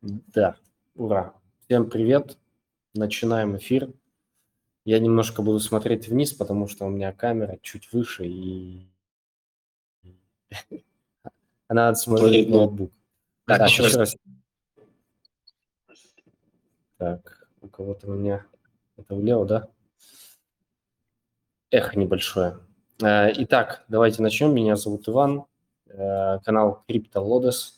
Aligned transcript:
Да, 0.00 0.56
ура. 0.94 1.34
Всем 1.64 1.90
привет. 1.90 2.38
Начинаем 2.94 3.56
эфир. 3.56 3.92
Я 4.84 5.00
немножко 5.00 5.42
буду 5.42 5.58
смотреть 5.58 6.06
вниз, 6.06 6.32
потому 6.32 6.68
что 6.68 6.86
у 6.86 6.88
меня 6.88 7.12
камера 7.12 7.58
чуть 7.62 7.92
выше, 7.92 8.26
и 8.26 8.86
она 11.66 11.86
надо 11.86 11.98
смотреть 11.98 12.48
ноутбук. 12.48 12.92
Так, 13.44 13.68
еще 13.68 13.88
раз. 13.88 14.16
Так, 16.96 17.48
у 17.60 17.68
кого-то 17.68 18.06
у 18.06 18.14
меня... 18.14 18.46
Это 18.96 19.14
влево, 19.14 19.46
да? 19.46 19.68
Эхо 21.70 21.98
небольшое. 21.98 22.58
Э, 23.02 23.32
итак, 23.34 23.84
давайте 23.88 24.22
начнем. 24.22 24.54
Меня 24.54 24.76
зовут 24.76 25.08
Иван, 25.08 25.44
э, 25.86 26.38
канал 26.44 26.84
CryptoLodes. 26.88 27.74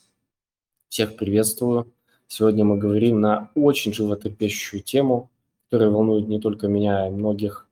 Всех 0.89 1.15
приветствую. 1.15 1.91
Сегодня 2.33 2.63
мы 2.63 2.77
говорим 2.77 3.19
на 3.19 3.51
очень 3.55 3.91
животрепещущую 3.91 4.81
тему, 4.81 5.29
которая 5.65 5.89
волнует 5.89 6.29
не 6.29 6.39
только 6.39 6.69
меня, 6.69 7.03
а 7.03 7.07
и 7.09 7.11
многих, 7.11 7.67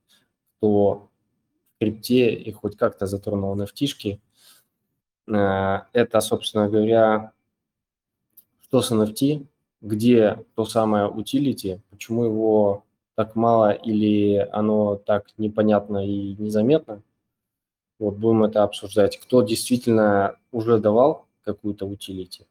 кто 0.58 1.08
в 1.78 1.80
крипте 1.80 2.34
и 2.34 2.52
хоть 2.52 2.76
как-то 2.76 3.08
затронул 3.08 3.56
nft 3.56 4.20
э, 5.28 5.80
Это, 5.94 6.20
собственно 6.20 6.68
говоря, 6.68 7.32
что 8.64 8.82
с 8.82 8.92
NFT, 8.92 9.46
где 9.80 10.44
то 10.56 10.66
самое 10.66 11.08
утилити, 11.08 11.80
почему 11.90 12.26
его 12.26 12.84
так 13.16 13.38
мало 13.38 13.72
или 13.72 14.46
оно 14.52 14.98
так 14.98 15.28
непонятно 15.38 16.06
и 16.06 16.36
незаметно. 16.36 17.02
Вот 17.98 18.18
будем 18.18 18.44
это 18.44 18.64
обсуждать. 18.64 19.22
Кто 19.22 19.42
действительно 19.42 20.36
уже 20.52 20.80
давал 20.80 21.28
какую-то 21.46 21.86
утилити, 21.86 22.46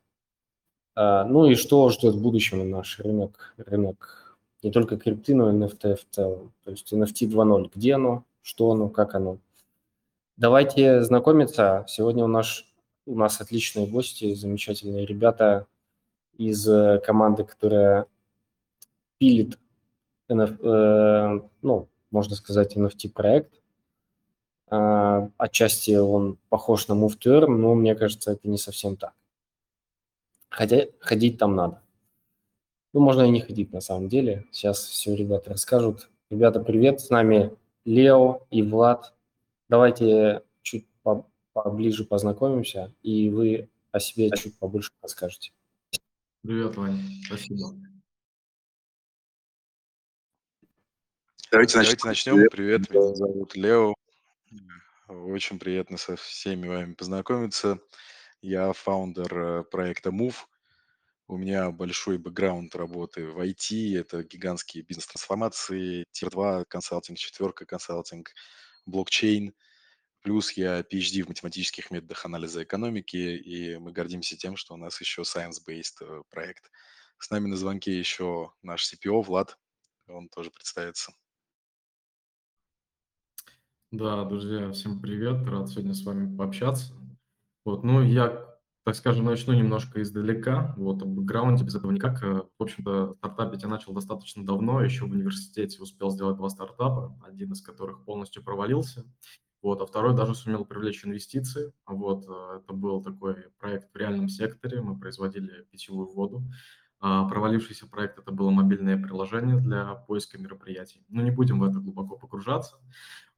ну 0.98 1.47
и 1.47 1.55
что 1.55 1.88
ждет 1.91 2.15
в 2.15 2.23
будущем 2.23 2.69
наш 2.70 2.98
рынок, 2.98 3.55
рынок 3.57 4.29
не 4.63 4.71
только 4.71 4.96
крипты, 4.96 5.35
но 5.35 5.51
и 5.51 5.55
NFT 5.55 5.96
в 5.96 6.07
целом. 6.10 6.52
То 6.65 6.71
есть 6.73 6.93
NFT 6.93 7.29
2.0, 7.29 7.71
где 7.74 7.95
оно, 7.95 8.24
что 8.43 8.73
оно, 8.73 8.88
как 8.88 9.15
оно. 9.15 9.38
Давайте 10.37 11.02
знакомиться. 11.02 11.85
Сегодня 11.88 12.24
у 12.24 12.29
нас, 12.29 12.65
у 13.07 13.15
нас 13.15 13.40
отличные 13.40 13.87
гости, 13.87 14.35
замечательные 14.35 15.07
ребята 15.07 15.66
из 16.37 16.68
э, 16.68 17.01
команды, 17.05 17.45
которая 17.45 18.07
пилит, 19.18 19.59
NF, 20.29 20.59
э, 20.62 21.40
ну, 21.62 21.88
можно 22.10 22.37
сказать, 22.37 22.77
NFT-проект. 22.77 23.52
Э, 24.71 25.29
отчасти 25.37 25.96
он 25.96 26.38
похож 26.49 26.87
на 26.88 26.93
Move 26.93 27.18
to 27.18 27.40
Earn, 27.40 27.49
но 27.49 27.74
мне 27.74 27.95
кажется, 27.95 28.33
это 28.33 28.49
не 28.49 28.59
совсем 28.59 28.96
так. 28.96 29.15
Хотя 30.49 30.87
ходить 31.01 31.38
там 31.38 31.54
надо. 31.54 31.82
Ну, 32.93 33.01
можно 33.01 33.23
и 33.23 33.30
не 33.30 33.41
ходить 33.41 33.73
на 33.73 33.80
самом 33.80 34.09
деле. 34.09 34.46
Сейчас 34.51 34.85
все 34.85 35.15
ребята 35.15 35.51
расскажут. 35.51 36.09
Ребята, 36.30 36.60
привет. 36.60 37.01
С 37.01 37.10
нами 37.10 37.57
Лео 37.85 38.46
и 38.51 38.63
Влад. 38.63 39.15
Давайте 39.68 40.43
чуть 40.63 40.87
поближе 41.52 42.05
познакомимся, 42.05 42.93
и 43.02 43.29
вы 43.29 43.68
о 43.90 44.01
себе 44.01 44.30
чуть 44.30 44.59
побольше 44.59 44.90
расскажете. 45.02 45.52
Привет, 46.43 46.77
Ваня. 46.77 47.02
Спасибо. 47.27 47.74
Давайте, 51.51 51.74
Давайте 51.74 52.07
начнем. 52.07 52.49
Привет, 52.51 52.90
меня 52.90 53.15
зовут 53.15 53.57
Лео. 53.57 53.95
Очень 55.09 55.59
приятно 55.59 55.96
со 55.96 56.16
всеми 56.16 56.68
вами 56.68 56.93
познакомиться. 56.93 57.80
Я 58.40 58.72
founder 58.73 59.38
э, 59.38 59.64
проекта 59.64 60.10
MOOW. 60.10 60.37
У 61.26 61.36
меня 61.36 61.70
большой 61.72 62.18
бэкграунд 62.18 62.74
работы 62.76 63.26
в 63.26 63.40
IT. 63.40 63.98
Это 63.98 64.22
гигантские 64.22 64.84
бизнес-трансформации, 64.84 66.04
tier-2 66.12 66.65
консалтинг, 66.69 67.19
четверка 67.19 67.66
консалтинг, 67.66 68.32
блокчейн. 68.87 69.54
Плюс 70.22 70.53
я 70.53 70.81
PhD 70.81 71.22
в 71.22 71.28
математических 71.28 71.91
методах 71.91 72.25
анализа 72.25 72.62
экономики, 72.62 73.16
и 73.16 73.77
мы 73.78 73.93
гордимся 73.93 74.37
тем, 74.37 74.56
что 74.56 74.75
у 74.75 74.77
нас 74.77 75.00
еще 75.00 75.22
science-based 75.22 76.03
э, 76.03 76.22
проект. 76.31 76.71
С 77.19 77.31
нами 77.31 77.48
на 77.48 77.56
звонке 77.56 77.98
еще 77.98 78.53
наш 78.62 78.93
CPO 78.93 79.22
Влад, 79.22 79.59
он 80.06 80.28
тоже 80.28 80.50
представится. 80.50 81.12
Да, 83.91 84.25
друзья, 84.25 84.71
всем 84.71 85.00
привет, 85.00 85.44
рад 85.48 85.69
сегодня 85.71 85.94
с 85.94 86.04
вами 86.04 86.37
пообщаться. 86.37 86.93
Вот, 87.69 87.84
ну, 87.84 88.03
я, 88.03 88.47
так 88.83 88.95
скажем, 88.95 89.27
начну 89.27 89.53
немножко 89.53 90.01
издалека. 90.01 90.73
Вот, 90.79 91.03
об 91.03 91.09
бэкграунде 91.09 91.65
без 91.65 91.75
этого 91.75 91.91
никак. 91.91 92.23
Э, 92.23 92.45
в 92.59 92.62
общем-то, 92.62 93.17
стартапить 93.19 93.61
я 93.61 93.69
начал 93.69 93.93
достаточно 93.93 94.43
давно, 94.43 94.83
еще 94.83 95.05
в 95.05 95.11
университете 95.11 95.83
успел 95.83 96.11
сделать 96.11 96.39
два 96.39 96.49
стартапа, 96.49 97.21
один 97.27 97.53
из 97.53 97.61
которых 97.61 98.07
полностью 98.07 98.43
провалился. 98.43 99.05
Вот, 99.61 99.83
а 99.83 99.87
второй 99.87 100.17
даже 100.17 100.34
сумел 100.34 100.65
привлечь 100.65 101.05
инвестиции. 101.05 101.75
Вот, 101.87 102.25
э, 102.27 102.61
это 102.62 102.73
был 102.73 103.03
такой 103.03 103.34
проект 103.59 103.93
в 103.93 103.97
реальном 103.99 104.31
секторе, 104.31 104.81
мы 104.81 104.99
производили 104.99 105.67
питьевую 105.71 106.11
воду. 106.11 106.45
А, 107.01 107.28
провалившийся 107.28 107.87
проект– 107.87 108.19
это 108.21 108.33
было 108.33 108.51
мобильное 108.51 108.97
приложение 108.97 109.59
для 109.59 109.95
поиска 109.95 110.39
мероприятий. 110.39 111.05
Но 111.09 111.21
не 111.21 111.31
будем 111.31 111.61
в 111.61 111.65
это 111.65 111.81
глубоко 111.81 112.17
погружаться. 112.17 112.77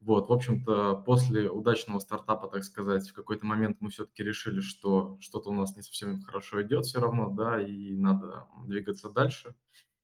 Вот, 0.01 0.29
в 0.29 0.33
общем-то, 0.33 0.95
после 1.05 1.49
удачного 1.49 1.99
стартапа, 1.99 2.47
так 2.47 2.63
сказать, 2.63 3.07
в 3.07 3.13
какой-то 3.13 3.45
момент 3.45 3.77
мы 3.81 3.91
все-таки 3.91 4.23
решили, 4.23 4.59
что 4.59 5.17
что-то 5.21 5.51
у 5.51 5.53
нас 5.53 5.75
не 5.75 5.83
совсем 5.83 6.21
хорошо 6.23 6.63
идет 6.63 6.85
все 6.85 6.99
равно, 6.99 7.29
да, 7.29 7.61
и 7.61 7.95
надо 7.95 8.47
двигаться 8.65 9.11
дальше. 9.11 9.53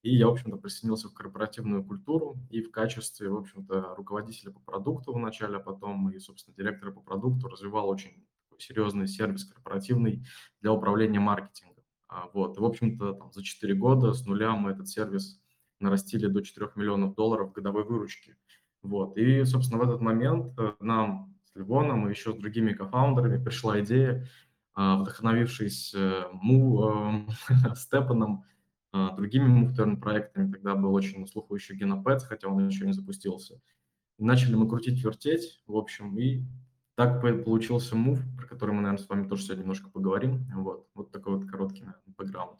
И 0.03 0.16
я, 0.16 0.28
в 0.28 0.34
общем-то, 0.34 0.57
присоединился 0.57 1.09
в 1.09 1.16
корпоративную 1.16 1.84
культуру 1.84 2.38
и 2.52 2.62
в 2.62 2.69
качестве, 2.69 3.30
в 3.30 3.38
общем-то, 3.38 3.96
руководителя 3.96 4.52
по 4.52 4.59
продукту 4.59 5.13
вначале, 5.13 5.57
а 5.57 5.59
потом 5.59 6.12
и, 6.12 6.19
собственно, 6.19 6.56
директора 6.56 6.91
по 6.91 7.02
продукту 7.02 7.47
развивал 7.47 7.90
очень 7.90 8.24
серьезный 8.59 9.07
сервис 9.07 9.46
корпоративный 9.46 10.24
для 10.62 10.74
управления 10.74 11.19
маркетингом. 11.19 11.84
А, 12.07 12.30
вот. 12.34 12.56
И, 12.57 12.62
в 12.62 12.66
общем-то, 12.66 13.13
там, 13.13 13.31
за 13.34 13.44
4 13.44 13.74
года 13.74 14.13
с 14.13 14.25
нуля 14.25 14.52
мы 14.52 14.72
этот 14.72 14.88
сервис 14.88 15.41
нарастили 15.80 16.28
до 16.28 16.41
4 16.41 16.72
миллионов 16.75 17.16
долларов 17.16 17.52
годовой 17.52 17.84
выручки. 17.84 18.36
Вот. 18.88 19.18
И, 19.18 19.44
собственно, 19.44 19.80
в 19.80 19.84
этот 19.84 20.00
момент 20.00 20.58
э, 20.58 20.74
нам 20.80 21.36
с 21.44 21.56
Ливоном 21.56 22.08
и 22.08 22.12
еще 22.12 22.31
с 22.31 22.36
другими 22.38 22.72
кофаундерами 22.72 23.44
пришла 23.44 23.81
идея, 23.81 24.25
а, 24.74 24.98
вдохновившись 24.98 25.94
э, 25.94 26.24
Му, 26.31 27.28
э, 27.50 27.75
Степаном, 27.75 28.46
а, 28.94 29.14
другими 29.16 29.48
муфтерн 29.48 30.00
проектами, 30.00 30.52
тогда 30.52 30.75
был 30.75 30.94
очень 30.94 31.20
на 31.20 31.28
слуху 31.28 31.58
хотя 31.58 32.48
он 32.48 32.66
еще 32.66 32.86
не 32.86 32.94
запустился. 32.94 33.59
начали 34.18 34.56
мы 34.56 34.70
крутить, 34.70 35.04
вертеть, 35.04 35.62
в 35.68 35.75
общем, 35.75 36.18
и 36.18 36.44
так 36.96 37.22
получился 37.22 37.98
мув, 37.98 38.19
про 38.38 38.48
который 38.48 38.74
мы, 38.74 38.81
наверное, 38.81 39.04
с 39.04 39.09
вами 39.09 39.28
тоже 39.28 39.44
сегодня 39.44 39.64
немножко 39.64 39.90
поговорим. 39.90 40.48
Вот, 40.56 40.88
вот 40.94 41.12
такой 41.12 41.38
вот 41.38 41.46
короткий 41.46 41.81
наверное, 41.81 42.14
бэкграунд. 42.18 42.59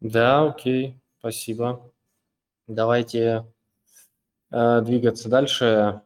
Да, 0.00 0.44
окей, 0.44 1.00
спасибо. 1.18 1.90
Давайте 2.70 3.52
э, 4.52 4.80
двигаться 4.82 5.28
дальше. 5.28 6.02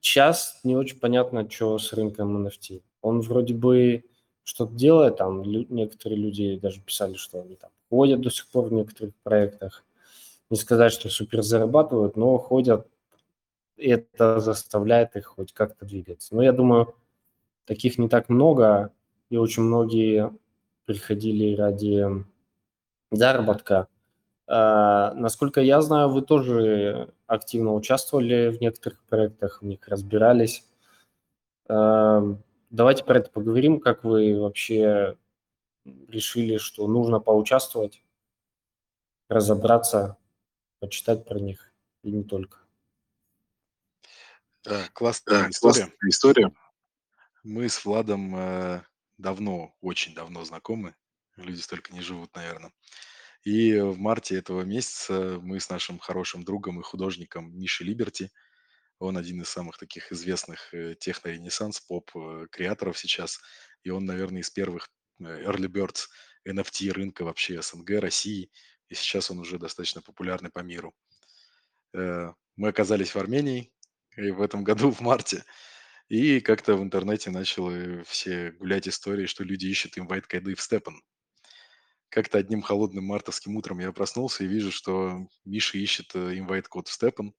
Сейчас 0.00 0.58
не 0.64 0.74
очень 0.74 0.98
понятно, 0.98 1.48
что 1.48 1.78
с 1.78 1.92
рынком 1.92 2.44
NFT. 2.44 2.82
Он 3.02 3.20
вроде 3.20 3.54
бы 3.54 4.02
что-то 4.42 4.74
делает, 4.74 5.18
там 5.18 5.44
лю- 5.44 5.66
некоторые 5.68 6.18
люди 6.18 6.58
даже 6.58 6.80
писали, 6.80 7.14
что 7.14 7.40
они 7.40 7.54
там 7.54 7.70
ходят 7.88 8.20
до 8.20 8.30
сих 8.30 8.48
пор 8.48 8.64
в 8.64 8.72
некоторых 8.72 9.14
проектах. 9.22 9.84
Не 10.50 10.56
сказать, 10.56 10.92
что 10.92 11.08
супер 11.08 11.42
зарабатывают, 11.42 12.16
но 12.16 12.36
ходят, 12.36 12.88
это 13.76 14.40
заставляет 14.40 15.14
их 15.14 15.26
хоть 15.26 15.52
как-то 15.52 15.86
двигаться. 15.86 16.34
Но 16.34 16.42
я 16.42 16.52
думаю, 16.52 16.96
таких 17.64 17.96
не 17.96 18.08
так 18.08 18.28
много, 18.28 18.90
и 19.30 19.36
очень 19.36 19.62
многие 19.62 20.32
приходили 20.84 21.54
ради 21.54 22.08
заработка. 23.12 23.86
А, 24.46 25.14
насколько 25.14 25.60
я 25.60 25.80
знаю, 25.80 26.10
вы 26.10 26.22
тоже 26.22 27.12
активно 27.26 27.74
участвовали 27.74 28.48
в 28.48 28.60
некоторых 28.60 29.02
проектах, 29.04 29.62
в 29.62 29.64
них 29.64 29.86
разбирались. 29.88 30.66
А, 31.68 32.22
давайте 32.70 33.04
про 33.04 33.18
это 33.18 33.30
поговорим, 33.30 33.80
как 33.80 34.04
вы 34.04 34.38
вообще 34.38 35.16
решили, 36.08 36.58
что 36.58 36.86
нужно 36.86 37.20
поучаствовать, 37.20 38.02
разобраться, 39.28 40.16
почитать 40.80 41.24
про 41.24 41.38
них 41.38 41.72
и 42.02 42.10
не 42.10 42.24
только. 42.24 42.58
Да, 44.64 44.88
классная 44.92 45.50
история. 45.50 45.60
классная 45.60 46.08
история. 46.08 46.52
Мы 47.42 47.68
с 47.68 47.84
Владом 47.84 48.34
э, 48.36 48.82
давно, 49.18 49.74
очень 49.82 50.14
давно 50.14 50.44
знакомы. 50.44 50.94
Люди 51.36 51.60
столько 51.60 51.92
не 51.92 52.00
живут, 52.00 52.34
наверное. 52.34 52.72
И 53.44 53.78
в 53.78 53.98
марте 53.98 54.36
этого 54.36 54.62
месяца 54.62 55.38
мы 55.42 55.60
с 55.60 55.68
нашим 55.68 55.98
хорошим 55.98 56.44
другом 56.44 56.80
и 56.80 56.82
художником 56.82 57.56
Мишей 57.58 57.86
Либерти, 57.86 58.30
он 58.98 59.16
один 59.16 59.42
из 59.42 59.48
самых 59.48 59.76
таких 59.76 60.12
известных 60.12 60.72
э, 60.72 60.94
техно-ренессанс, 60.98 61.80
поп-креаторов 61.80 62.98
сейчас, 62.98 63.40
и 63.82 63.90
он, 63.90 64.06
наверное, 64.06 64.42
из 64.42 64.50
первых 64.50 64.88
early 65.20 65.68
birds 65.68 66.06
NFT 66.48 66.90
рынка 66.92 67.24
вообще 67.24 67.60
СНГ, 67.60 68.00
России, 68.00 68.50
и 68.88 68.94
сейчас 68.94 69.30
он 69.30 69.40
уже 69.40 69.58
достаточно 69.58 70.00
популярный 70.00 70.50
по 70.50 70.60
миру. 70.60 70.94
Э, 71.92 72.32
мы 72.56 72.68
оказались 72.68 73.14
в 73.14 73.16
Армении 73.16 73.72
и 74.16 74.30
в 74.30 74.40
этом 74.40 74.64
году, 74.64 74.90
в 74.92 75.00
марте, 75.00 75.44
и 76.08 76.40
как-то 76.40 76.76
в 76.76 76.82
интернете 76.82 77.30
начало 77.30 78.04
все 78.04 78.52
гулять 78.52 78.88
истории, 78.88 79.26
что 79.26 79.44
люди 79.44 79.66
ищут 79.66 79.98
инвайт-коды 79.98 80.54
в 80.54 80.60
Степан. 80.60 81.02
Как-то 82.14 82.38
одним 82.38 82.62
холодным 82.62 83.06
мартовским 83.06 83.56
утром 83.56 83.80
я 83.80 83.90
проснулся 83.90 84.44
и 84.44 84.46
вижу, 84.46 84.70
что 84.70 85.26
Миша 85.44 85.78
ищет 85.78 86.14
э, 86.14 86.38
инвайт-код 86.38 86.86
в 86.86 86.92
Степан. 86.92 87.34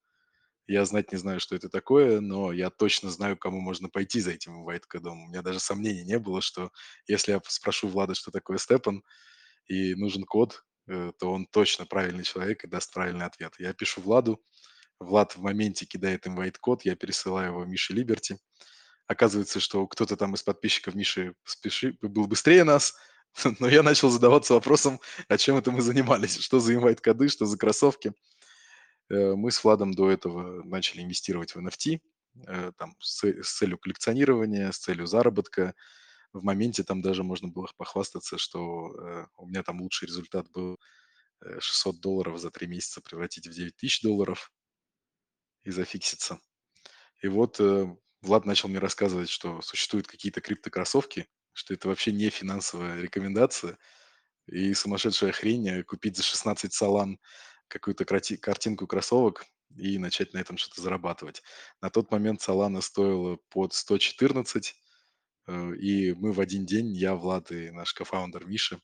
Я 0.67 0.83
знать 0.83 1.13
не 1.13 1.17
знаю, 1.17 1.39
что 1.39 1.55
это 1.55 1.69
такое, 1.69 2.19
но 2.19 2.51
я 2.51 2.69
точно 2.69 3.09
знаю, 3.09 3.37
кому 3.37 3.61
можно 3.61 3.87
пойти 3.87 4.19
за 4.19 4.31
этим 4.31 4.57
инвайт-кодом. 4.57 5.23
У 5.23 5.27
меня 5.29 5.41
даже 5.41 5.61
сомнений 5.61 6.03
не 6.03 6.19
было, 6.19 6.41
что 6.41 6.71
если 7.07 7.31
я 7.31 7.41
спрошу 7.47 7.87
Влада, 7.87 8.15
что 8.15 8.31
такое 8.31 8.57
Степан, 8.57 9.01
и 9.67 9.95
нужен 9.95 10.25
код, 10.25 10.65
э, 10.87 11.13
то 11.17 11.31
он 11.31 11.45
точно 11.45 11.85
правильный 11.85 12.25
человек 12.25 12.65
и 12.65 12.67
даст 12.67 12.93
правильный 12.93 13.27
ответ. 13.27 13.53
Я 13.57 13.73
пишу 13.73 14.01
Владу, 14.01 14.43
Влад 14.99 15.37
в 15.37 15.41
моменте 15.41 15.85
кидает 15.85 16.27
инвайт-код, 16.27 16.83
я 16.83 16.97
пересылаю 16.97 17.51
его 17.51 17.63
Мише 17.63 17.93
Либерти. 17.93 18.39
Оказывается, 19.07 19.61
что 19.61 19.87
кто-то 19.87 20.17
там 20.17 20.33
из 20.33 20.43
подписчиков 20.43 20.95
Миши 20.95 21.33
спеши, 21.45 21.97
был 22.01 22.27
быстрее 22.27 22.65
нас, 22.65 22.93
но 23.59 23.67
я 23.67 23.83
начал 23.83 24.09
задаваться 24.09 24.53
вопросом, 24.53 24.99
а 25.27 25.37
чем 25.37 25.57
это 25.57 25.71
мы 25.71 25.81
занимались, 25.81 26.39
что 26.39 26.59
за 26.59 26.73
инвайт-коды, 26.73 27.27
что 27.27 27.45
за 27.45 27.57
кроссовки. 27.57 28.13
Э, 29.09 29.35
мы 29.35 29.51
с 29.51 29.63
Владом 29.63 29.93
до 29.93 30.09
этого 30.09 30.63
начали 30.63 31.01
инвестировать 31.01 31.53
в 31.53 31.59
NFT, 31.59 31.99
э, 32.47 32.71
там, 32.77 32.95
с, 32.99 33.23
с 33.23 33.57
целью 33.57 33.77
коллекционирования, 33.77 34.71
с 34.71 34.77
целью 34.77 35.05
заработка. 35.05 35.75
В 36.33 36.43
моменте 36.43 36.83
там 36.83 37.01
даже 37.01 37.23
можно 37.23 37.47
было 37.49 37.67
похвастаться, 37.77 38.37
что 38.37 38.93
э, 38.95 39.27
у 39.37 39.47
меня 39.47 39.63
там 39.63 39.81
лучший 39.81 40.07
результат 40.07 40.49
был 40.51 40.79
600 41.59 41.99
долларов 41.99 42.39
за 42.39 42.49
три 42.49 42.65
месяца 42.65 43.01
превратить 43.01 43.47
в 43.47 43.51
9 43.51 43.75
тысяч 43.75 44.01
долларов 44.01 44.51
и 45.63 45.71
зафикситься. 45.71 46.39
И 47.21 47.27
вот 47.27 47.59
Влад 48.21 48.45
начал 48.45 48.69
мне 48.69 48.79
рассказывать, 48.79 49.29
что 49.29 49.61
существуют 49.61 50.07
какие-то 50.07 50.41
криптокроссовки, 50.41 51.27
что 51.55 51.73
это 51.73 51.87
вообще 51.87 52.11
не 52.11 52.29
финансовая 52.29 53.01
рекомендация 53.01 53.77
и 54.47 54.73
сумасшедшая 54.73 55.31
хрень 55.31 55.83
купить 55.83 56.17
за 56.17 56.23
16 56.23 56.73
салан 56.73 57.17
какую-то 57.67 58.05
картинку 58.05 58.87
кроссовок 58.87 59.45
и 59.77 59.97
начать 59.97 60.33
на 60.33 60.39
этом 60.39 60.57
что-то 60.57 60.81
зарабатывать. 60.81 61.41
На 61.81 61.89
тот 61.89 62.11
момент 62.11 62.41
Solana 62.41 62.81
стоила 62.81 63.37
под 63.49 63.73
114, 63.73 64.75
э, 65.47 65.75
и 65.77 66.13
мы 66.13 66.33
в 66.33 66.39
один 66.39 66.65
день, 66.65 66.93
я, 66.93 67.15
Влад 67.15 67.51
и 67.51 67.71
наш 67.71 67.93
кофаундер 67.93 68.45
Миша, 68.45 68.79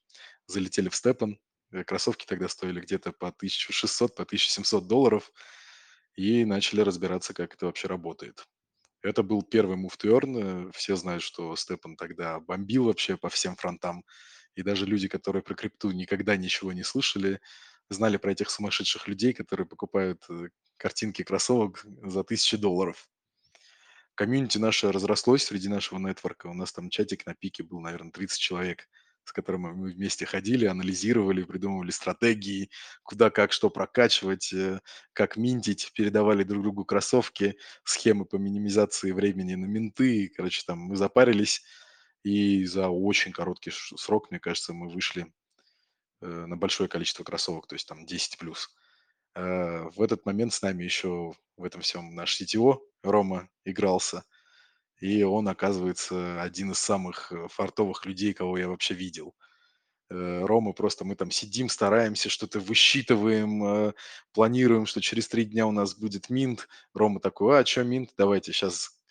залетели 0.47 0.89
в 0.89 0.95
Степан. 0.95 1.39
Э, 1.71 1.83
кроссовки 1.83 2.25
тогда 2.25 2.49
стоили 2.49 2.81
где-то 2.81 3.11
по 3.11 3.27
1600, 3.27 4.15
по 4.15 4.23
1700 4.23 4.87
долларов, 4.87 5.31
и 6.15 6.43
начали 6.45 6.81
разбираться, 6.81 7.33
как 7.33 7.53
это 7.53 7.67
вообще 7.67 7.87
работает. 7.87 8.45
Это 9.01 9.23
был 9.23 9.41
первый 9.41 9.77
earn. 9.77 10.67
Э, 10.67 10.71
все 10.73 10.95
знают, 10.95 11.23
что 11.23 11.55
Степан 11.55 11.95
тогда 11.95 12.39
бомбил 12.39 12.85
вообще 12.85 13.17
по 13.17 13.29
всем 13.29 13.55
фронтам. 13.55 14.03
И 14.55 14.63
даже 14.63 14.85
люди, 14.85 15.07
которые 15.07 15.41
про 15.43 15.55
крипту 15.55 15.91
никогда 15.91 16.35
ничего 16.35 16.73
не 16.73 16.83
слышали, 16.83 17.39
знали 17.89 18.17
про 18.17 18.31
этих 18.31 18.49
сумасшедших 18.49 19.07
людей, 19.07 19.33
которые 19.33 19.65
покупают 19.65 20.23
э, 20.29 20.49
картинки 20.77 21.23
кроссовок 21.23 21.83
за 22.03 22.23
тысячи 22.23 22.57
долларов. 22.57 23.09
Комьюнити 24.15 24.57
наше 24.57 24.91
разрослось 24.91 25.45
среди 25.45 25.67
нашего 25.67 25.97
нетворка. 25.97 26.47
У 26.47 26.53
нас 26.53 26.71
там 26.71 26.89
чатик 26.89 27.25
на 27.25 27.33
пике 27.33 27.63
был, 27.63 27.79
наверное, 27.79 28.11
30 28.11 28.39
человек, 28.39 28.87
с 29.23 29.31
которыми 29.31 29.71
мы 29.71 29.91
вместе 29.91 30.25
ходили, 30.25 30.65
анализировали, 30.65 31.43
придумывали 31.43 31.91
стратегии, 31.91 32.69
куда, 33.03 33.29
как, 33.29 33.51
что 33.51 33.69
прокачивать, 33.69 34.51
э, 34.53 34.79
как 35.13 35.37
минтить, 35.37 35.91
передавали 35.93 36.43
друг 36.43 36.63
другу 36.63 36.85
кроссовки, 36.85 37.57
схемы 37.83 38.25
по 38.25 38.35
минимизации 38.35 39.11
времени 39.11 39.55
на 39.55 39.65
минты. 39.65 40.31
Короче, 40.35 40.63
там 40.65 40.79
мы 40.79 40.95
запарились, 40.95 41.63
и 42.23 42.65
за 42.65 42.89
очень 42.89 43.31
короткий 43.31 43.71
срок, 43.71 44.31
мне 44.31 44.39
кажется, 44.39 44.73
мы 44.73 44.89
вышли 44.89 45.31
Э, 46.21 46.45
на 46.45 46.55
большое 46.55 46.87
количество 46.87 47.23
кроссовок, 47.23 47.67
то 47.67 47.75
есть 47.75 47.87
там 47.87 48.05
10 48.05 48.37
плюс. 48.37 48.69
Э, 49.33 49.89
в 49.95 50.01
этот 50.01 50.25
момент 50.25 50.53
с 50.53 50.61
нами 50.61 50.83
еще 50.83 51.33
в 51.57 51.63
этом 51.63 51.81
всем 51.81 52.13
наш 52.13 52.39
CTO 52.39 52.79
Рома 53.03 53.49
игрался, 53.65 54.23
и 55.01 55.23
он, 55.23 55.49
оказывается, 55.49 56.41
один 56.41 56.71
из 56.71 56.79
самых 56.79 57.31
э, 57.33 57.47
фартовых 57.49 58.05
людей, 58.05 58.33
кого 58.33 58.57
я 58.57 58.69
вообще 58.69 58.93
видел. 58.93 59.35
Рома, 60.13 60.73
просто 60.73 61.05
мы 61.05 61.15
там 61.15 61.31
сидим, 61.31 61.69
стараемся, 61.69 62.27
что-то 62.27 62.59
высчитываем, 62.59 63.93
планируем, 64.33 64.85
что 64.85 64.99
через 64.99 65.29
три 65.29 65.45
дня 65.45 65.65
у 65.65 65.71
нас 65.71 65.95
будет 65.95 66.29
минт. 66.29 66.67
Рома 66.93 67.21
такой, 67.21 67.61
а, 67.61 67.65
что 67.65 67.85
минт? 67.85 68.09
Давайте 68.17 68.51
сейчас 68.51 69.01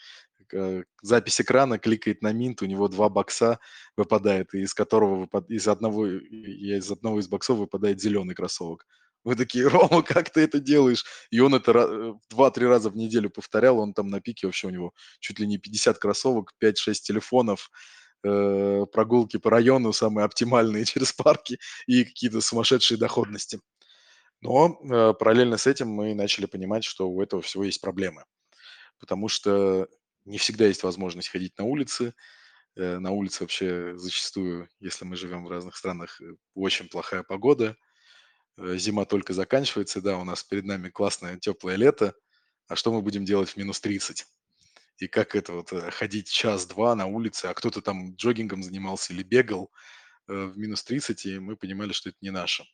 Э, 0.53 0.83
запись 1.03 1.41
экрана, 1.41 1.79
кликает 1.79 2.23
на 2.23 2.33
минт, 2.33 2.63
у 2.63 2.67
него 2.67 2.89
два 2.89 3.09
бокса 3.09 3.59
выпадает, 3.97 4.55
из 4.55 4.75
которого 4.75 5.17
выпад... 5.17 5.51
из 5.51 5.69
одного 5.69 6.07
из 6.07 6.91
одного 6.91 7.21
из 7.21 7.29
боксов 7.29 7.59
выпадает 7.59 8.01
зеленый 8.01 8.35
кроссовок. 8.35 8.87
Вы 9.25 9.37
такие, 9.37 9.67
Рома, 9.69 10.03
как 10.03 10.31
ты 10.31 10.41
это 10.41 10.61
делаешь? 10.61 11.05
И 11.31 11.41
он 11.41 11.55
это 11.55 11.73
э, 11.73 12.13
два-три 12.31 12.67
раза 12.67 12.91
в 12.91 12.97
неделю 12.97 13.31
повторял, 13.31 13.79
он 13.79 13.95
там 13.95 14.09
на 14.09 14.21
пике 14.21 14.47
вообще 14.47 14.69
у 14.69 14.71
него 14.71 14.93
чуть 15.21 15.39
ли 15.39 15.47
не 15.47 15.59
50 15.59 15.99
кроссовок, 15.99 16.55
5-6 16.63 16.95
телефонов, 17.03 17.71
э, 18.25 18.87
прогулки 18.93 19.37
по 19.37 19.51
району 19.51 19.93
самые 19.93 20.25
оптимальные 20.25 20.85
через 20.87 21.13
парки 21.13 21.59
и 21.87 22.05
какие-то 22.05 22.41
сумасшедшие 22.41 22.99
доходности. 22.99 23.61
Но 24.41 24.81
э, 24.83 25.15
параллельно 25.19 25.59
с 25.59 25.67
этим 25.67 25.89
мы 25.89 26.15
начали 26.15 26.47
понимать, 26.47 26.85
что 26.85 27.09
у 27.09 27.23
этого 27.23 27.43
всего 27.43 27.65
есть 27.65 27.81
проблемы. 27.81 28.25
Потому 28.99 29.29
что 29.29 29.87
не 30.25 30.39
всегда 30.39 30.67
есть 30.67 30.83
возможность 30.83 31.29
ходить 31.29 31.57
на 31.59 31.65
улице. 31.65 32.15
Э, 32.77 32.99
на 32.99 33.11
улице 33.11 33.45
вообще 33.45 33.97
зачастую, 33.97 34.69
если 34.81 35.05
мы 35.05 35.17
живем 35.17 35.45
в 35.45 35.51
разных 35.51 35.77
странах, 35.77 36.21
э, 36.21 36.35
очень 36.55 36.89
плохая 36.89 37.23
погода. 37.23 37.77
Э, 38.61 38.77
зима 38.77 39.05
только 39.05 39.33
заканчивается, 39.33 40.01
да, 40.01 40.19
у 40.19 40.25
нас 40.25 40.45
перед 40.45 40.65
нами 40.65 40.91
классное 40.91 41.39
теплое 41.39 41.77
лето. 41.77 42.15
А 42.69 42.77
что 42.77 42.93
мы 42.93 43.03
будем 43.03 43.25
делать 43.25 43.51
в 43.51 43.57
минус 43.57 43.81
30? 43.81 44.27
И 44.99 45.09
как 45.09 45.35
это 45.35 45.55
вот 45.55 45.71
ходить 45.95 46.31
час-два 46.31 46.95
на 46.95 47.07
улице, 47.07 47.47
а 47.47 47.55
кто-то 47.55 47.81
там 47.81 48.15
джогингом 48.15 48.63
занимался 48.63 49.13
или 49.13 49.23
бегал 49.23 49.73
в 50.27 50.59
минус 50.59 50.85
30, 50.85 51.27
и 51.27 51.39
мы 51.39 51.57
понимали, 51.57 51.93
что 51.93 52.11
это 52.11 52.19
не 52.21 52.31
наше. 52.31 52.65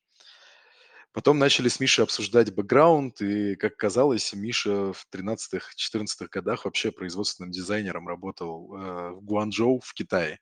Потом 1.16 1.38
начали 1.38 1.69
с 1.69 1.81
Мишей 1.81 2.05
обсуждать 2.05 2.52
бэкграунд, 2.52 3.23
и, 3.23 3.57
как 3.57 3.78
казалось, 3.78 4.35
Миша 4.35 4.93
в 4.93 5.07
13-14 5.11 6.28
годах 6.31 6.66
вообще 6.66 6.93
производственным 6.93 7.50
дизайнером 7.50 8.07
работал 8.07 8.76
э, 8.76 9.11
в 9.12 9.23
Гуанчжоу 9.23 9.81
в 9.81 9.95
Китае. 9.95 10.40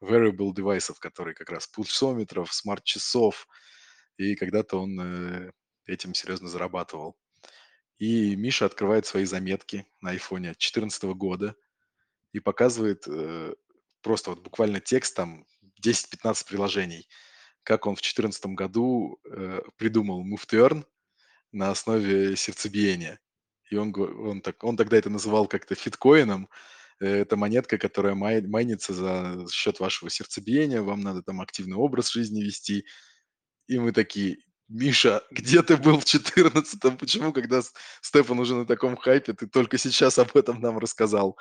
Wearable 0.00 0.54
девайсов, 0.54 1.00
которые 1.00 1.34
как 1.34 1.50
раз 1.50 1.66
пульсометров, 1.66 2.54
смарт-часов, 2.54 3.48
и 4.16 4.34
когда-то 4.34 4.80
он 4.80 5.00
э, 5.00 5.52
этим 5.86 6.14
серьезно 6.14 6.48
зарабатывал. 6.48 7.16
И 7.98 8.34
Миша 8.36 8.66
открывает 8.66 9.06
свои 9.06 9.24
заметки 9.24 9.86
на 10.00 10.10
айфоне 10.10 10.48
2014 10.48 11.04
года 11.14 11.54
и 12.32 12.40
показывает 12.40 13.04
э, 13.06 13.54
просто 14.02 14.30
вот 14.30 14.40
буквально 14.40 14.80
текст, 14.80 15.16
там 15.16 15.46
10-15 15.80 16.46
приложений– 16.46 17.08
как 17.62 17.86
он 17.86 17.94
в 17.94 18.00
2014 18.00 18.46
году 18.46 19.18
э, 19.24 19.60
придумал 19.76 20.24
Move 20.26 20.46
to 20.48 20.68
Earn 20.68 20.84
на 21.52 21.70
основе 21.70 22.36
сердцебиения. 22.36 23.20
И 23.70 23.76
он, 23.76 23.94
он, 23.96 24.40
так, 24.42 24.62
он 24.64 24.76
тогда 24.76 24.96
это 24.96 25.10
называл 25.10 25.46
как-то 25.46 25.74
фиткоином. 25.74 26.48
Это 26.98 27.36
монетка, 27.36 27.78
которая 27.78 28.14
май, 28.14 28.42
майнится 28.42 28.92
за 28.92 29.46
счет 29.50 29.80
вашего 29.80 30.10
сердцебиения, 30.10 30.82
вам 30.82 31.00
надо 31.00 31.22
там 31.22 31.40
активный 31.40 31.76
образ 31.76 32.12
жизни 32.12 32.42
вести. 32.42 32.84
И 33.68 33.78
мы 33.78 33.92
такие, 33.92 34.38
Миша, 34.68 35.22
где 35.30 35.62
ты 35.62 35.76
был 35.76 35.98
в 36.00 36.04
14-м? 36.04 36.96
Почему, 36.98 37.32
когда 37.32 37.62
Стефан 38.00 38.38
уже 38.38 38.54
на 38.54 38.66
таком 38.66 38.96
хайпе, 38.96 39.32
ты 39.32 39.46
только 39.46 39.78
сейчас 39.78 40.18
об 40.18 40.36
этом 40.36 40.60
нам 40.60 40.78
рассказал? 40.78 41.38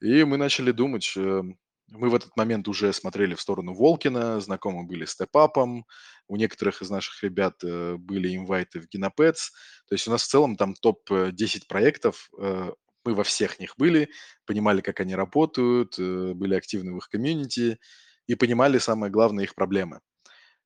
И 0.00 0.24
мы 0.24 0.36
начали 0.36 0.72
думать, 0.72 1.12
эм, 1.16 1.56
мы 1.88 2.10
в 2.10 2.14
этот 2.14 2.36
момент 2.36 2.66
уже 2.68 2.92
смотрели 2.92 3.34
в 3.34 3.40
сторону 3.40 3.74
Волкина, 3.74 4.40
знакомы 4.40 4.84
были 4.84 5.04
с 5.04 5.12
Степапом, 5.12 5.86
у 6.28 6.36
некоторых 6.36 6.82
из 6.82 6.90
наших 6.90 7.22
ребят 7.22 7.62
э, 7.62 7.96
были 7.98 8.34
инвайты 8.34 8.80
в 8.80 8.88
Генопец. 8.88 9.52
То 9.88 9.94
есть 9.94 10.08
у 10.08 10.10
нас 10.10 10.22
в 10.22 10.28
целом 10.28 10.56
там 10.56 10.74
топ-10 10.74 11.66
проектов, 11.68 12.28
э, 12.38 12.72
мы 13.04 13.14
во 13.14 13.24
всех 13.24 13.58
них 13.58 13.74
были, 13.76 14.08
понимали, 14.46 14.80
как 14.80 15.00
они 15.00 15.14
работают, 15.14 15.98
э, 15.98 16.32
были 16.34 16.54
активны 16.54 16.94
в 16.94 16.98
их 16.98 17.08
комьюнити 17.08 17.78
и 18.26 18.34
понимали, 18.34 18.78
самое 18.78 19.12
главное, 19.12 19.44
их 19.44 19.54
проблемы. 19.54 20.00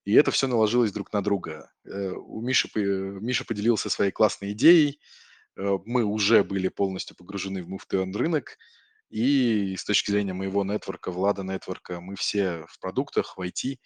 И 0.06 0.14
это 0.14 0.30
все 0.30 0.46
наложилось 0.46 0.92
друг 0.92 1.12
на 1.12 1.20
друга. 1.20 1.70
У 1.84 2.40
Миши, 2.40 2.68
Миша 2.75 3.44
поделился 3.44 3.90
своей 3.90 4.12
классной 4.12 4.52
идеей, 4.52 5.00
мы 5.56 6.04
уже 6.04 6.44
были 6.44 6.68
полностью 6.68 7.16
погружены 7.16 7.62
в 7.62 7.68
муфтеон 7.68 8.14
рынок, 8.14 8.56
И 9.10 9.75
с 9.76 9.84
точки 9.84 10.12
зрения 10.12 10.32
моего 10.32 10.64
нетворка, 10.64 11.10
Влада 11.10 11.42
нетворка, 11.42 12.00
мы 12.00 12.14
все 12.16 12.66
в 12.68 12.78
продуктах, 12.80 13.36
в 13.36 13.40
IT. 13.40 13.78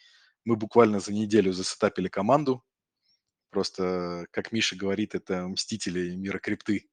Мы 0.45 0.57
буквально 0.57 1.01
за 1.01 1.13
неделю 1.13 1.53
засетапили 1.53 2.09
команду. 2.09 2.63
Просто, 3.51 4.27
как 4.31 4.53
Миша 4.53 4.77
говорит, 4.77 5.15
это 5.15 5.47
мстители 5.49 6.15
мира 6.17 6.39
крипты. 6.39 6.89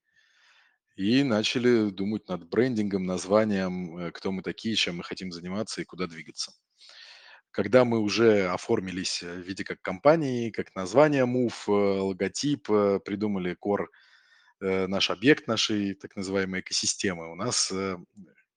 И 0.95 1.23
начали 1.23 1.89
думать 1.91 2.27
над 2.27 2.49
брендингом, 2.49 3.05
названием, 3.05 3.97
э, 3.97 4.11
кто 4.11 4.31
мы 4.31 4.41
такие, 4.41 4.75
чем 4.75 4.97
мы 4.97 5.03
хотим 5.03 5.31
заниматься 5.31 5.81
и 5.81 5.85
куда 5.85 6.07
двигаться. 6.07 6.51
Когда 7.51 7.85
мы 7.85 7.99
уже 7.99 8.47
оформились 8.47 9.23
э, 9.23 9.33
в 9.33 9.39
виде 9.39 9.63
как 9.63 9.81
компании, 9.81 10.51
как 10.51 10.75
название 10.75 11.25
Move, 11.25 11.53
э, 11.67 11.71
логотип, 12.01 12.67
придумали 13.03 13.55
core, 13.59 13.87
наш 14.59 15.11
объект 15.11 15.47
нашей 15.47 15.93
так 15.93 16.15
называемой 16.15 16.61
экосистемы, 16.61 17.31
у 17.31 17.35
нас 17.35 17.71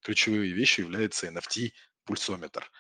ключевой 0.00 0.48
вещью 0.48 0.86
является 0.86 1.28
NFT-пульсометр. 1.28 2.70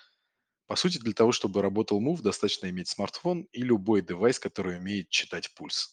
По 0.66 0.76
сути, 0.76 0.98
для 0.98 1.12
того, 1.12 1.32
чтобы 1.32 1.60
работал 1.60 2.00
Move, 2.00 2.22
достаточно 2.22 2.70
иметь 2.70 2.88
смартфон 2.88 3.42
и 3.52 3.60
любой 3.60 4.00
девайс, 4.00 4.38
который 4.38 4.78
умеет 4.78 5.10
читать 5.10 5.52
пульс. 5.54 5.92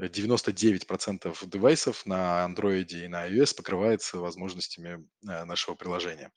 99% 0.00 1.36
девайсов 1.46 2.04
на 2.06 2.46
Android 2.46 2.88
и 2.88 3.08
на 3.08 3.28
iOS 3.28 3.54
покрывается 3.56 4.18
возможностями 4.18 5.06
э, 5.26 5.44
нашего 5.44 5.74
приложения. 5.74 6.30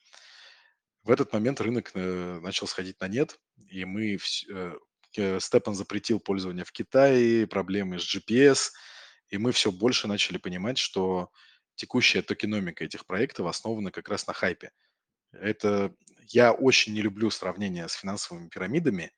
В 1.09 1.11
этот 1.11 1.33
момент 1.33 1.59
рынок 1.59 1.89
э, 1.95 2.39
начал 2.39 2.67
сходить 2.67 3.01
на 3.01 3.07
нет, 3.07 3.39
и 3.67 3.83
мы, 3.83 4.19
э, 5.17 5.39
Степан 5.39 5.73
запретил 5.73 6.19
пользование 6.19 6.63
в 6.63 6.71
Китае, 6.71 7.47
проблемы 7.47 7.97
с 7.97 8.03
GPS, 8.03 8.69
и 9.29 9.39
мы 9.39 9.51
все 9.51 9.71
больше 9.71 10.07
начали 10.07 10.37
понимать, 10.37 10.77
что 10.77 11.31
текущая 11.73 12.21
токеномика 12.21 12.83
этих 12.83 13.07
проектов 13.07 13.47
основана 13.47 13.89
как 13.89 14.07
раз 14.07 14.27
на 14.27 14.33
хайпе. 14.33 14.69
Это 15.31 15.95
я 16.27 16.51
очень 16.51 16.93
не 16.93 17.01
люблю 17.01 17.31
сравнение 17.31 17.89
с 17.89 17.93
финансовыми 17.93 18.47
пирамидами, 18.47 19.11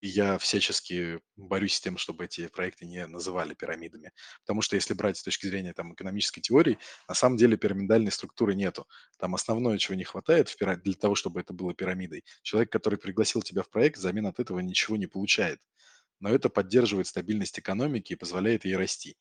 я 0.00 0.38
всячески 0.38 1.20
борюсь 1.36 1.74
с 1.74 1.80
тем, 1.80 1.98
чтобы 1.98 2.24
эти 2.24 2.48
проекты 2.48 2.86
не 2.86 3.06
называли 3.06 3.54
пирамидами. 3.54 4.12
Потому 4.40 4.62
что 4.62 4.76
если 4.76 4.94
брать 4.94 5.18
с 5.18 5.22
точки 5.22 5.46
зрения 5.46 5.72
там, 5.72 5.92
экономической 5.92 6.40
теории, 6.40 6.78
на 7.08 7.14
самом 7.14 7.36
деле 7.36 7.56
пирамидальной 7.56 8.10
структуры 8.10 8.54
нету. 8.54 8.88
Там 9.18 9.34
основное, 9.34 9.78
чего 9.78 9.94
не 9.96 10.04
хватает 10.04 10.48
в 10.48 10.56
пира... 10.56 10.76
для 10.76 10.94
того, 10.94 11.14
чтобы 11.14 11.40
это 11.40 11.52
было 11.52 11.74
пирамидой. 11.74 12.24
Человек, 12.42 12.72
который 12.72 12.98
пригласил 12.98 13.42
тебя 13.42 13.62
в 13.62 13.68
проект, 13.68 13.98
взамен 13.98 14.26
от 14.26 14.40
этого 14.40 14.60
ничего 14.60 14.96
не 14.96 15.06
получает. 15.06 15.60
Но 16.18 16.30
это 16.30 16.48
поддерживает 16.48 17.06
стабильность 17.06 17.58
экономики 17.58 18.12
и 18.12 18.16
позволяет 18.16 18.64
ей 18.64 18.76
расти. 18.76 19.16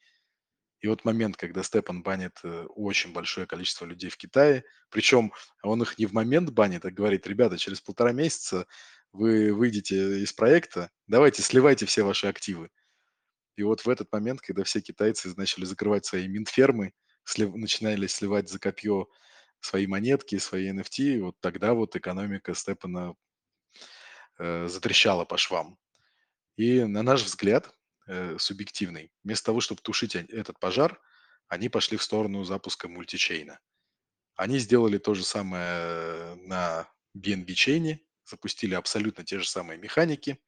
И 0.81 0.87
вот 0.87 1.03
момент, 1.03 1.35
когда 1.35 1.61
Степан 1.61 2.03
банит 2.03 2.39
э, 2.43 2.65
очень 2.75 3.11
большое 3.11 3.45
количество 3.45 3.85
людей 3.85 4.09
в 4.09 4.15
Китае, 4.15 4.63
причем 4.89 5.33
он 5.61 5.81
их 5.81 5.97
не 5.97 6.05
в 6.05 6.13
момент 6.13 6.51
банит, 6.51 6.85
а 6.85 6.91
говорит, 6.91 7.27
ребята, 7.27 7.57
через 7.57 7.81
полтора 7.81 8.13
месяца 8.13 8.65
вы 9.13 9.53
выйдете 9.53 10.21
из 10.21 10.33
проекта, 10.33 10.91
давайте 11.07 11.41
сливайте 11.41 11.85
все 11.85 12.03
ваши 12.03 12.27
активы. 12.27 12.69
И 13.55 13.63
вот 13.63 13.81
в 13.81 13.89
этот 13.89 14.11
момент, 14.11 14.41
когда 14.41 14.63
все 14.63 14.81
китайцы 14.81 15.33
начали 15.35 15.65
закрывать 15.65 16.05
свои 16.05 16.27
минфермы, 16.27 16.93
слив, 17.25 17.53
начинали 17.55 18.07
сливать 18.07 18.49
за 18.49 18.59
копье 18.59 19.07
свои 19.59 19.87
монетки, 19.87 20.37
свои 20.37 20.71
NFT, 20.71 21.21
вот 21.21 21.35
тогда 21.41 21.73
вот 21.73 21.95
экономика 21.95 22.53
Степана 22.55 23.15
э, 24.37 24.67
затрещала 24.67 25.25
по 25.25 25.37
швам. 25.37 25.77
И 26.55 26.83
на 26.83 27.03
наш 27.03 27.23
взгляд, 27.23 27.73
э, 28.07 28.37
субъективный, 28.37 29.11
вместо 29.23 29.47
того, 29.47 29.59
чтобы 29.59 29.81
тушить 29.81 30.15
этот 30.15 30.59
пожар, 30.59 30.99
они 31.47 31.67
пошли 31.67 31.97
в 31.97 32.03
сторону 32.03 32.43
запуска 32.43 32.87
мультичейна. 32.87 33.59
Они 34.35 34.59
сделали 34.59 34.97
то 34.97 35.15
же 35.15 35.23
самое 35.23 35.65
э, 35.65 36.35
на 36.35 36.87
BNB-чейне, 37.17 37.99
запустили 38.29 38.75
абсолютно 38.75 39.23
те 39.23 39.39
же 39.39 39.47
самые 39.47 39.77
механики. 39.77 40.39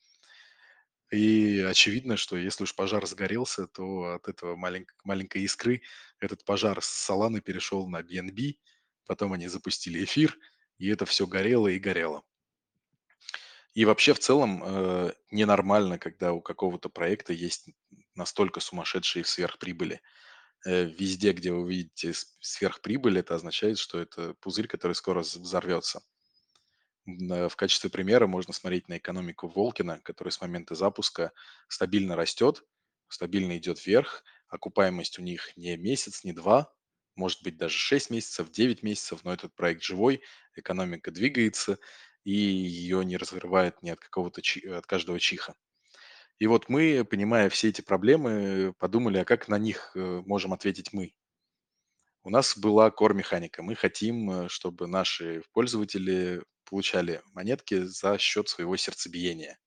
И 1.11 1.59
очевидно, 1.59 2.15
что 2.15 2.37
если 2.37 2.63
уж 2.63 2.73
пожар 2.73 3.05
сгорелся, 3.05 3.67
то 3.67 4.13
от 4.13 4.29
этого 4.29 4.55
маленькой, 4.55 4.95
маленькой 5.03 5.41
искры 5.41 5.81
этот 6.19 6.45
пожар 6.45 6.81
с 6.81 7.09
Solana 7.09 7.41
перешел 7.41 7.89
на 7.89 8.01
BNB, 8.01 8.57
потом 9.05 9.33
они 9.33 9.49
запустили 9.49 10.03
эфир, 10.03 10.37
и 10.77 10.87
это 10.87 11.05
все 11.05 11.27
горело 11.27 11.67
и 11.67 11.79
горело. 11.79 12.23
И 13.73 13.85
вообще 13.85 14.13
в 14.13 14.19
целом 14.19 14.63
э, 14.63 15.13
ненормально, 15.31 15.97
когда 15.97 16.33
у 16.33 16.41
какого-то 16.41 16.89
проекта 16.89 17.33
есть 17.33 17.69
настолько 18.15 18.59
сумасшедшие 18.59 19.23
сверхприбыли. 19.23 20.01
Э, 20.65 20.83
везде, 20.83 21.31
где 21.31 21.51
вы 21.51 21.69
видите 21.69 22.13
сверхприбыль, 22.41 23.19
это 23.19 23.35
означает, 23.35 23.79
что 23.79 23.99
это 23.99 24.33
пузырь, 24.35 24.67
который 24.67 24.93
скоро 24.93 25.21
взорвется. 25.21 26.01
В 27.05 27.55
качестве 27.55 27.89
примера 27.89 28.27
можно 28.27 28.53
смотреть 28.53 28.87
на 28.87 28.97
экономику 28.97 29.47
Волкина, 29.47 29.99
который 30.03 30.29
с 30.29 30.41
момента 30.41 30.75
запуска 30.75 31.31
стабильно 31.67 32.15
растет, 32.15 32.63
стабильно 33.07 33.57
идет 33.57 33.85
вверх. 33.85 34.23
Окупаемость 34.47 35.17
у 35.17 35.21
них 35.21 35.55
не 35.57 35.77
месяц, 35.77 36.23
не 36.23 36.33
два, 36.33 36.71
может 37.15 37.43
быть 37.43 37.57
даже 37.57 37.77
6 37.77 38.09
месяцев, 38.09 38.51
9 38.51 38.83
месяцев, 38.83 39.23
но 39.23 39.33
этот 39.33 39.53
проект 39.55 39.81
живой, 39.81 40.21
экономика 40.55 41.11
двигается, 41.11 41.79
и 42.23 42.31
ее 42.33 43.03
не 43.03 43.17
разрывает 43.17 43.81
ни 43.81 43.89
от 43.89 43.99
какого-то 43.99 44.41
от 44.75 44.85
каждого 44.85 45.19
чиха. 45.19 45.55
И 46.39 46.47
вот 46.47 46.69
мы, 46.69 47.05
понимая 47.05 47.49
все 47.49 47.69
эти 47.69 47.81
проблемы, 47.81 48.73
подумали, 48.79 49.19
а 49.19 49.25
как 49.25 49.47
на 49.47 49.59
них 49.59 49.91
э, 49.95 50.21
можем 50.25 50.53
ответить 50.53 50.91
мы? 50.91 51.13
У 52.23 52.29
нас 52.29 52.57
была 52.57 52.89
core-механика. 52.89 53.61
Мы 53.61 53.75
хотим, 53.75 54.29
э, 54.31 54.49
чтобы 54.49 54.87
наши 54.87 55.43
пользователи 55.53 56.41
получали 56.65 57.21
монетки 57.33 57.83
за 57.83 58.17
счет 58.17 58.49
своего 58.49 58.77
сердцебиения. 58.77 59.57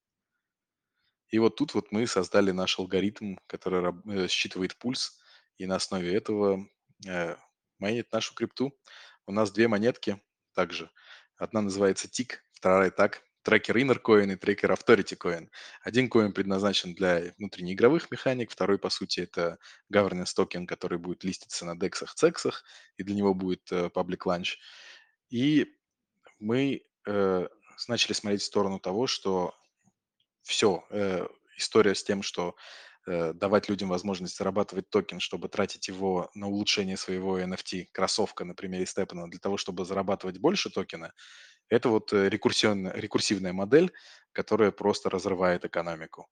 И 1.28 1.38
вот 1.38 1.56
тут 1.56 1.74
вот 1.74 1.90
мы 1.90 2.06
создали 2.06 2.52
наш 2.52 2.78
алгоритм, 2.78 3.36
который 3.46 3.92
э, 4.06 4.28
считывает 4.28 4.76
пульс, 4.76 5.18
и 5.58 5.66
на 5.66 5.76
основе 5.76 6.14
этого 6.14 6.66
э, 7.06 7.36
майнит 7.78 8.12
нашу 8.12 8.34
крипту. 8.34 8.72
У 9.26 9.32
нас 9.32 9.50
две 9.50 9.68
монетки 9.68 10.20
также. 10.54 10.90
Одна 11.36 11.62
называется 11.62 12.08
TIC, 12.08 12.34
вторая 12.52 12.90
TAC, 12.90 13.22
Tracker 13.42 13.76
Inner 13.76 14.00
Coin 14.00 14.32
и 14.32 14.36
Tracker 14.36 14.72
Authority 14.72 15.16
Coin. 15.16 15.48
Один 15.82 16.08
коин 16.08 16.32
предназначен 16.32 16.94
для 16.94 17.34
внутреннеигровых 17.38 18.10
механик, 18.10 18.50
второй, 18.50 18.78
по 18.78 18.90
сути, 18.90 19.20
это 19.20 19.58
governance 19.92 20.32
токен, 20.34 20.66
который 20.66 20.98
будет 20.98 21.24
листиться 21.24 21.64
на 21.66 21.76
DEX, 21.76 22.04
CEX, 22.16 22.52
и 22.96 23.02
для 23.02 23.14
него 23.14 23.34
будет 23.34 23.70
э, 23.70 23.90
public 23.94 24.20
launch. 24.26 24.56
И 25.30 25.66
мы 26.38 26.82
э, 27.06 27.48
начали 27.88 28.12
смотреть 28.12 28.42
в 28.42 28.46
сторону 28.46 28.78
того, 28.78 29.06
что 29.06 29.54
все, 30.42 30.84
э, 30.90 31.26
история 31.56 31.94
с 31.94 32.04
тем, 32.04 32.22
что 32.22 32.54
э, 33.06 33.32
давать 33.32 33.68
людям 33.68 33.88
возможность 33.88 34.36
зарабатывать 34.36 34.88
токен, 34.90 35.20
чтобы 35.20 35.48
тратить 35.48 35.88
его 35.88 36.30
на 36.34 36.48
улучшение 36.48 36.96
своего 36.96 37.38
NFT, 37.38 37.88
кроссовка, 37.92 38.44
на 38.44 38.54
примере 38.54 38.86
Степана, 38.86 39.30
для 39.30 39.40
того, 39.40 39.56
чтобы 39.56 39.84
зарабатывать 39.84 40.38
больше 40.38 40.70
токена, 40.70 41.12
это 41.68 41.88
вот 41.88 42.12
э, 42.12 42.28
рекурсионная, 42.28 42.92
рекурсивная 42.92 43.52
модель, 43.52 43.92
которая 44.32 44.70
просто 44.70 45.10
разрывает 45.10 45.64
экономику. 45.64 46.28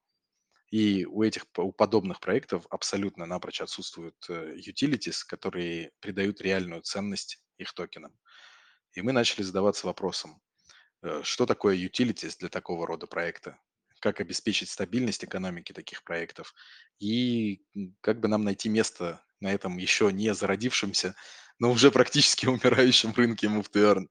И 0.70 1.04
у 1.04 1.22
этих, 1.22 1.44
у 1.58 1.70
подобных 1.72 2.20
проектов 2.20 2.66
абсолютно 2.70 3.26
напрочь 3.26 3.60
отсутствуют 3.60 4.16
э, 4.28 4.56
utilities, 4.56 5.18
которые 5.26 5.92
придают 6.00 6.40
реальную 6.40 6.82
ценность 6.82 7.42
их 7.58 7.72
токенам. 7.74 8.12
И 8.94 9.02
мы 9.02 9.12
начали 9.12 9.42
задаваться 9.42 9.86
вопросом, 9.86 10.40
Э, 11.02 11.20
что 11.24 11.46
такое 11.46 11.76
utilities 11.76 12.36
для 12.38 12.48
такого 12.48 12.86
рода 12.86 13.06
проекта, 13.06 13.58
как 13.98 14.20
обеспечить 14.20 14.70
стабильность 14.70 15.24
экономики 15.24 15.72
таких 15.72 16.04
проектов 16.04 16.54
и 16.98 17.62
как 18.00 18.20
бы 18.20 18.28
нам 18.28 18.44
найти 18.44 18.68
место 18.68 19.22
на 19.40 19.52
этом 19.52 19.76
еще 19.78 20.12
не 20.12 20.32
зародившемся, 20.32 21.14
но 21.58 21.72
уже 21.72 21.90
практически 21.90 22.46
умирающем 22.46 23.12
рынке 23.12 23.48
Move 23.48 23.70
to 23.72 23.94
Earn. 23.94 24.06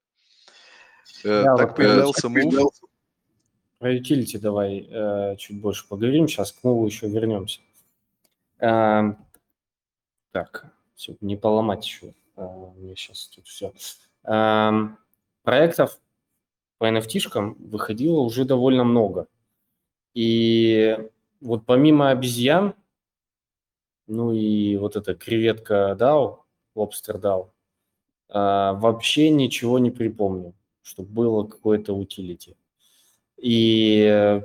Э, 1.23 1.43
да, 1.43 1.55
так 1.55 1.69
вот 1.69 1.77
появился 1.77 2.27
Move. 2.27 2.71
Про 3.79 3.97
utility 3.97 4.37
давай 4.37 4.87
э, 4.91 5.37
чуть 5.37 5.59
больше 5.59 5.87
поговорим, 5.87 6.27
сейчас 6.27 6.51
к 6.51 6.63
Move 6.63 6.85
еще 6.85 7.07
вернемся. 7.07 7.61
Э, 8.59 9.13
так, 10.31 10.73
все, 10.95 11.15
не 11.21 11.37
поломать 11.37 11.85
еще. 11.85 12.13
Э, 12.35 12.45
мне 12.75 12.97
сейчас 12.97 13.27
тут 13.27 13.47
все. 13.47 13.73
Э, 14.23 14.31
эм, 14.33 14.97
проектов 15.43 15.99
по 16.77 16.89
NFT-шкам 16.89 17.55
выходило 17.59 18.19
уже 18.21 18.45
довольно 18.45 18.83
много. 18.83 19.27
И 20.13 20.97
вот 21.39 21.65
помимо 21.65 22.09
обезьян, 22.09 22.73
ну 24.07 24.31
и 24.33 24.77
вот 24.77 24.95
эта 24.95 25.15
креветка 25.15 25.95
DAO, 25.97 26.39
лобстер 26.75 27.17
DAO, 27.17 27.49
а, 28.29 28.73
вообще 28.73 29.29
ничего 29.29 29.79
не 29.79 29.91
припомню, 29.91 30.53
чтобы 30.81 31.09
было 31.09 31.45
какое-то 31.45 31.93
утилити. 31.93 32.55
И 33.37 34.41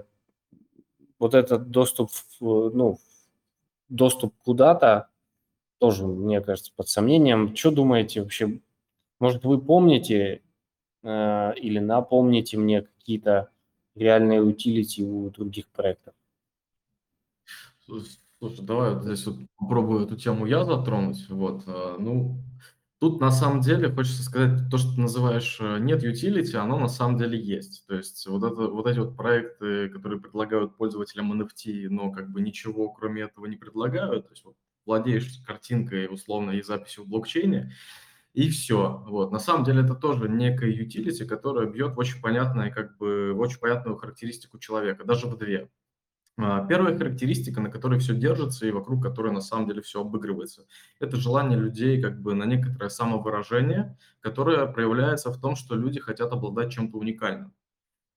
вот 1.18 1.34
этот 1.34 1.70
доступ, 1.70 2.10
ну, 2.40 2.98
доступ 3.88 4.34
куда-то 4.44 5.08
тоже, 5.78 6.06
мне 6.06 6.40
кажется, 6.40 6.72
под 6.74 6.88
сомнением. 6.88 7.54
Что 7.56 7.70
думаете 7.70 8.22
вообще, 8.22 8.60
Может, 9.18 9.44
вы 9.44 9.60
помните 9.60 10.42
э, 11.02 11.54
или 11.56 11.78
напомните 11.78 12.58
мне 12.58 12.82
какие-то 12.82 13.50
реальные 13.94 14.42
утилити 14.42 15.02
у 15.02 15.30
других 15.30 15.66
проектов? 15.68 16.14
Слушай, 18.38 18.64
давай 18.64 18.94
вот 18.94 19.04
здесь 19.04 19.26
вот 19.26 19.38
попробую 19.56 20.04
эту 20.04 20.16
тему 20.16 20.44
я 20.46 20.64
затронуть. 20.64 21.26
Вот, 21.30 21.62
э, 21.66 21.96
ну, 21.98 22.42
тут 22.98 23.20
на 23.20 23.30
самом 23.30 23.60
деле 23.60 23.90
хочется 23.90 24.22
сказать, 24.22 24.68
то, 24.70 24.76
что 24.76 24.94
ты 24.94 25.00
называешь 25.00 25.56
э, 25.60 25.78
нет 25.78 26.04
utility, 26.04 26.56
оно 26.56 26.78
на 26.78 26.88
самом 26.88 27.16
деле 27.16 27.40
есть. 27.40 27.86
То 27.86 27.94
есть 27.94 28.26
вот, 28.26 28.44
это, 28.44 28.68
вот 28.68 28.86
эти 28.86 28.98
вот 28.98 29.16
проекты, 29.16 29.88
которые 29.88 30.20
предлагают 30.20 30.76
пользователям 30.76 31.32
NFT, 31.40 31.88
но 31.88 32.10
как 32.10 32.30
бы 32.30 32.42
ничего 32.42 32.90
кроме 32.90 33.22
этого 33.22 33.46
не 33.46 33.56
предлагают, 33.56 34.26
то 34.26 34.32
есть 34.32 34.44
вот 34.44 34.56
владеешь 34.84 35.40
картинкой 35.46 36.12
условно 36.12 36.52
и 36.52 36.62
записью 36.62 37.04
в 37.04 37.08
блокчейне, 37.08 37.72
и 38.36 38.50
все. 38.50 39.02
Вот. 39.08 39.32
На 39.32 39.38
самом 39.38 39.64
деле 39.64 39.82
это 39.82 39.94
тоже 39.94 40.28
некая 40.28 40.70
utility, 40.70 41.24
которая 41.24 41.66
бьет 41.66 41.94
в 41.94 41.98
очень 41.98 42.20
понятную, 42.20 42.70
как 42.70 42.98
бы, 42.98 43.32
в 43.32 43.40
очень 43.40 43.58
понятную 43.58 43.96
характеристику 43.96 44.58
человека, 44.58 45.04
даже 45.04 45.26
в 45.26 45.38
две. 45.38 45.70
А, 46.36 46.66
первая 46.66 46.98
характеристика, 46.98 47.62
на 47.62 47.70
которой 47.70 47.98
все 47.98 48.14
держится 48.14 48.66
и 48.66 48.70
вокруг 48.70 49.02
которой 49.02 49.32
на 49.32 49.40
самом 49.40 49.68
деле 49.68 49.80
все 49.80 50.02
обыгрывается, 50.02 50.66
это 51.00 51.16
желание 51.16 51.58
людей 51.58 52.00
как 52.02 52.20
бы 52.20 52.34
на 52.34 52.44
некоторое 52.44 52.90
самовыражение, 52.90 53.96
которое 54.20 54.66
проявляется 54.66 55.32
в 55.32 55.40
том, 55.40 55.56
что 55.56 55.74
люди 55.74 55.98
хотят 55.98 56.30
обладать 56.30 56.70
чем-то 56.70 56.98
уникальным. 56.98 57.54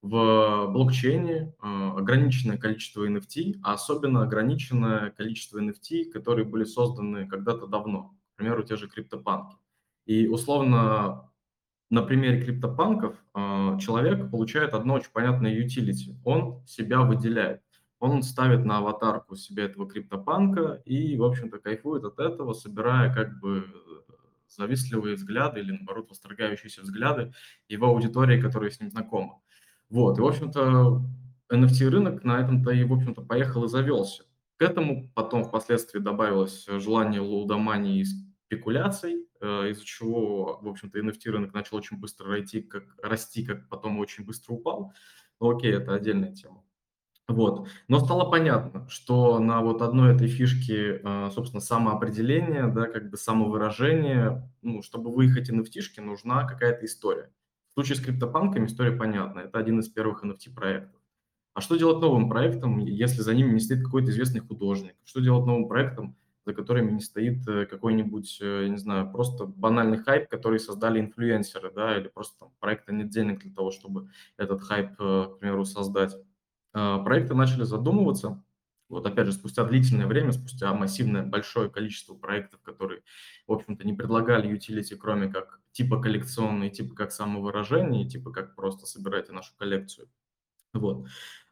В 0.01 0.67
блокчейне 0.67 1.55
а, 1.59 1.97
ограниченное 1.97 2.57
количество 2.57 3.07
NFT, 3.09 3.61
а 3.63 3.71
особенно 3.71 4.23
ограниченное 4.23 5.11
количество 5.11 5.61
NFT, 5.61 6.11
которые 6.11 6.43
были 6.43 6.65
созданы 6.65 7.25
когда-то 7.25 7.67
давно, 7.67 8.17
к 8.33 8.35
примеру, 8.35 8.63
те 8.63 8.75
же 8.75 8.89
криптопанки. 8.89 9.55
И 10.09 10.27
условно 10.27 11.29
на 11.91 12.01
примере 12.01 12.41
криптопанков 12.41 13.15
а, 13.33 13.77
человек 13.77 14.31
получает 14.31 14.73
одно 14.73 14.95
очень 14.95 15.11
понятное 15.11 15.53
utility. 15.55 16.15
Он 16.25 16.65
себя 16.65 17.01
выделяет 17.01 17.61
он 17.99 18.23
ставит 18.23 18.65
на 18.65 18.77
аватарку 18.77 19.35
себе 19.35 19.65
этого 19.65 19.87
криптопанка 19.87 20.81
и, 20.85 21.17
в 21.17 21.23
общем-то, 21.23 21.59
кайфует 21.59 22.05
от 22.05 22.19
этого, 22.19 22.53
собирая 22.53 23.13
как 23.13 23.39
бы 23.39 23.65
завистливые 24.47 25.15
взгляды 25.15 25.59
или, 25.59 25.73
наоборот, 25.73 26.09
восторгающиеся 26.09 26.81
взгляды 26.81 27.33
его 27.67 27.87
аудитории, 27.87 28.41
которая 28.41 28.71
с 28.71 28.79
ним 28.79 28.89
знакома. 28.89 29.41
Вот, 29.89 30.17
и, 30.17 30.21
в 30.21 30.25
общем-то, 30.25 31.03
NFT-рынок 31.51 32.23
на 32.23 32.39
этом-то 32.39 32.71
и, 32.71 32.83
в 32.83 32.93
общем-то, 32.93 33.21
поехал 33.21 33.65
и 33.65 33.69
завелся. 33.69 34.23
К 34.57 34.61
этому 34.63 35.09
потом 35.13 35.43
впоследствии 35.43 35.99
добавилось 35.99 36.65
желание 36.67 37.21
лоудомании 37.21 38.05
спекуляций, 38.49 39.27
э, 39.41 39.69
из-за 39.69 39.85
чего, 39.85 40.59
в 40.61 40.67
общем-то, 40.67 40.99
NFT-рынок 40.99 41.53
начал 41.53 41.77
очень 41.77 41.97
быстро 41.97 42.29
расти, 42.29 42.61
как, 42.61 42.83
расти, 43.03 43.45
как 43.45 43.69
потом 43.69 43.99
очень 43.99 44.25
быстро 44.25 44.53
упал. 44.53 44.91
Но 45.39 45.51
окей, 45.51 45.71
это 45.71 45.93
отдельная 45.93 46.33
тема. 46.33 46.63
Вот. 47.27 47.67
Но 47.87 47.99
стало 47.99 48.29
понятно, 48.29 48.89
что 48.89 49.37
на 49.37 49.61
вот 49.61 49.83
одной 49.83 50.15
этой 50.15 50.27
фишке, 50.27 50.99
а, 51.03 51.29
собственно, 51.29 51.61
самоопределение, 51.61 52.65
да, 52.65 52.87
как 52.87 53.11
бы 53.11 53.17
самовыражение, 53.17 54.51
ну, 54.63 54.81
чтобы 54.81 55.13
выехать 55.13 55.51
NFT-шки, 55.51 56.01
нужна 56.01 56.45
какая-то 56.45 56.87
история. 56.87 57.31
В 57.69 57.73
случае 57.73 57.97
с 57.97 58.01
криптопанками 58.01 58.65
история 58.65 58.97
понятна. 58.97 59.41
Это 59.41 59.59
один 59.59 59.79
из 59.79 59.89
первых 59.89 60.25
NFT-проектов. 60.25 60.99
А 61.53 61.61
что 61.61 61.75
делать 61.75 62.01
новым 62.01 62.29
проектом, 62.29 62.79
если 62.79 63.21
за 63.21 63.35
ними 63.35 63.51
не 63.51 63.59
стоит 63.59 63.83
какой-то 63.83 64.09
известный 64.09 64.41
художник? 64.41 64.95
Что 65.05 65.19
делать 65.19 65.45
новым 65.45 65.67
проектом, 65.67 66.17
за 66.45 66.53
которыми 66.53 66.91
не 66.91 67.01
стоит 67.01 67.47
э, 67.47 67.65
какой-нибудь, 67.65 68.39
э, 68.41 68.63
я 68.63 68.69
не 68.69 68.77
знаю, 68.77 69.11
просто 69.11 69.45
банальный 69.45 69.97
хайп, 69.97 70.29
который 70.29 70.59
создали 70.59 70.99
инфлюенсеры, 70.99 71.71
да, 71.71 71.97
или 71.97 72.07
просто 72.07 72.39
там 72.39 72.51
проекта 72.59 72.93
нет 72.93 73.09
денег 73.09 73.39
для 73.39 73.53
того, 73.53 73.71
чтобы 73.71 74.09
этот 74.37 74.61
хайп, 74.63 74.91
э, 74.99 75.27
к 75.33 75.39
примеру, 75.39 75.65
создать. 75.65 76.15
А, 76.73 76.99
проекты 76.99 77.33
начали 77.35 77.63
задумываться. 77.63 78.43
Вот 78.89 79.05
опять 79.05 79.27
же, 79.27 79.33
спустя 79.33 79.63
длительное 79.65 80.07
время, 80.07 80.31
спустя 80.31 80.73
массивное 80.73 81.23
большое 81.23 81.69
количество 81.69 82.15
проектов, 82.15 82.61
которые, 82.61 83.03
в 83.45 83.51
общем-то, 83.51 83.85
не 83.85 83.93
предлагали 83.93 84.49
utility, 84.49 84.95
кроме 84.95 85.31
как 85.31 85.59
типа 85.71 86.01
коллекционные, 86.01 86.71
типа 86.71 86.95
как 86.95 87.11
самовыражение, 87.11 88.09
типа 88.09 88.31
как 88.31 88.55
просто 88.55 88.87
собирайте 88.87 89.31
нашу 89.31 89.53
коллекцию. 89.57 90.09
Вот. 90.73 91.07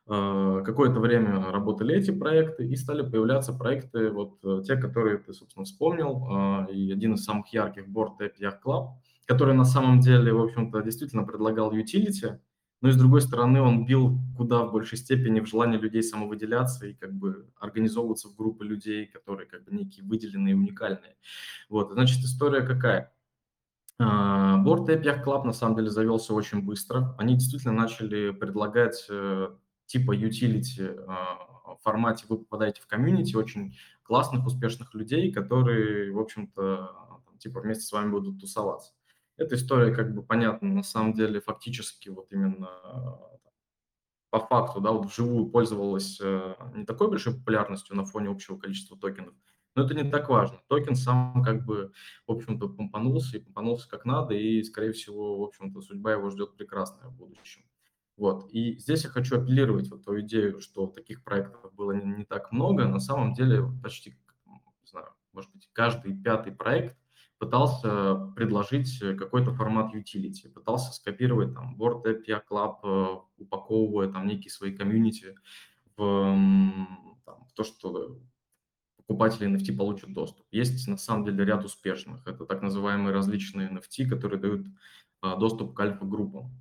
А, 0.09 0.61
какое-то 0.61 0.99
время 1.01 1.51
работали 1.51 1.95
эти 1.95 2.11
проекты, 2.11 2.65
и 2.65 2.75
стали 2.77 3.01
появляться 3.01 3.51
проекты, 3.51 4.09
вот 4.09 4.39
э, 4.43 4.61
те, 4.65 4.77
которые 4.77 5.17
ты, 5.17 5.33
собственно, 5.33 5.65
вспомнил, 5.65 6.25
а, 6.29 6.67
и 6.71 6.91
один 6.93 7.15
из 7.15 7.25
самых 7.25 7.51
ярких 7.51 7.87
Board 7.89 8.17
App 8.21 8.33
Yacht 8.39 8.59
Club, 8.65 8.91
который 9.25 9.53
на 9.53 9.65
самом 9.65 9.99
деле, 9.99 10.31
в 10.31 10.41
общем-то, 10.41 10.81
действительно 10.81 11.23
предлагал 11.23 11.73
utility, 11.73 12.39
но 12.79 12.89
и 12.89 12.91
с 12.93 12.95
другой 12.95 13.19
стороны 13.21 13.61
он 13.61 13.85
бил 13.85 14.17
куда 14.37 14.63
в 14.63 14.71
большей 14.71 14.97
степени 14.97 15.41
в 15.41 15.47
желание 15.47 15.79
людей 15.79 16.03
самовыделяться 16.03 16.87
и 16.87 16.93
как 16.93 17.11
бы 17.11 17.49
организовываться 17.59 18.29
в 18.29 18.35
группы 18.35 18.63
людей, 18.63 19.07
которые 19.07 19.47
как 19.47 19.65
бы 19.65 19.71
некие 19.71 20.05
выделенные, 20.05 20.55
уникальные. 20.55 21.17
Вот, 21.69 21.91
значит, 21.91 22.19
история 22.19 22.61
какая? 22.61 23.11
Борт 23.99 24.87
API 24.89 25.23
Club 25.25 25.43
на 25.43 25.53
самом 25.53 25.75
деле 25.75 25.89
завелся 25.89 26.35
очень 26.35 26.61
быстро. 26.61 27.15
Они 27.17 27.33
действительно 27.33 27.73
начали 27.73 28.29
предлагать 28.29 29.07
э, 29.09 29.49
типа 29.87 30.15
utility 30.15 31.03
а, 31.07 31.75
формате 31.81 32.25
вы 32.29 32.37
попадаете 32.39 32.81
в 32.81 32.87
комьюнити 32.87 33.35
очень 33.35 33.75
классных, 34.03 34.45
успешных 34.45 34.93
людей, 34.93 35.31
которые, 35.31 36.11
в 36.11 36.19
общем-то, 36.19 37.21
типа 37.39 37.61
вместе 37.61 37.83
с 37.85 37.91
вами 37.91 38.11
будут 38.11 38.39
тусоваться. 38.39 38.93
Эта 39.37 39.55
история 39.55 39.93
как 39.93 40.13
бы 40.13 40.23
понятна, 40.23 40.69
на 40.69 40.83
самом 40.83 41.13
деле 41.13 41.39
фактически 41.39 42.09
вот 42.09 42.31
именно 42.31 42.69
по 44.29 44.39
факту, 44.39 44.81
да, 44.81 44.91
вот 44.91 45.05
вживую 45.05 45.47
пользовалась 45.47 46.19
э, 46.21 46.55
не 46.75 46.85
такой 46.85 47.09
большой 47.09 47.33
популярностью 47.35 47.95
на 47.95 48.03
фоне 48.03 48.29
общего 48.29 48.57
количества 48.57 48.97
токенов, 48.97 49.33
но 49.73 49.83
это 49.83 49.93
не 49.93 50.09
так 50.09 50.27
важно. 50.27 50.59
Токен 50.67 50.95
сам 50.95 51.43
как 51.43 51.65
бы, 51.65 51.93
в 52.27 52.31
общем-то, 52.31 52.67
помпанулся 52.67 53.37
и 53.37 53.39
помпанулся 53.39 53.87
как 53.89 54.05
надо, 54.05 54.33
и, 54.33 54.63
скорее 54.63 54.91
всего, 54.91 55.39
в 55.39 55.43
общем-то, 55.43 55.81
судьба 55.81 56.13
его 56.13 56.29
ждет 56.29 56.57
прекрасная 56.57 57.07
в 57.07 57.15
будущем. 57.15 57.63
Вот. 58.17 58.49
И 58.51 58.77
здесь 58.79 59.03
я 59.03 59.09
хочу 59.09 59.39
апеллировать 59.39 59.89
вот 59.89 60.03
ту 60.03 60.19
идею, 60.21 60.59
что 60.59 60.87
таких 60.87 61.23
проектов 61.23 61.73
было 61.73 61.91
не, 61.91 62.17
не 62.17 62.25
так 62.25 62.51
много. 62.51 62.85
На 62.85 62.99
самом 62.99 63.33
деле 63.33 63.63
почти, 63.83 64.17
не 64.45 64.87
знаю, 64.87 65.07
может 65.33 65.51
быть, 65.53 65.69
каждый 65.71 66.17
пятый 66.17 66.51
проект 66.51 66.97
пытался 67.37 68.15
предложить 68.35 68.99
э, 69.03 69.13
какой-то 69.13 69.53
формат 69.53 69.93
utility, 69.93 70.49
пытался 70.49 70.91
скопировать 70.93 71.53
там 71.53 71.75
Board 71.79 72.03
API 72.03 72.41
Club, 72.49 72.77
э, 72.83 73.19
упаковывая 73.37 74.11
там 74.11 74.25
некие 74.25 74.49
свои 74.49 74.75
комьюнити 74.75 75.35
в, 75.95 76.03
там, 77.23 77.45
в 77.45 77.53
то, 77.53 77.63
что 77.63 78.19
покупатели 78.97 79.47
NFT 79.47 79.75
получат 79.75 80.13
доступ. 80.13 80.45
Есть 80.51 80.87
на 80.87 80.97
самом 80.97 81.25
деле 81.25 81.45
ряд 81.45 81.63
успешных. 81.63 82.25
Это 82.27 82.45
так 82.45 82.61
называемые 82.61 83.13
различные 83.13 83.69
NFT, 83.69 84.07
которые 84.07 84.39
дают 84.39 84.67
а, 85.21 85.35
доступ 85.37 85.73
к 85.73 85.79
альфа-группам. 85.79 86.51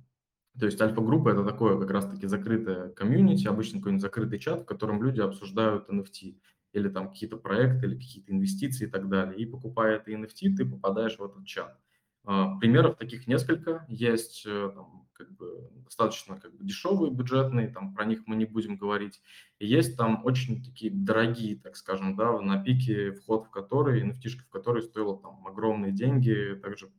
То 0.59 0.65
есть 0.65 0.81
альфа-группа– 0.81 1.29
это 1.31 1.43
такое 1.43 1.79
как 1.79 1.91
раз-таки 1.91 2.27
закрытое 2.27 2.89
комьюнити, 2.89 3.47
обычно 3.47 3.79
какой-нибудь 3.79 4.01
закрытый 4.01 4.39
чат, 4.39 4.61
в 4.61 4.65
котором 4.65 5.03
люди 5.03 5.21
обсуждают 5.21 5.89
NFT 5.89 6.37
или 6.73 6.89
там 6.89 7.09
какие-то 7.09 7.37
проекты, 7.37 7.87
или 7.87 7.95
какие-то 7.95 8.31
инвестиции 8.31 8.87
и 8.87 8.89
так 8.89 9.09
далее. 9.09 9.37
И 9.37 9.45
покупая 9.45 9.97
это 9.97 10.11
NFT, 10.11 10.55
ты 10.55 10.65
попадаешь 10.65 11.17
в 11.17 11.23
этот 11.23 11.45
чат. 11.45 11.77
А, 12.23 12.57
примеров 12.57 12.97
таких 12.97 13.25
несколько. 13.25 13.85
Есть 13.87 14.43
э, 14.45 14.71
там, 14.75 15.07
как 15.13 15.31
бы, 15.37 15.69
достаточно 15.85 16.37
как 16.37 16.53
бы, 16.55 16.65
дешевые, 16.65 17.11
бюджетные, 17.11 17.69
там, 17.69 17.93
про 17.95 18.03
них 18.03 18.23
мы 18.25 18.35
не 18.35 18.43
будем 18.43 18.75
говорить. 18.75 19.21
И 19.59 19.65
есть 19.65 19.95
там 19.95 20.25
очень 20.25 20.61
такие 20.61 20.91
дорогие, 20.91 21.55
так 21.57 21.77
скажем, 21.77 22.17
да, 22.17 22.39
на 22.41 22.61
пике 22.61 23.13
вход 23.13 23.45
в 23.45 23.49
которые, 23.49 24.05
NFT, 24.05 24.29
в 24.45 24.49
которые 24.49 24.83
стоило 24.83 25.17
там 25.17 25.47
огромные 25.47 25.93
деньги, 25.93 26.59
также 26.61 26.91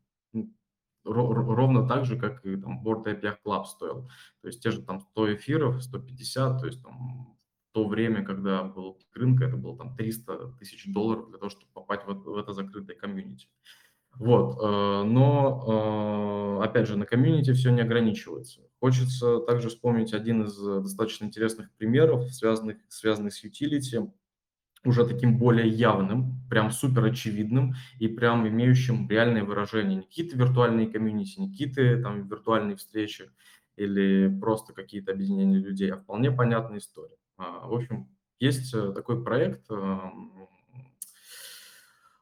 ровно 1.13 1.87
так 1.87 2.05
же, 2.05 2.19
как 2.19 2.45
и 2.45 2.57
там 2.57 2.83
Board 2.85 3.05
API 3.05 3.37
Club 3.45 3.65
стоил. 3.65 4.09
То 4.43 4.49
есть 4.49 4.63
те 4.63 4.71
же 4.71 4.83
там 4.83 5.01
100 5.01 5.35
эфиров, 5.35 5.83
150, 5.83 6.61
то 6.61 6.67
есть 6.67 6.83
там 6.83 7.39
то 7.73 7.87
время, 7.87 8.25
когда 8.25 8.65
был 8.65 8.95
пик 8.95 9.15
рынка, 9.17 9.45
это 9.45 9.57
было 9.57 9.77
там 9.77 9.95
300 9.95 10.57
тысяч 10.59 10.93
долларов 10.93 11.29
для 11.29 11.39
того, 11.39 11.51
чтобы 11.51 11.67
попасть 11.73 12.05
в, 12.07 12.13
в 12.13 12.37
это 12.37 12.53
закрытое 12.53 12.97
комьюнити. 12.97 13.49
Вот, 14.15 14.59
э, 14.61 15.03
но, 15.05 16.59
э, 16.61 16.65
опять 16.65 16.89
же, 16.89 16.97
на 16.97 17.07
комьюнити 17.07 17.53
все 17.53 17.71
не 17.71 17.83
ограничивается. 17.83 18.63
Хочется 18.81 19.39
также 19.41 19.69
вспомнить 19.69 20.13
один 20.13 20.45
из 20.45 20.57
достаточно 20.57 21.27
интересных 21.27 21.71
примеров, 21.77 22.25
связанных, 22.33 22.79
связанных 22.89 23.35
с 23.35 23.45
utility, 23.45 24.11
уже 24.85 25.07
таким 25.07 25.39
более 25.39 25.69
явным, 25.69 26.41
прям 26.49 26.71
супер 26.71 27.05
очевидным 27.05 27.75
и 27.99 28.09
прям 28.09 28.47
имеющим 28.49 29.09
реальное 29.09 29.45
выражение. 29.45 29.97
Не 29.97 30.03
какие-то 30.03 30.37
виртуальные 30.37 30.89
комьюнити, 30.89 31.41
не 31.41 31.51
какие-то 31.51 32.03
там 32.03 32.29
виртуальные 32.29 32.77
встречи 32.77 33.31
или 33.77 34.29
просто 34.41 34.73
какие-то 34.73 35.13
объединения 35.13 35.59
людей, 35.59 35.91
а 35.93 35.99
вполне 35.99 36.31
понятная 36.31 36.79
история. 36.79 37.17
А, 37.37 37.67
в 37.67 37.75
общем, 37.75 38.09
есть 38.41 38.75
э, 38.75 38.93
такой 38.93 39.23
проект, 39.23 39.71
эм, 39.71 40.49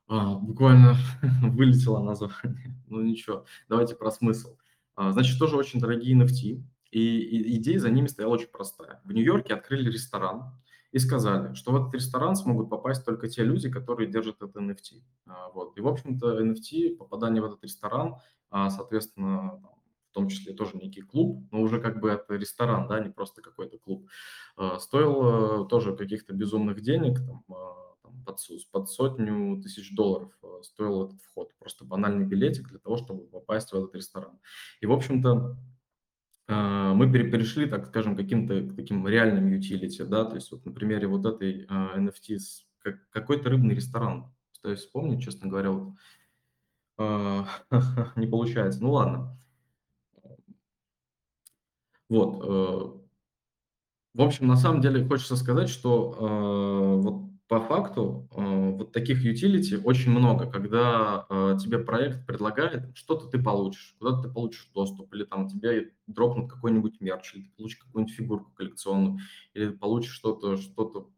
А, 0.08 0.36
буквально 0.36 0.96
вылетело 1.42 2.02
название. 2.02 2.74
Ну 2.88 3.02
ничего, 3.02 3.44
давайте 3.68 3.96
про 3.96 4.10
смысл. 4.10 4.56
А, 4.94 5.10
значит, 5.12 5.38
тоже 5.38 5.56
очень 5.56 5.80
дорогие 5.80 6.16
NFT, 6.16 6.62
и 6.92 7.56
идея 7.56 7.80
за 7.80 7.90
ними 7.90 8.06
стояла 8.06 8.34
очень 8.34 8.46
простая. 8.46 9.00
В 9.04 9.12
Нью-Йорке 9.12 9.54
открыли 9.54 9.90
ресторан 9.90 10.54
и 10.96 10.98
сказали, 10.98 11.52
что 11.52 11.72
в 11.72 11.76
этот 11.76 11.92
ресторан 11.92 12.36
смогут 12.36 12.70
попасть 12.70 13.04
только 13.04 13.28
те 13.28 13.44
люди, 13.44 13.70
которые 13.70 14.10
держат 14.10 14.40
это 14.40 14.60
NFT. 14.60 15.02
А, 15.26 15.50
вот. 15.50 15.76
И, 15.76 15.82
в 15.82 15.88
общем-то, 15.88 16.40
NFT, 16.40 16.96
попадание 16.96 17.42
в 17.42 17.44
этот 17.44 17.62
ресторан, 17.62 18.16
а, 18.48 18.70
соответственно, 18.70 19.60
в 20.10 20.14
том 20.14 20.28
числе 20.28 20.54
тоже 20.54 20.78
некий 20.78 21.02
клуб, 21.02 21.46
но 21.52 21.60
уже 21.60 21.82
как 21.82 22.00
бы 22.00 22.08
это 22.08 22.36
ресторан, 22.36 22.88
да, 22.88 22.98
не 23.00 23.10
просто 23.10 23.42
какой-то 23.42 23.76
клуб, 23.76 24.08
а, 24.56 24.78
стоил 24.78 25.64
э, 25.64 25.68
тоже 25.68 25.94
каких-то 25.94 26.32
безумных 26.32 26.80
денег, 26.80 27.18
там, 27.18 27.44
под, 28.24 28.38
под 28.72 28.88
сотню 28.88 29.60
тысяч 29.60 29.94
долларов 29.94 30.32
э, 30.42 30.62
стоил 30.62 31.04
этот 31.04 31.20
вход. 31.20 31.52
Просто 31.58 31.84
банальный 31.84 32.24
билетик 32.24 32.68
для 32.68 32.78
того, 32.78 32.96
чтобы 32.96 33.26
попасть 33.26 33.70
в 33.70 33.74
этот 33.74 33.94
ресторан. 33.94 34.38
И, 34.80 34.86
в 34.86 34.92
общем-то, 34.92 35.58
мы 36.48 37.10
перешли, 37.12 37.66
так 37.66 37.86
скажем, 37.86 38.16
каким-то 38.16 38.72
таким 38.74 39.06
реальным 39.08 39.48
utility, 39.48 40.04
да, 40.04 40.24
то 40.24 40.36
есть 40.36 40.52
вот 40.52 40.64
на 40.64 40.72
примере 40.72 41.08
вот 41.08 41.26
этой 41.26 41.66
NFT 41.66 42.34
э, 42.34 42.38
как, 42.78 43.08
какой-то 43.10 43.50
рыбный 43.50 43.74
ресторан. 43.74 44.32
Пытаюсь 44.54 44.80
вспомнить, 44.80 45.22
честно 45.22 45.48
говоря, 45.48 45.70
вот, 45.72 45.94
не 48.16 48.26
получается. 48.26 48.82
Ну 48.82 48.92
ладно. 48.92 49.36
Вот. 52.08 53.02
В 54.14 54.22
общем, 54.22 54.46
на 54.46 54.56
самом 54.56 54.80
деле 54.80 55.04
хочется 55.04 55.36
сказать, 55.36 55.68
что 55.68 56.96
вот 57.02 57.25
по 57.48 57.60
факту 57.60 58.28
э, 58.32 58.70
вот 58.70 58.92
таких 58.92 59.24
utility 59.24 59.80
очень 59.84 60.10
много, 60.10 60.50
когда 60.50 61.26
э, 61.30 61.56
тебе 61.62 61.78
проект 61.78 62.26
предлагает, 62.26 62.96
что-то 62.96 63.28
ты 63.28 63.40
получишь, 63.40 63.94
куда-то 63.98 64.22
ты 64.22 64.34
получишь 64.34 64.68
доступ, 64.74 65.14
или 65.14 65.24
там 65.24 65.48
тебе 65.48 65.92
дропнут 66.08 66.50
какой-нибудь 66.50 67.00
мерч, 67.00 67.34
или 67.34 67.42
ты 67.42 67.50
получишь 67.56 67.78
какую-нибудь 67.78 68.14
фигурку 68.14 68.50
коллекционную, 68.52 69.18
или 69.54 69.68
ты 69.68 69.76
получишь 69.76 70.14
что-то, 70.14 70.56
что-то 70.56 71.08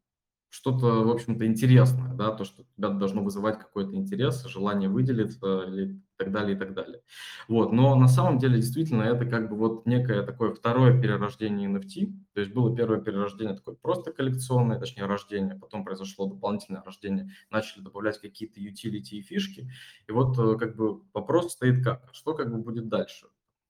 что-то, 0.50 1.04
в 1.04 1.10
общем-то, 1.10 1.46
интересное, 1.46 2.14
да, 2.14 2.32
то, 2.32 2.44
что 2.44 2.64
тебя 2.76 2.88
должно 2.88 3.22
вызывать 3.22 3.58
какой-то 3.58 3.94
интерес, 3.94 4.44
желание 4.46 4.88
выделиться 4.88 5.64
или 5.64 6.00
так 6.16 6.32
далее, 6.32 6.56
и 6.56 6.58
так 6.58 6.74
далее. 6.74 7.02
Вот, 7.48 7.72
но 7.72 7.94
на 7.94 8.08
самом 8.08 8.38
деле, 8.38 8.56
действительно, 8.56 9.02
это 9.02 9.26
как 9.26 9.50
бы 9.50 9.56
вот 9.56 9.86
некое 9.86 10.22
такое 10.22 10.52
второе 10.52 11.00
перерождение 11.00 11.70
NFT, 11.70 12.12
то 12.34 12.40
есть 12.40 12.52
было 12.52 12.74
первое 12.74 13.00
перерождение 13.00 13.54
такое 13.54 13.76
просто 13.76 14.12
коллекционное, 14.12 14.78
точнее, 14.80 15.06
рождение, 15.06 15.54
потом 15.54 15.84
произошло 15.84 16.26
дополнительное 16.26 16.82
рождение, 16.82 17.30
начали 17.50 17.82
добавлять 17.82 18.18
какие-то 18.18 18.60
utility 18.60 19.18
и 19.18 19.22
фишки, 19.22 19.70
и 20.08 20.12
вот 20.12 20.38
э, 20.38 20.56
как 20.58 20.76
бы 20.76 21.02
вопрос 21.12 21.52
стоит 21.52 21.84
как, 21.84 22.08
что 22.12 22.34
как 22.34 22.50
бы 22.50 22.58
будет 22.58 22.88
дальше? 22.88 23.26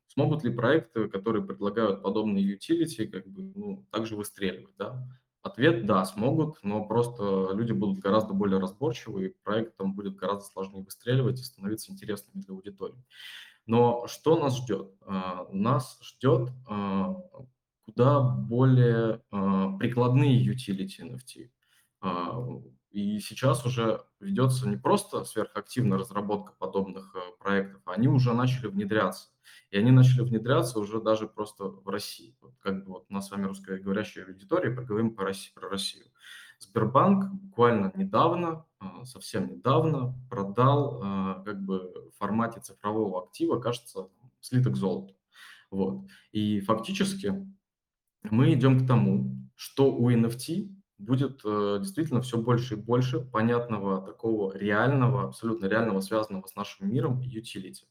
Смогут 0.06 0.42
ли 0.42 0.50
проекты, 0.50 1.08
которые 1.08 1.44
предлагают 1.44 2.02
подобные 2.02 2.56
utility, 2.56 3.06
как 3.06 3.26
бы, 3.26 3.52
ну, 3.54 3.86
также 3.90 4.16
выстреливать, 4.16 4.74
да? 4.78 5.06
Ответ– 5.48 5.86
да, 5.86 6.04
смогут, 6.04 6.58
но 6.62 6.84
просто 6.84 7.50
люди 7.54 7.72
будут 7.72 7.98
гораздо 8.00 8.34
более 8.34 8.60
разборчивы, 8.60 9.26
и 9.26 9.34
проектам 9.42 9.94
будет 9.94 10.16
гораздо 10.16 10.44
сложнее 10.44 10.82
выстреливать 10.82 11.40
и 11.40 11.44
становиться 11.44 11.90
интересными 11.90 12.42
для 12.42 12.54
аудитории. 12.54 13.02
Но 13.66 14.06
что 14.06 14.38
нас 14.38 14.58
ждет? 14.58 14.92
А, 15.02 15.46
нас 15.50 15.98
ждет 16.02 16.50
а, 16.66 17.16
куда 17.84 18.20
более 18.20 19.22
а, 19.30 19.76
прикладные 19.78 20.44
utility 20.46 21.00
NFT. 21.00 21.50
И 22.90 23.20
сейчас 23.20 23.66
уже 23.66 24.02
ведется 24.18 24.68
не 24.68 24.76
просто 24.76 25.24
сверхактивная 25.24 25.98
разработка 25.98 26.52
подобных 26.58 27.14
проектов, 27.38 27.82
они 27.86 28.08
уже 28.08 28.32
начали 28.32 28.66
внедряться. 28.66 29.28
И 29.70 29.76
они 29.76 29.90
начали 29.90 30.22
внедряться 30.22 30.78
уже 30.78 31.00
даже 31.00 31.26
просто 31.26 31.64
в 31.64 31.88
России. 31.88 32.36
Вот 32.40 32.54
как 32.60 32.84
бы 32.84 32.92
вот 32.92 33.06
у 33.08 33.14
нас 33.14 33.28
с 33.28 33.30
вами 33.30 33.44
русскоговорящая 33.44 34.24
аудитория, 34.24 34.70
поговорим 34.70 35.14
по 35.14 35.24
России, 35.24 35.52
про 35.54 35.68
Россию. 35.68 36.06
Сбербанк 36.58 37.30
буквально 37.32 37.92
недавно, 37.94 38.66
а, 38.80 39.04
совсем 39.04 39.48
недавно 39.48 40.14
продал 40.28 41.00
а, 41.02 41.42
как 41.44 41.62
бы 41.62 42.10
в 42.10 42.18
формате 42.18 42.60
цифрового 42.60 43.24
актива, 43.24 43.60
кажется, 43.60 44.08
слиток 44.40 44.76
золота. 44.76 45.14
Вот. 45.70 46.06
И 46.32 46.60
фактически 46.60 47.34
мы 48.22 48.54
идем 48.54 48.80
к 48.80 48.88
тому, 48.88 49.36
что 49.54 49.92
у 49.92 50.10
NFT 50.10 50.74
будет 50.98 51.40
э, 51.44 51.78
действительно 51.80 52.20
все 52.20 52.38
больше 52.38 52.74
и 52.74 52.76
больше 52.76 53.20
понятного 53.20 54.02
такого 54.02 54.56
реального, 54.56 55.24
абсолютно 55.24 55.66
реального, 55.66 56.00
связанного 56.00 56.46
с 56.46 56.56
нашим 56.56 56.90
миром 56.90 57.20
utility. 57.20 57.84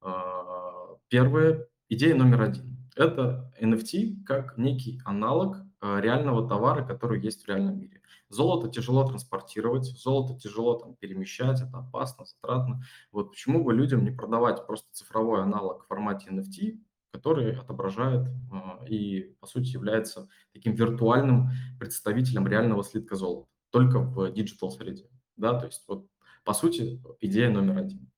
А, 0.00 0.96
первая 1.08 1.66
идея 1.88 2.14
номер 2.14 2.42
один– 2.42 2.76
это 2.96 3.52
NFT 3.60 4.24
как 4.24 4.58
некий 4.58 5.00
аналог 5.04 5.58
а, 5.80 6.00
реального 6.00 6.48
товара, 6.48 6.84
который 6.84 7.20
есть 7.20 7.44
в 7.44 7.48
реальном 7.48 7.78
мире. 7.78 8.02
Золото 8.28 8.68
тяжело 8.68 9.06
транспортировать, 9.06 9.84
золото 9.84 10.38
тяжело 10.38 10.74
там, 10.74 10.96
перемещать, 10.96 11.62
это 11.62 11.78
опасно, 11.78 12.26
затратно. 12.26 12.82
Вот 13.12 13.30
почему 13.30 13.64
бы 13.64 13.72
людям 13.72 14.04
не 14.04 14.10
продавать 14.10 14.66
просто 14.66 14.88
цифровой 14.92 15.42
аналог 15.42 15.84
в 15.84 15.86
формате 15.86 16.28
NFT, 16.30 16.78
который 17.10 17.56
отображает 17.56 18.28
э, 18.28 18.88
и, 18.88 19.36
по 19.40 19.46
сути, 19.46 19.68
является 19.68 20.28
таким 20.52 20.74
виртуальным 20.74 21.50
представителем 21.78 22.46
реального 22.46 22.84
слитка 22.84 23.16
золота, 23.16 23.48
только 23.70 24.00
в 24.00 24.30
digital 24.32 24.70
среде. 24.70 25.08
Да? 25.36 25.58
То 25.58 25.66
есть, 25.66 25.84
вот, 25.88 26.06
по 26.44 26.52
сути, 26.52 27.02
идея 27.20 27.50
номер 27.50 27.78
один. 27.78 28.10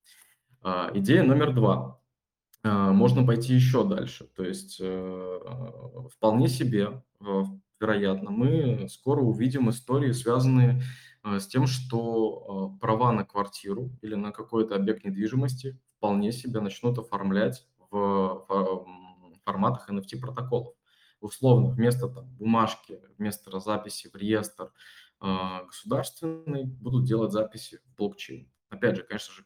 А, 0.63 0.91
идея 0.95 1.23
номер 1.23 1.55
два. 1.55 2.01
А, 2.63 2.93
можно 2.93 3.25
пойти 3.25 3.55
еще 3.55 3.85
дальше. 3.85 4.29
То 4.37 4.45
есть 4.45 4.79
э, 4.81 5.39
вполне 6.13 6.49
себе, 6.49 7.03
вероятно, 7.81 8.31
мы 8.31 8.89
скоро 8.89 9.21
увидим 9.21 9.71
истории, 9.71 10.13
связанные 10.13 10.83
э, 11.25 11.39
с 11.39 11.47
тем, 11.47 11.67
что 11.67 12.75
э, 12.77 12.81
права 12.81 13.13
на 13.13 13.25
квартиру 13.25 13.91
или 14.03 14.15
на 14.15 14.33
какой-то 14.33 14.77
объект 14.77 15.05
недвижимости 15.05 15.79
вполне 15.97 16.33
себе 16.33 16.61
начнут 16.61 16.99
оформлять 16.99 17.67
в 17.91 18.87
форматах 19.45 19.89
NFT-протоколов. 19.91 20.75
Условно, 21.21 21.69
вместо 21.71 22.09
там, 22.09 22.27
бумажки, 22.37 23.01
вместо 23.19 23.59
записи 23.61 24.09
в 24.09 24.17
реестр 24.17 24.73
государственный 25.21 26.65
будут 26.65 27.05
делать 27.05 27.33
записи 27.33 27.81
в 27.85 27.97
блокчейн. 27.97 28.51
Опять 28.71 28.97
же, 28.97 29.03
конечно 29.03 29.35
же, 29.35 29.45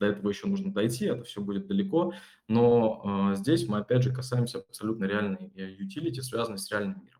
до 0.00 0.06
этого 0.06 0.30
еще 0.30 0.46
нужно 0.46 0.72
дойти, 0.72 1.06
это 1.06 1.24
все 1.24 1.40
будет 1.40 1.66
далеко, 1.66 2.14
но 2.48 3.32
э, 3.32 3.36
здесь 3.36 3.68
мы 3.68 3.78
опять 3.78 4.02
же 4.02 4.14
касаемся 4.14 4.58
абсолютно 4.58 5.04
реальной 5.04 5.52
utility, 5.54 6.22
связанной 6.22 6.58
с 6.58 6.70
реальным 6.70 7.04
миром. 7.04 7.19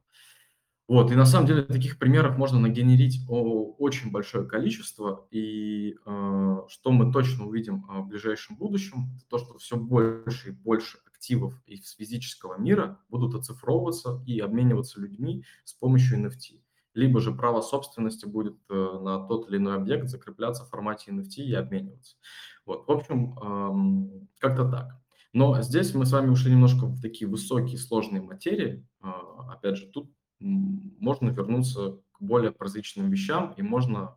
Вот, 0.90 1.12
и 1.12 1.14
на 1.14 1.24
самом 1.24 1.46
деле 1.46 1.62
таких 1.62 2.00
примеров 2.00 2.37
можно 2.37 2.59
нагенерить 2.59 3.20
очень 3.29 4.11
большое 4.11 4.44
количество, 4.44 5.24
и 5.31 5.94
э, 6.05 6.57
что 6.66 6.90
мы 6.90 7.12
точно 7.12 7.46
увидим 7.46 7.87
в 7.88 8.09
ближайшем 8.09 8.57
будущем, 8.57 9.12
это 9.14 9.24
то, 9.29 9.38
что 9.38 9.57
все 9.59 9.76
больше 9.76 10.48
и 10.48 10.50
больше 10.50 10.98
активов 11.07 11.55
из 11.66 11.92
физического 11.92 12.59
мира 12.59 12.98
будут 13.09 13.37
оцифровываться 13.37 14.20
и 14.26 14.40
обмениваться 14.40 15.00
людьми 15.00 15.44
с 15.62 15.74
помощью 15.74 16.26
NFT 16.26 16.59
либо 16.94 17.20
же 17.20 17.31
право 17.31 17.61
собственности 17.61 18.26
будет 18.26 18.59
э, 18.68 18.74
на 18.74 19.24
тот 19.29 19.48
или 19.48 19.59
иной 19.59 19.76
объект 19.76 20.09
закрепляться 20.09 20.64
в 20.64 20.70
формате 20.70 21.12
NFT 21.12 21.37
и 21.37 21.55
обмениваться. 21.55 22.16
Вот, 22.66 22.88
в 22.88 22.90
общем, 22.90 24.26
как-то 24.40 24.68
так. 24.68 25.00
Но 25.33 25.62
здесь 25.62 25.94
мы 25.94 26.05
с 26.05 26.11
вами 26.11 26.31
ушли 26.31 26.50
немножко 26.50 26.87
в 26.87 27.00
такие 27.00 27.31
высокие, 27.31 27.79
сложные 27.79 28.22
материи. 28.22 28.85
А, 29.00 29.53
опять 29.53 29.76
же, 29.76 29.87
тут 29.87 30.11
можно 30.40 31.31
вернуться 31.31 32.00
к 32.12 32.20
более 32.20 32.50
прозрачным 32.50 33.11
вещам, 33.11 33.53
и 33.57 33.62
можно 33.62 34.16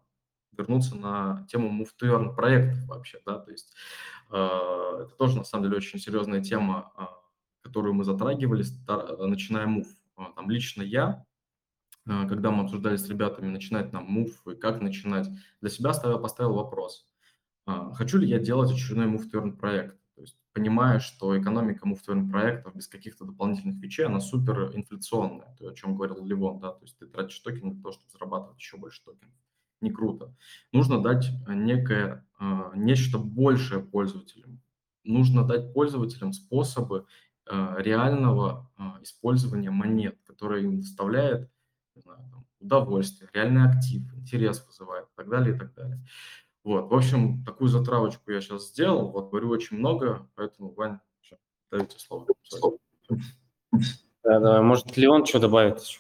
вернуться 0.52 0.96
на 0.96 1.46
тему 1.50 1.86
earn 2.02 2.36
проектов 2.36 2.86
вообще, 2.88 3.20
да, 3.26 3.40
то 3.40 3.52
есть 3.52 3.74
а, 4.30 5.04
это 5.04 5.16
тоже, 5.16 5.38
на 5.38 5.44
самом 5.44 5.66
деле, 5.66 5.78
очень 5.78 6.00
серьезная 6.00 6.42
тема, 6.42 6.92
а, 6.96 7.10
которую 7.62 7.94
мы 7.94 8.04
затрагивали, 8.04 8.64
начиная 9.20 9.68
move. 9.68 9.88
Там 10.36 10.50
лично 10.50 10.82
я 10.84 11.26
когда 12.06 12.52
мы 12.52 12.64
обсуждали 12.64 12.98
с 12.98 13.08
ребятами, 13.08 13.48
начинать 13.48 13.94
нам 13.94 14.18
move 14.18 14.34
и 14.52 14.56
как 14.56 14.82
начинать, 14.82 15.30
для 15.62 15.70
себя 15.70 15.94
ставил, 15.94 16.20
поставил 16.20 16.54
вопрос. 16.54 17.08
А, 17.66 17.94
хочу 17.94 18.18
ли 18.18 18.28
я 18.28 18.40
делать 18.40 18.72
очередной 18.72 19.08
earn 19.08 19.54
проект? 19.54 19.98
Понимая, 20.54 21.00
что 21.00 21.40
экономика 21.40 21.88
earn 21.88 22.30
проектов 22.30 22.76
без 22.76 22.88
каких-то 22.88 23.26
дополнительных 23.26 23.82
вещей, 23.82 24.06
она 24.06 24.20
супер 24.20 24.76
инфляционная, 24.76 25.56
то, 25.58 25.68
о 25.68 25.74
чем 25.74 25.96
говорил 25.96 26.24
Ливон, 26.24 26.60
да, 26.60 26.72
то 26.72 26.84
есть 26.84 26.98
ты 27.00 27.08
тратишь 27.08 27.40
токены 27.40 27.74
для 27.74 27.82
того, 27.82 27.94
чтобы 27.94 28.12
зарабатывать 28.12 28.60
еще 28.60 28.78
больше 28.78 29.04
токенов. 29.04 29.34
Не 29.82 29.92
круто. 29.92 30.36
Нужно 30.72 31.02
дать 31.02 31.30
а, 31.48 31.56
некое, 31.56 32.26
а, 32.38 32.72
нечто 32.76 33.18
большее 33.18 33.82
пользователям. 33.82 34.62
Нужно 35.04 35.46
дать 35.46 35.74
пользователям 35.74 36.32
способы 36.32 37.06
реального 37.46 38.72
использования 39.02 39.70
монет, 39.70 40.18
которые 40.24 40.64
им 40.64 40.80
доставляет 40.80 41.52
знаю, 41.96 42.20
удовольствие, 42.60 43.30
реальный 43.34 43.64
актив, 43.64 44.02
интерес 44.16 44.66
вызывает 44.66 45.06
и 45.06 45.16
так 45.16 45.30
далее, 45.30 45.56
и 45.56 45.60
так 45.60 45.74
далее. 45.74 46.06
Вот, 46.64 46.90
в 46.90 46.96
общем, 46.96 47.44
такую 47.44 47.68
затравочку 47.68 48.32
я 48.32 48.40
сейчас 48.40 48.70
сделал, 48.70 49.12
вот, 49.12 49.30
говорю 49.30 49.50
очень 49.50 49.78
много, 49.78 50.30
поэтому, 50.36 50.72
Вань, 50.74 51.00
всё, 51.22 51.36
даете 51.72 52.00
слово. 52.00 52.28
Да, 54.24 54.40
да, 54.40 54.62
может, 54.62 54.96
Леон 54.96 55.26
что 55.26 55.40
добавит 55.40 55.82
еще? 55.82 56.00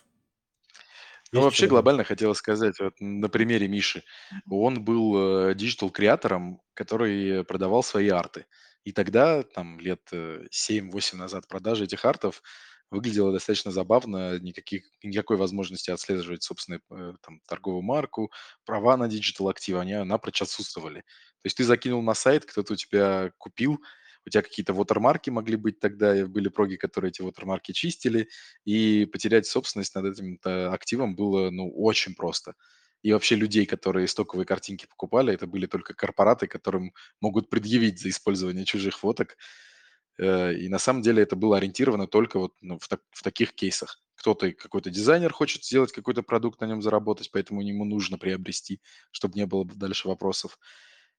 Ну, 1.33 1.39
Есть 1.39 1.45
вообще 1.45 1.67
глобально 1.67 2.05
хотелось 2.05 2.37
сказать, 2.37 2.79
вот 2.79 2.93
на 3.01 3.27
примере 3.27 3.67
Миши. 3.67 4.03
Он 4.49 4.81
был 4.83 5.49
э, 5.49 5.55
digital-креатором, 5.55 6.61
который 6.73 7.43
продавал 7.43 7.83
свои 7.83 8.07
арты. 8.07 8.45
И 8.85 8.91
тогда, 8.93 9.43
там, 9.43 9.79
лет 9.79 10.01
э, 10.11 10.45
7-8 10.51 11.17
назад 11.17 11.47
продажа 11.49 11.85
этих 11.85 12.05
артов 12.05 12.41
выглядела 12.93 13.31
достаточно 13.31 13.71
забавно. 13.71 14.39
Никаких, 14.39 14.85
никакой 15.03 15.37
возможности 15.37 15.91
отслеживать 15.91 16.43
собственную 16.43 16.81
э, 16.91 17.13
там, 17.21 17.41
торговую 17.47 17.81
марку, 17.81 18.31
права 18.65 18.97
на 18.97 19.07
digital-активы, 19.07 19.79
они 19.79 19.95
напрочь 20.03 20.41
отсутствовали. 20.41 20.99
То 20.99 21.47
есть 21.47 21.57
ты 21.57 21.63
закинул 21.63 22.01
на 22.01 22.13
сайт, 22.13 22.45
кто-то 22.45 22.73
у 22.73 22.75
тебя 22.75 23.31
купил, 23.37 23.79
у 24.25 24.29
тебя 24.29 24.41
какие-то 24.41 24.73
watermark 24.73 25.23
и 25.23 25.29
могли 25.29 25.57
быть 25.57 25.79
тогда, 25.79 26.25
были 26.25 26.47
проги, 26.47 26.75
которые 26.77 27.09
эти 27.09 27.21
watermark 27.21 27.68
и 27.68 27.73
чистили, 27.73 28.29
и 28.65 29.05
потерять 29.05 29.45
собственность 29.45 29.95
над 29.95 30.05
этим 30.05 30.39
э, 30.45 30.67
активом 30.67 31.15
было, 31.15 31.49
ну, 31.49 31.69
очень 31.75 32.15
просто. 32.15 32.53
И 33.01 33.11
вообще 33.11 33.35
людей, 33.35 33.65
которые 33.65 34.07
стоковые 34.07 34.45
картинки 34.45 34.85
покупали, 34.85 35.33
это 35.33 35.45
были 35.45 35.65
только 35.65 35.93
корпораты, 35.93 36.47
которым 36.47 36.93
могут 37.19 37.49
предъявить 37.49 37.99
за 37.99 38.09
использование 38.09 38.63
чужих 38.63 38.97
фоток. 38.97 39.35
Э, 40.19 40.53
И 40.53 40.69
на 40.69 40.79
самом 40.79 41.01
деле 41.01 41.23
это 41.23 41.35
было 41.35 41.57
ориентировано 41.57 42.07
только 42.07 42.39
вот 42.39 42.53
ну, 42.61 42.79
в, 42.79 42.87
так- 42.87 43.01
в 43.11 43.23
таких 43.23 43.53
кейсах. 43.53 43.99
Кто-то, 44.15 44.51
какой-то 44.53 44.89
дизайнер 44.89 45.33
хочет 45.33 45.65
сделать 45.65 45.91
какой-то 45.91 46.23
продукт, 46.23 46.61
на 46.61 46.65
нем 46.65 46.81
заработать, 46.81 47.31
поэтому 47.31 47.61
ему 47.61 47.83
нужно 47.85 48.17
приобрести, 48.17 48.79
чтобы 49.11 49.37
не 49.37 49.45
было 49.45 49.63
бы 49.63 49.75
дальше 49.75 50.07
вопросов. 50.07 50.57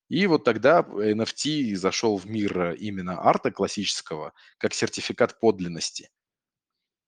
И 0.09 0.27
вот 0.27 0.45
тогда 0.45 0.81
NFT 0.83 1.75
зашел 1.75 2.17
в 2.19 2.27
мир 2.27 2.73
именно 2.75 3.21
арта 3.21 3.51
классического 3.51 4.33
как 4.59 4.75
сертификат 4.75 5.41
подлинности. 5.41 6.11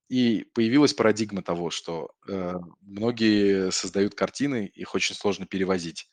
И 0.08 0.44
появилась 0.54 0.94
парадигма 0.94 1.42
того, 1.42 1.70
что 1.70 2.12
э, 2.28 2.54
многие 2.82 3.72
создают 3.72 4.14
картины, 4.14 4.66
их 4.72 4.94
очень 4.94 5.16
сложно 5.16 5.46
перевозить. 5.46 6.08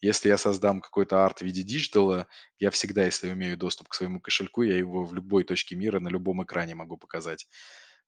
Если 0.00 0.28
я 0.28 0.38
создам 0.38 0.80
какой-то 0.80 1.24
арт 1.24 1.38
в 1.38 1.42
виде 1.42 1.62
digital 1.62 2.13
а, 2.13 2.28
я 2.58 2.70
всегда, 2.70 3.04
если 3.04 3.30
имею 3.32 3.56
доступ 3.56 3.88
к 3.88 3.94
своему 3.94 4.20
кошельку, 4.20 4.62
я 4.62 4.76
его 4.76 5.04
в 5.04 5.14
любой 5.14 5.44
точке 5.44 5.74
мира 5.74 6.00
на 6.00 6.08
любом 6.08 6.42
экране 6.44 6.74
могу 6.74 6.96
показать. 6.96 7.46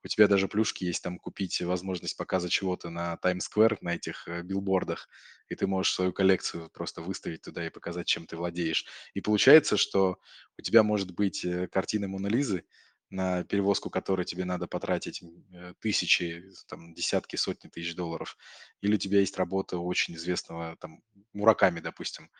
У 0.05 0.09
тебя 0.09 0.29
даже 0.29 0.47
плюшки 0.47 0.85
есть 0.85 1.03
там 1.03 1.19
купить 1.19 1.61
возможность 1.61 2.17
показа 2.17 2.49
чего-то 2.49 2.89
на 2.89 3.17
Таймс-сквер, 3.17 3.79
на 3.81 3.97
этих 3.97 4.29
э, 4.29 4.43
билбордах, 4.43 5.09
и 5.49 5.57
ты 5.57 5.67
можешь 5.67 5.93
свою 5.93 6.13
коллекцию 6.13 6.71
просто 6.71 7.03
выставить 7.03 7.43
туда 7.43 7.67
и 7.67 7.71
показать, 7.71 8.07
чем 8.07 8.27
ты 8.27 8.37
владеешь. 8.37 8.87
И 9.15 9.21
получается, 9.21 9.77
что 9.77 10.19
у 10.57 10.63
тебя 10.63 10.85
может 10.85 11.13
быть 11.13 11.45
э, 11.45 11.67
картина 11.67 12.07
Мона 12.07 12.29
Лизы, 12.29 12.65
на 13.11 13.45
перевозку 13.45 13.91
которой 13.91 14.25
тебе 14.25 14.45
надо 14.45 14.67
потратить 14.67 15.23
э, 15.53 15.75
тысячи, 15.81 16.45
там, 16.69 16.95
десятки, 16.95 17.37
сотни 17.37 17.69
тысяч 17.69 17.95
долларов. 17.95 18.37
Или 18.81 18.95
у 18.95 18.99
тебя 18.99 19.21
есть 19.21 19.37
работа 19.39 19.79
очень 19.79 20.15
известного, 20.17 20.77
там, 20.81 21.03
Мураками, 21.33 21.81
допустим, 21.81 22.31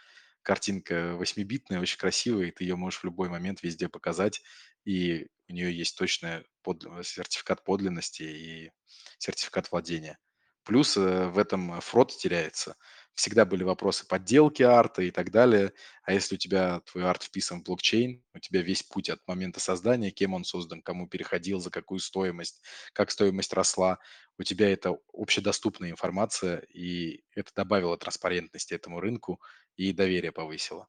картинка 0.43 1.15
восьмибитная, 1.17 1.81
очень 1.81 1.99
красивая, 1.99 2.47
и 2.47 2.51
ты 2.51 2.65
ее 2.65 2.77
можешь 2.77 3.01
в 3.01 3.05
любой 3.05 3.29
момент 3.29 3.63
везде 3.63 3.89
показать, 3.89 4.43
и 4.85 5.27
у 5.49 5.53
нее 5.53 5.77
есть 5.77 5.97
точный 5.99 6.45
под- 6.63 6.85
сертификат 7.05 7.65
подлинности 7.65 8.23
и 8.23 8.71
сертификат 9.19 9.71
владения. 9.71 10.19
Плюс 10.65 10.97
э, 10.97 11.29
в 11.29 11.39
этом 11.39 11.81
фрод 11.81 12.17
теряется. 12.17 12.77
Всегда 13.19 13.45
были 13.45 13.65
вопросы 13.65 14.07
подделки 14.07 14.63
арта 14.63 15.03
и 15.03 15.11
так 15.11 15.33
далее. 15.33 15.73
А 16.05 16.13
если 16.13 16.37
у 16.37 16.39
тебя 16.39 16.79
твой 16.83 17.03
арт 17.05 17.25
вписан 17.25 17.61
в 17.61 17.65
блокчейн, 17.65 18.23
у 18.33 18.39
тебя 18.39 18.63
весь 18.63 18.85
путь 18.85 19.11
от 19.11 19.19
момента 19.27 19.59
создания, 19.59 20.13
кем 20.13 20.35
он 20.35 20.45
создан, 20.45 20.83
кому 20.83 21.09
переходил, 21.09 21.59
за 21.59 21.71
какую 21.71 21.99
стоимость, 21.99 22.63
как 22.93 23.11
стоимость 23.11 23.53
росла, 23.55 23.99
у 24.39 24.45
тебя 24.45 24.73
это 24.73 24.99
общедоступная 25.13 25.91
информация, 25.91 26.59
и 26.73 27.25
это 27.35 27.51
добавило 27.57 27.99
транспарентности 27.99 28.75
этому 28.75 29.01
рынку 29.01 29.41
и 29.75 29.93
доверие 29.93 30.31
повысило. 30.31 30.87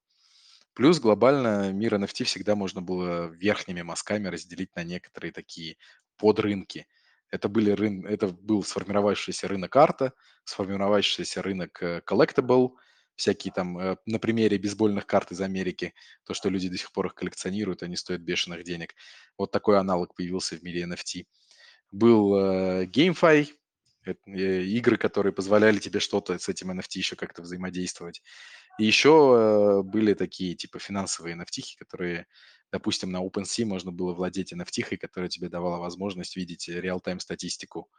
Плюс 0.76 1.00
глобально 1.00 1.72
мир 1.74 1.96
NFT 1.96 2.26
всегда 2.26 2.56
можно 2.56 2.82
было 2.84 3.28
верхними 3.30 3.82
мазками 3.82 4.28
разделить 4.28 4.76
на 4.76 4.84
некоторые 4.84 5.32
такие 5.32 5.78
подрынки. 6.18 6.86
Это, 7.32 7.50
были 7.50 7.72
рын... 7.72 8.06
это 8.06 8.28
был 8.28 8.64
сформировавшийся 8.64 9.48
рынок 9.48 9.76
арта, 9.76 10.14
сформировавшийся 10.44 11.42
рынок 11.42 11.82
э, 11.82 12.02
collectible, 12.06 12.72
всякие 13.16 13.52
там, 13.54 13.78
э, 13.78 13.98
на 14.06 14.20
примере 14.20 14.58
бейсбольных 14.58 15.06
карт 15.06 15.32
из 15.32 15.42
Америки, 15.42 15.94
то, 16.24 16.34
что 16.34 16.50
люди 16.50 16.70
до 16.70 16.78
сих 16.78 16.92
пор 16.92 17.08
их 17.08 17.16
коллекционируют, 17.16 17.84
они 17.84 17.96
стоят 17.96 18.22
бешеных 18.22 18.64
денег. 18.64 18.96
Вот 19.38 19.52
такой 19.52 19.78
аналог 19.78 20.16
появился 20.16 20.56
в 20.56 20.64
мире 20.64 20.84
NFT. 20.84 21.26
Был 21.92 22.36
э, 22.36 22.86
GameFi, 22.86 23.50
э, 24.06 24.14
игры, 24.64 24.98
которые 24.98 25.34
позволяли 25.34 25.80
тебе 25.80 26.00
что-то 26.00 26.40
с 26.40 26.50
этим 26.50 26.72
NFT 26.72 26.98
еще 26.98 27.16
как-то 27.16 27.42
взаимодействовать. 27.42 28.22
И 28.80 28.86
еще 28.86 29.82
э, 29.82 29.84
были 29.84 30.14
такие 30.14 30.56
типа 30.56 30.80
финансовые 30.80 31.36
NFT, 31.36 31.78
которые, 31.78 32.26
допустим, 32.72 33.12
на 33.12 33.24
OpenSea 33.24 33.66
можно 33.66 33.92
было 33.92 34.14
владеть 34.14 34.54
NFT, 34.54 34.98
которая 34.98 35.30
тебе 35.30 35.50
давала 35.50 35.78
возможность 35.78 36.36
видеть 36.36 36.68
реал-тайм 36.68 37.20
статистику 37.20 37.90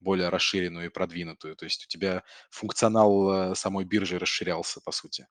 более 0.00 0.28
расширенную 0.28 0.86
и 0.86 0.90
продвинутую. 0.90 1.56
То 1.56 1.64
есть 1.64 1.84
у 1.84 1.88
тебя 1.88 2.22
функционал 2.50 3.52
э, 3.52 3.54
самой 3.54 3.84
биржи 3.84 4.18
расширялся, 4.18 4.80
по 4.80 4.92
сути. 4.92 5.26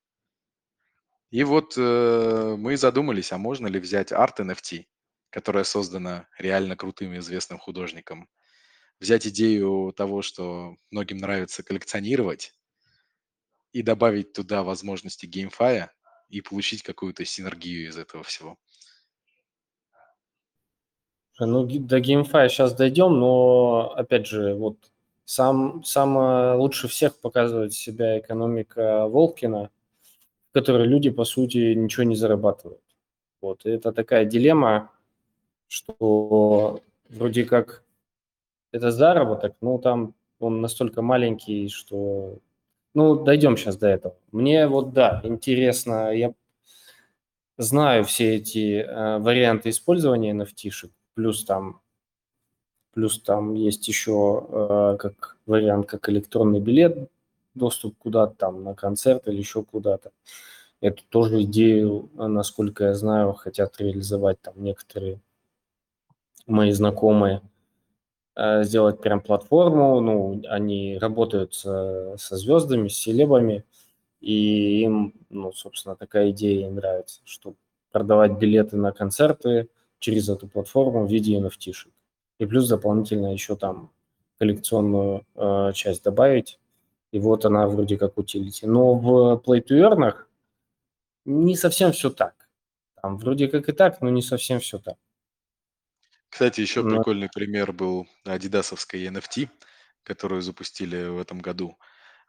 И 1.30 1.44
вот 1.44 1.76
э, 1.78 2.56
мы 2.58 2.78
задумались, 2.78 3.32
а 3.32 3.38
можно 3.38 3.68
ли 3.68 3.80
взять 3.80 4.12
арт 4.12 4.40
NFT, 4.40 4.86
которая 5.30 5.64
создана 5.64 6.28
реально 6.38 6.76
крутым 6.76 7.14
и 7.14 7.20
известным 7.20 7.60
художником, 7.60 8.30
взять 9.00 9.28
идею 9.28 9.94
того, 9.96 10.22
что 10.22 10.76
многим 10.90 11.18
нравится 11.18 11.64
коллекционировать, 11.64 12.54
и 13.78 13.84
добавить 13.84 14.34
туда 14.34 14.64
возможности 14.64 15.26
геймфая 15.26 15.92
и 16.30 16.42
получить 16.42 16.84
какую-то 16.84 17.26
синергию 17.26 17.88
из 17.90 17.98
этого 17.98 18.24
всего. 18.24 18.58
Ну, 21.40 21.66
до 21.66 22.00
GameFi 22.00 22.50
сейчас 22.50 22.74
дойдем, 22.74 23.20
но, 23.20 23.94
опять 23.96 24.26
же, 24.26 24.56
вот 24.56 24.78
сам, 25.26 25.84
самое 25.84 26.56
лучше 26.56 26.88
всех 26.88 27.20
показывает 27.20 27.74
себя 27.74 28.18
экономика 28.20 29.08
Волкина, 29.08 29.70
в 30.50 30.54
которой 30.54 30.88
люди, 30.88 31.10
по 31.10 31.26
сути, 31.26 31.74
ничего 31.74 32.04
не 32.04 32.16
зарабатывают. 32.16 32.82
Вот, 33.42 33.66
и 33.66 33.70
это 33.70 33.92
такая 33.92 34.26
дилемма, 34.26 34.92
что 35.68 36.82
вроде 37.10 37.46
как 37.46 37.84
это 38.72 38.92
заработок, 38.92 39.56
но 39.62 39.78
там 39.78 40.16
он 40.40 40.62
настолько 40.62 41.02
маленький, 41.02 41.70
что... 41.70 42.40
Ну, 42.94 43.24
дойдем 43.24 43.58
сейчас 43.58 43.78
до 43.78 43.88
этого. 43.88 44.16
Мне 44.32 44.68
вот, 44.68 44.94
да, 44.94 45.22
интересно, 45.24 46.12
я 46.12 46.34
знаю 47.58 48.06
все 48.06 48.36
эти 48.36 48.80
э, 48.80 49.20
варианты 49.20 49.70
использования 49.70 50.32
NFT-шек, 50.34 50.92
плюс 51.18 51.44
там, 51.44 51.82
плюс 52.94 53.20
там 53.20 53.56
есть 53.56 53.88
еще 53.88 54.46
э, 54.48 54.98
как 55.00 55.38
вариант, 55.48 55.88
как 55.88 56.08
электронный 56.10 56.60
билет, 56.60 57.10
доступ 57.56 57.98
куда-то 57.98 58.36
там 58.36 58.64
на 58.64 58.76
концерт 58.76 59.28
или 59.28 59.38
еще 59.38 59.64
куда-то. 59.64 60.12
Эту 60.80 61.04
тоже 61.10 61.42
идею, 61.42 62.12
насколько 62.14 62.84
я 62.84 62.94
знаю, 62.94 63.34
хотят 63.34 63.82
реализовать 63.82 64.40
там 64.42 64.54
некоторые 64.58 65.20
мои 66.46 66.70
знакомые, 66.70 67.42
э, 68.36 68.64
сделать 68.64 69.02
прям 69.02 69.20
платформу, 69.20 70.00
ну, 70.00 70.44
они 70.48 71.00
работают 71.00 71.56
со, 71.56 72.16
со 72.20 72.38
звездами, 72.38 72.90
с 72.90 72.96
селебами, 72.96 73.66
и 74.22 74.84
им, 74.84 75.16
ну, 75.32 75.52
собственно, 75.52 75.96
такая 75.96 76.30
идея 76.30 76.68
им 76.68 76.76
нравится, 76.76 77.22
что 77.26 77.56
продавать 77.92 78.38
билеты 78.38 78.78
на 78.78 78.92
концерты 78.92 79.68
через 80.00 80.30
эту 80.30 80.48
платформу 80.48 81.06
в 81.06 81.12
виде 81.12 81.38
NFT-шек. 81.40 81.92
И 82.40 82.46
плюс 82.46 82.68
дополнительно 82.68 83.34
еще 83.34 83.56
там 83.56 83.92
коллекционную 84.38 85.26
э, 85.36 85.72
часть 85.74 86.04
добавить, 86.04 86.60
и 87.12 87.20
вот 87.20 87.46
она 87.46 87.68
вроде 87.68 87.98
как 87.98 88.18
утилити. 88.18 88.68
Но 88.68 88.94
в 88.96 89.42
Play 89.46 89.64
to 89.64 89.80
Earn 89.80 90.14
не 91.26 91.56
совсем 91.56 91.92
все 91.92 92.10
так. 92.10 92.48
Там 93.02 93.18
вроде 93.18 93.48
как 93.48 93.70
и 93.70 93.72
так, 93.72 94.02
но 94.02 94.10
не 94.10 94.22
совсем 94.22 94.60
все 94.60 94.80
так. 94.80 94.98
Кстати, 96.30 96.62
еще 96.62 96.84
Но- 96.84 96.98
прикольный 96.98 97.30
пример 97.34 97.72
был 97.72 98.08
адидасовской 98.26 99.06
NFT, 99.08 99.50
которую 100.04 100.42
запустили 100.42 101.08
в 101.08 101.20
этом 101.20 101.40
году. 101.40 101.78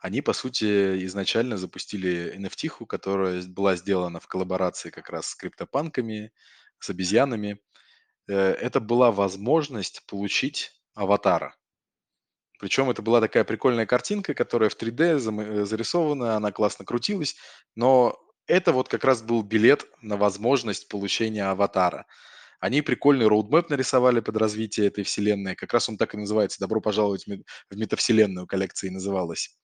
Они, 0.00 0.22
по 0.22 0.32
сути, 0.32 1.04
изначально 1.06 1.56
запустили 1.56 2.32
NFT, 2.36 2.86
которая 2.86 3.42
была 3.42 3.74
сделана 3.74 4.20
в 4.20 4.28
коллаборации 4.28 4.90
как 4.90 5.10
раз 5.10 5.26
с 5.26 5.34
криптопанками, 5.34 6.32
с 6.80 6.90
обезьянами. 6.90 7.60
Э, 8.28 8.52
Это 8.52 8.80
была 8.80 9.12
возможность 9.12 10.04
получить 10.06 10.72
аватара. 10.94 11.56
Причем 12.58 12.90
это 12.90 13.02
была 13.02 13.20
такая 13.20 13.44
прикольная 13.44 13.86
картинка, 13.86 14.34
которая 14.34 14.68
в 14.68 14.76
3D 14.76 15.16
э, 15.16 15.64
зарисована, 15.64 16.36
она 16.36 16.50
классно 16.52 16.84
крутилась, 16.84 17.36
но 17.76 18.18
это 18.46 18.72
вот 18.72 18.88
как 18.88 19.04
раз 19.04 19.22
был 19.22 19.42
билет 19.42 19.86
на 20.00 20.16
возможность 20.16 20.88
получения 20.88 21.44
аватара. 21.44 22.06
Они 22.60 22.82
прикольный 22.82 23.28
роудмэп 23.28 23.70
нарисовали 23.70 24.18
под 24.20 24.36
развитие 24.36 24.88
этой 24.88 25.04
вселенной. 25.04 25.54
Как 25.54 25.72
раз 25.72 25.88
он 25.88 25.96
так 25.96 26.14
и 26.14 26.16
называется 26.16 26.58
«Добро 26.58 26.80
пожаловать 26.80 27.26
в 27.26 27.76
метавселенную» 27.76 28.48
коллекции 28.48 28.88
называлась. 28.88 29.56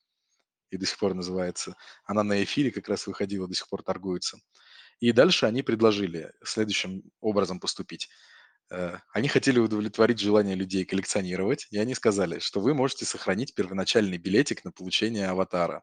И 0.70 0.76
до 0.76 0.86
сих 0.86 0.98
пор 0.98 1.14
называется. 1.14 1.74
Она 2.04 2.22
на 2.22 2.42
эфире 2.44 2.70
как 2.70 2.88
раз 2.88 3.06
выходила, 3.08 3.48
до 3.48 3.54
сих 3.54 3.68
пор 3.68 3.82
торгуется. 3.82 4.38
И 5.00 5.12
дальше 5.12 5.46
они 5.46 5.62
предложили 5.62 6.32
следующим 6.42 7.02
образом 7.20 7.60
поступить. 7.60 8.08
Э, 8.70 8.98
они 9.12 9.28
хотели 9.28 9.58
удовлетворить 9.58 10.18
желание 10.18 10.54
людей 10.54 10.84
коллекционировать, 10.84 11.66
и 11.70 11.78
они 11.78 11.94
сказали, 11.94 12.38
что 12.38 12.60
вы 12.60 12.74
можете 12.74 13.04
сохранить 13.04 13.54
первоначальный 13.54 14.18
билетик 14.18 14.64
на 14.64 14.72
получение 14.72 15.28
аватара. 15.28 15.82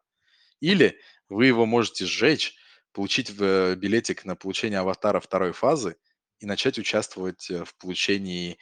Или 0.59 0.99
вы 1.29 1.47
его 1.47 1.65
можете 1.65 2.05
сжечь, 2.05 2.55
получить 2.91 3.31
э, 3.39 3.75
билетик 3.75 4.25
на 4.25 4.35
получение 4.35 4.79
аватара 4.79 5.19
второй 5.19 5.53
фазы 5.53 5.95
и 6.39 6.45
начать 6.45 6.77
участвовать 6.79 7.49
э, 7.49 7.63
в 7.63 7.75
получении 7.77 8.57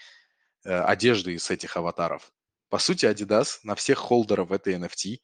одежды 0.65 1.35
из 1.35 1.49
этих 1.49 1.77
аватаров. 1.77 2.33
По 2.67 2.79
сути, 2.79 3.05
Adidas 3.05 3.59
на 3.63 3.75
всех 3.75 3.97
холдеров 3.97 4.51
этой 4.51 4.75
NFT 4.75 5.19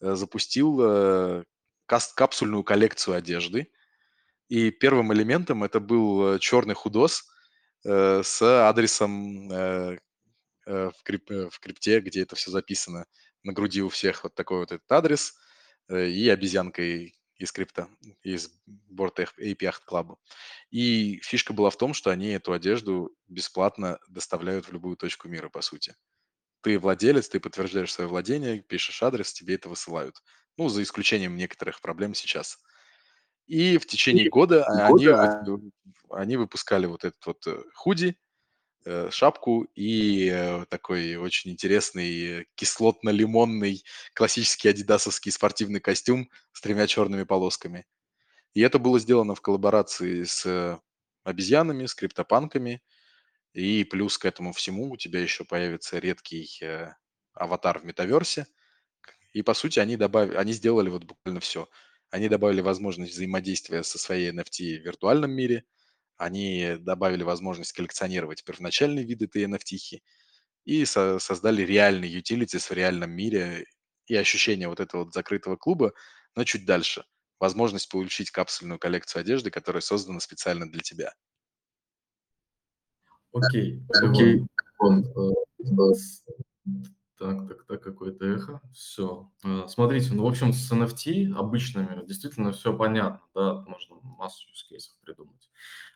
запустил 0.00 1.44
капсульную 1.84 2.64
коллекцию 2.64 3.16
одежды. 3.16 3.70
И 4.48 4.70
первым 4.70 5.12
элементом 5.12 5.64
это 5.64 5.80
был 5.80 6.38
черный 6.38 6.74
худос– 6.74 7.24
Э, 7.84 8.22
с 8.24 8.42
адресом 8.68 9.50
э, 9.52 9.98
э, 10.66 10.90
в, 10.90 11.02
крип, 11.04 11.30
в 11.30 11.60
крипте, 11.60 12.00
где 12.00 12.22
это 12.22 12.36
все 12.36 12.50
записано. 12.50 13.06
На 13.44 13.52
груди 13.52 13.82
у 13.82 13.88
всех 13.88 14.24
вот 14.24 14.34
такой 14.34 14.58
вот 14.58 14.72
этот 14.72 14.90
адрес 14.90 15.34
и 15.88 16.28
обезьянкой 16.28 17.14
из 17.38 17.50
крипта, 17.52 17.88
из 18.22 18.50
борта 18.66 19.22
API 19.38 19.72
Club. 19.88 20.16
И 20.70 21.20
фишка 21.22 21.54
была 21.54 21.70
в 21.70 21.78
том, 21.78 21.94
что 21.94 22.10
они 22.10 22.28
эту 22.28 22.52
одежду 22.52 23.16
бесплатно 23.26 23.98
доставляют 24.08 24.66
в 24.66 24.72
любую 24.72 24.96
точку 24.96 25.28
мира, 25.28 25.48
по 25.48 25.62
сути. 25.62 25.94
Ты 26.62 26.78
владелец, 26.78 27.28
ты 27.28 27.40
подтверждаешь 27.40 27.92
свое 27.92 28.10
владение, 28.10 28.60
пишешь 28.60 29.02
адрес, 29.02 29.32
тебе 29.32 29.54
это 29.54 29.70
высылают. 29.70 30.16
Ну, 30.58 30.68
за 30.68 30.82
исключением 30.82 31.36
некоторых 31.36 31.80
проблем 31.80 32.12
сейчас. 32.12 32.58
И 33.48 33.78
в 33.78 33.86
течение 33.86 34.28
года 34.28 34.66
они, 34.66 35.06
а 35.06 35.42
они 36.10 36.36
выпускали 36.36 36.84
вот 36.84 37.04
этот 37.04 37.24
вот 37.24 37.46
э, 37.46 37.62
худи, 37.74 38.14
э, 38.84 39.08
шапку 39.10 39.66
и 39.74 40.30
э, 40.30 40.66
такой 40.68 41.16
очень 41.16 41.52
интересный 41.52 42.46
кислотно-лимонный 42.56 43.82
классический 44.12 44.68
адидасовский 44.68 45.32
спортивный 45.32 45.80
костюм 45.80 46.30
с 46.52 46.60
тремя 46.60 46.86
черными 46.86 47.24
полосками. 47.24 47.86
И 48.52 48.60
это 48.60 48.78
было 48.78 48.98
сделано 48.98 49.34
в 49.34 49.40
коллаборации 49.40 50.24
с 50.24 50.78
обезьянами, 51.24 51.86
с 51.86 51.94
криптопанками. 51.94 52.82
И 53.54 53.82
плюс 53.84 54.18
к 54.18 54.26
этому 54.26 54.52
всему 54.52 54.90
у 54.90 54.96
тебя 54.98 55.20
еще 55.20 55.44
появится 55.44 55.98
редкий 55.98 56.60
аватар 57.32 57.78
в 57.78 57.84
метаверсе. 57.84 58.46
И 59.32 59.40
по 59.42 59.54
сути 59.54 59.78
они 59.78 59.96
добавили, 59.96 60.36
они 60.36 60.52
сделали 60.52 60.90
вот 60.90 61.04
буквально 61.04 61.40
все. 61.40 61.68
Они 62.10 62.28
добавили 62.28 62.60
возможность 62.60 63.12
взаимодействия 63.12 63.82
со 63.82 63.98
своей 63.98 64.30
NFT 64.30 64.80
в 64.80 64.84
виртуальном 64.84 65.30
мире. 65.30 65.64
Они 66.16 66.76
добавили 66.80 67.22
возможность 67.22 67.72
коллекционировать 67.72 68.44
первоначальные 68.44 69.04
виды 69.04 69.26
этой 69.26 69.44
NFT 69.44 70.00
и 70.64 70.84
со- 70.84 71.18
создали 71.18 71.62
реальный 71.62 72.12
utilities 72.12 72.68
в 72.68 72.72
реальном 72.72 73.10
мире 73.10 73.66
и 74.06 74.16
ощущение 74.16 74.68
вот 74.68 74.80
этого 74.80 75.04
вот 75.04 75.14
закрытого 75.14 75.56
клуба, 75.56 75.92
но 76.34 76.44
чуть 76.44 76.64
дальше. 76.64 77.04
Возможность 77.38 77.88
получить 77.88 78.30
капсульную 78.30 78.78
коллекцию 78.78 79.20
одежды, 79.20 79.50
которая 79.50 79.80
создана 79.80 80.18
специально 80.20 80.68
для 80.70 80.80
тебя. 80.80 81.14
Окей, 83.32 83.82
Окей. 83.90 84.46
Вот, 84.78 85.04
э, 85.04 85.34
так, 87.18 87.48
так, 87.48 87.64
так, 87.64 87.82
какое-то 87.82 88.24
эхо. 88.26 88.60
Все. 88.72 89.30
Э, 89.44 89.64
смотрите, 89.68 90.14
ну, 90.14 90.24
в 90.24 90.26
общем, 90.26 90.52
с 90.52 90.72
NFT 90.72 91.34
обычными 91.34 92.06
действительно 92.06 92.52
все 92.52 92.76
понятно, 92.76 93.20
да, 93.34 93.54
можно 93.66 93.96
массу 94.02 94.46
кейсов 94.68 94.94
придумать. 95.00 95.50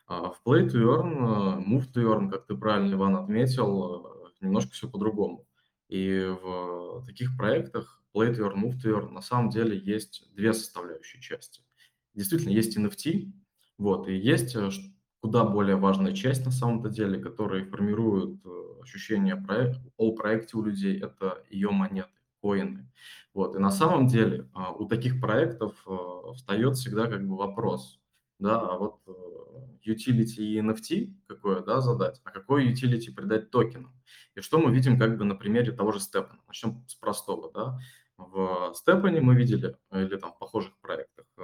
А 0.05 0.31
в 0.31 0.41
Play 0.45 0.67
to 0.67 0.83
Earn, 0.83 1.13
э, 1.13 1.63
Move 1.65 1.91
to 1.93 2.03
Earn, 2.03 2.29
как 2.29 2.45
ты 2.45 2.55
правильно, 2.55 2.93
Иван, 2.93 3.15
отметил, 3.15 4.05
э, 4.05 4.45
немножко 4.45 4.71
все 4.73 4.89
по-другому. 4.89 5.47
И 5.87 6.25
в 6.41 7.05
таких 7.05 7.37
проектах 7.37 8.01
Play 8.13 8.33
to 8.35 8.39
Earn, 8.39 8.55
Move 8.55 8.81
to 8.83 8.99
Earn 8.99 9.09
на 9.11 9.21
самом 9.21 9.49
деле 9.49 9.77
есть 9.77 10.27
две 10.33 10.53
составляющие 10.53 11.21
части. 11.21 11.61
Действительно, 12.13 12.51
есть 12.51 12.77
NFT, 12.77 13.31
вот, 13.77 14.07
и 14.07 14.15
есть 14.15 14.55
куда 15.23 15.45
более 15.45 15.77
важная 15.77 16.11
часть 16.11 16.45
на 16.45 16.51
самом-то 16.51 16.89
деле, 16.89 17.17
которая 17.17 17.63
формирует 17.63 18.45
ощущение 18.81 19.37
проект, 19.37 19.79
о 19.95 20.11
проекте 20.11 20.57
у 20.57 20.63
людей, 20.63 20.99
это 20.99 21.41
ее 21.49 21.71
монеты, 21.71 22.09
коины. 22.41 22.91
Вот. 23.33 23.55
И 23.55 23.59
на 23.59 23.71
самом 23.71 24.07
деле 24.07 24.49
а, 24.53 24.73
у 24.73 24.85
таких 24.85 25.21
проектов 25.21 25.81
а, 25.87 26.33
встает 26.33 26.75
всегда 26.75 27.07
как 27.07 27.25
бы 27.25 27.37
вопрос, 27.37 28.01
да, 28.37 28.59
а 28.59 28.77
вот 28.77 28.99
э, 29.07 29.11
utility 29.89 30.41
и 30.41 30.59
NFT 30.59 31.13
какое, 31.27 31.61
да, 31.61 31.79
задать, 31.79 32.19
а 32.25 32.31
какой 32.31 32.69
utility 32.69 33.13
придать 33.15 33.49
токенам. 33.49 33.93
И 34.35 34.41
что 34.41 34.57
мы 34.59 34.73
видим 34.73 34.99
как 34.99 35.17
бы 35.17 35.23
на 35.23 35.35
примере 35.35 35.71
того 35.71 35.93
же 35.93 36.01
Степана. 36.01 36.41
Начнем 36.47 36.83
с 36.87 36.95
простого, 36.95 37.49
да. 37.53 37.79
В 38.17 38.73
Степане 38.75 39.21
мы 39.21 39.35
видели, 39.35 39.77
или 39.93 40.17
там 40.17 40.33
в 40.33 40.39
похожих 40.39 40.77
проектах, 40.81 41.25
э, 41.37 41.43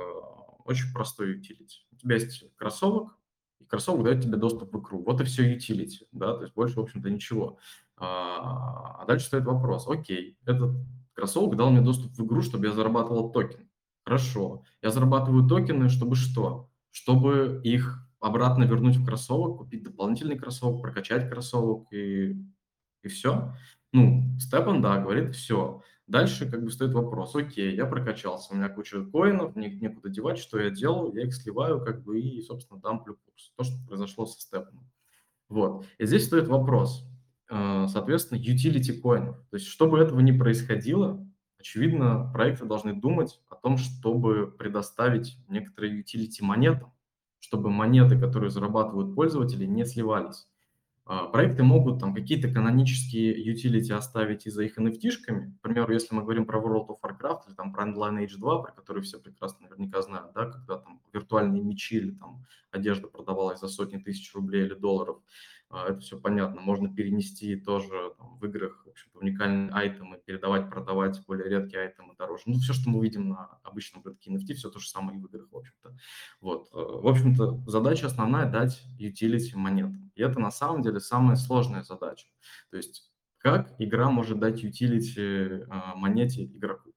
очень 0.66 0.92
простой 0.94 1.38
utility. 1.38 1.86
У 1.94 1.96
тебя 1.96 2.16
есть 2.16 2.44
кроссовок, 2.58 3.19
кроссовок 3.68 4.04
дает 4.04 4.24
тебе 4.24 4.38
доступ 4.38 4.74
в 4.74 4.80
игру. 4.80 5.04
Вот 5.04 5.22
и 5.22 5.24
все 5.24 5.56
utility, 5.56 6.06
да, 6.12 6.36
то 6.36 6.42
есть 6.44 6.54
больше, 6.54 6.76
в 6.76 6.84
общем-то, 6.84 7.10
ничего. 7.10 7.58
А, 7.98 9.02
а 9.02 9.06
дальше 9.06 9.28
стоит 9.28 9.46
вопрос, 9.46 9.88
окей, 9.88 10.38
этот 10.46 10.76
кроссовок 11.14 11.56
дал 11.58 11.70
мне 11.70 11.82
доступ 11.82 12.14
в 12.14 12.26
игру, 12.26 12.42
чтобы 12.42 12.68
я 12.68 12.74
зарабатывал 12.74 13.32
токен. 13.32 13.70
Хорошо, 14.04 14.64
я 14.82 14.90
зарабатываю 14.90 15.48
токены, 15.48 15.90
чтобы 15.90 16.16
что? 16.16 16.70
Чтобы 16.92 17.62
их 17.64 18.08
обратно 18.20 18.64
вернуть 18.64 18.98
в 18.98 19.06
кроссовок, 19.06 19.58
купить 19.58 19.84
дополнительный 19.84 20.38
кроссовок, 20.38 20.82
прокачать 20.82 21.30
кроссовок 21.30 21.92
и, 21.92 22.38
и 23.04 23.08
все. 23.08 23.54
Ну, 23.92 24.24
Степан, 24.40 24.82
да, 24.82 25.00
говорит, 25.00 25.36
все. 25.36 25.82
Дальше 26.10 26.50
как 26.50 26.64
бы 26.64 26.72
стоит 26.72 26.92
вопрос, 26.94 27.36
окей, 27.36 27.76
я 27.76 27.86
прокачался, 27.86 28.52
у 28.52 28.58
меня 28.58 28.68
куча 28.68 29.06
коинов, 29.06 29.56
мне 29.56 29.70
некуда 29.70 30.10
девать, 30.10 30.40
что 30.40 30.60
я 30.60 30.72
делаю? 30.72 31.14
Я 31.14 31.28
их 31.28 31.36
сливаю 31.36 31.86
как 31.86 32.04
бы 32.04 32.20
и, 32.20 32.42
собственно, 32.42 32.82
дамплю 32.82 33.20
курс. 33.24 33.54
То, 33.56 33.64
что 33.64 33.76
произошло 33.88 34.26
со 34.26 34.42
степом. 34.42 34.90
Вот. 35.50 35.86
И 36.00 36.08
здесь 36.08 36.26
стоит 36.26 36.48
вопрос, 36.48 37.06
э, 37.52 37.86
соответственно, 37.88 38.40
utility 38.40 39.00
коинов. 39.00 39.38
То 39.52 39.58
есть, 39.58 39.68
чтобы 39.68 40.00
этого 40.00 40.20
не 40.22 40.34
происходило, 40.34 41.24
очевидно, 41.60 42.28
проекты 42.34 42.66
должны 42.66 43.00
думать 43.00 43.40
о 43.48 43.54
том, 43.54 43.78
чтобы 43.78 44.52
предоставить 44.58 45.38
некоторые 45.48 46.02
utility 46.02 46.42
монетам, 46.42 46.92
чтобы 47.40 47.70
монеты, 47.70 48.20
которые 48.20 48.50
зарабатывают 48.50 49.14
пользователи, 49.14 49.66
не 49.66 49.86
сливались. 49.86 50.48
А, 51.12 51.26
проекты 51.26 51.64
могут 51.64 52.00
там 52.00 52.14
какие-то 52.14 52.54
канонические 52.54 53.34
utility 53.52 53.92
оставить 53.92 54.46
и 54.46 54.52
за 54.52 54.66
их 54.66 54.78
NFT-шками. 54.78 55.56
К 55.58 55.62
примеру, 55.62 55.92
если 55.92 56.14
мы 56.14 56.22
говорим 56.22 56.46
про 56.46 56.60
World 56.60 56.90
of 56.90 56.98
Warcraft 57.04 57.48
или 57.48 57.56
там 57.56 57.74
про 57.74 57.88
Lineage 57.88 58.38
2, 58.38 58.62
про 58.62 58.72
который 58.72 59.02
все 59.02 59.20
прекрасно 59.20 59.68
наверняка 59.68 60.04
знают, 60.04 60.34
да, 60.36 60.46
когда 60.46 60.78
там 60.78 61.02
виртуальные 61.12 61.64
мечи 61.64 61.98
или 61.98 62.12
там 62.12 62.46
одежда 62.70 63.08
продавалась 63.08 63.60
за 63.60 63.70
сотни 63.70 63.98
тысяч 63.98 64.32
рублей 64.36 64.66
или 64.68 64.76
долларов, 64.76 65.18
это 65.72 66.00
все 66.00 66.20
понятно. 66.20 66.62
Можно 66.62 66.94
перенести 66.94 67.56
тоже 67.56 68.14
там, 68.18 68.38
в 68.38 68.46
играх 68.46 68.84
в 68.86 68.90
общем 68.90 69.10
уникальные 69.14 69.72
айтемы, 69.72 70.20
передавать, 70.26 70.70
продавать 70.70 71.24
более 71.28 71.48
редкие 71.48 71.84
айтемы 71.84 72.16
дороже. 72.18 72.44
Ну, 72.48 72.56
все, 72.60 72.74
что 72.74 72.90
мы 72.90 73.04
видим 73.04 73.30
на 73.30 73.60
обычном 73.64 74.04
рынке 74.04 74.32
NFT, 74.32 74.56
все 74.56 74.70
то 74.70 74.80
же 74.80 74.90
самое 74.90 75.20
и 75.20 75.22
в 75.22 75.26
играх, 75.26 75.52
в 75.52 75.58
общем-то. 75.58 75.96
Вот. 76.42 76.70
Э, 76.74 76.78
в 76.78 77.08
общем-то, 77.08 77.64
задача 77.68 78.08
основная– 78.08 78.50
дать 78.52 78.82
utility 79.00 79.56
монетам. 79.56 80.12
И 80.16 80.24
это 80.24 80.40
на 80.40 80.52
самом 80.52 80.82
деле 80.82 81.00
самая 81.00 81.36
сложная 81.36 81.84
задача. 81.84 82.28
То 82.72 82.78
есть 82.78 83.12
как 83.38 83.74
игра 83.78 84.10
может 84.10 84.40
дать 84.40 84.64
utility 84.64 85.66
а, 85.70 85.96
монете 85.96 86.46
игроку? 86.46 86.94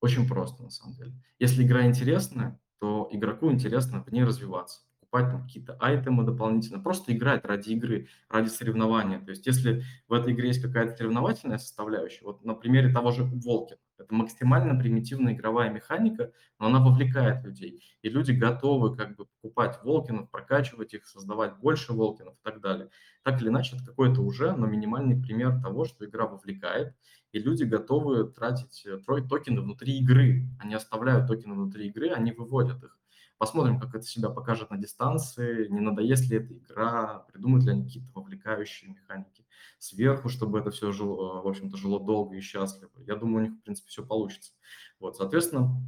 Очень 0.00 0.28
просто, 0.28 0.62
на 0.64 0.70
самом 0.70 0.94
деле. 0.94 1.12
Если 1.38 1.64
игра 1.64 1.86
интересная, 1.86 2.60
то 2.78 3.08
игроку 3.10 3.50
интересно 3.50 4.02
в 4.02 4.12
ней 4.12 4.24
развиваться 4.24 4.87
покупать 5.10 5.32
там 5.32 5.42
какие-то 5.42 5.74
айтемы 5.80 6.24
дополнительно, 6.24 6.80
просто 6.80 7.14
играть 7.14 7.44
ради 7.44 7.70
игры, 7.70 8.08
ради 8.28 8.48
соревнования. 8.48 9.20
То 9.20 9.30
есть 9.30 9.46
если 9.46 9.82
в 10.06 10.12
этой 10.12 10.32
игре 10.32 10.48
есть 10.48 10.62
какая-то 10.62 10.96
соревновательная 10.96 11.58
составляющая, 11.58 12.24
вот 12.24 12.44
на 12.44 12.54
примере 12.54 12.92
того 12.92 13.10
же 13.10 13.24
Волкина, 13.24 13.78
Это 13.98 14.14
максимально 14.14 14.78
примитивная 14.78 15.32
игровая 15.32 15.70
механика, 15.70 16.32
но 16.58 16.66
она 16.66 16.80
вовлекает 16.80 17.44
людей. 17.44 17.82
И 18.02 18.08
люди 18.08 18.32
готовы 18.32 18.96
как 18.96 19.16
бы 19.16 19.26
покупать 19.26 19.78
волкинов, 19.82 20.30
прокачивать 20.30 20.94
их, 20.94 21.06
создавать 21.06 21.56
больше 21.58 21.92
волкинов 21.92 22.34
и 22.34 22.44
так 22.44 22.60
далее. 22.60 22.90
Так 23.22 23.40
или 23.40 23.48
иначе, 23.48 23.76
это 23.76 23.86
какой-то 23.86 24.20
уже, 24.20 24.52
но 24.52 24.66
минимальный 24.66 25.20
пример 25.20 25.60
того, 25.62 25.84
что 25.84 26.04
игра 26.04 26.26
вовлекает, 26.26 26.94
и 27.32 27.38
люди 27.38 27.64
готовы 27.64 28.30
тратить 28.30 28.86
э, 28.86 28.98
токены 29.28 29.60
внутри 29.60 29.98
игры. 29.98 30.48
Они 30.60 30.74
оставляют 30.74 31.26
токены 31.26 31.54
внутри 31.54 31.88
игры, 31.88 32.10
они 32.10 32.32
выводят 32.32 32.82
их. 32.82 32.97
Посмотрим, 33.38 33.78
как 33.78 33.94
это 33.94 34.04
себя 34.04 34.30
покажет 34.30 34.70
на 34.70 34.78
дистанции, 34.78 35.68
не 35.68 35.80
надоест 35.80 36.28
ли 36.28 36.38
эта 36.38 36.54
игра, 36.54 37.20
придумают 37.32 37.64
ли 37.64 37.70
они 37.70 37.84
какие-то 37.84 38.10
вовлекающие 38.12 38.90
механики 38.90 39.46
сверху, 39.78 40.28
чтобы 40.28 40.58
это 40.58 40.72
все 40.72 40.90
жило, 40.90 41.40
в 41.42 41.46
общем-то, 41.46 41.76
жило 41.76 42.00
долго 42.00 42.36
и 42.36 42.40
счастливо. 42.40 42.90
Я 43.06 43.14
думаю, 43.14 43.44
у 43.44 43.48
них, 43.48 43.58
в 43.58 43.62
принципе, 43.62 43.88
все 43.88 44.04
получится. 44.04 44.52
Вот, 44.98 45.16
соответственно, 45.16 45.80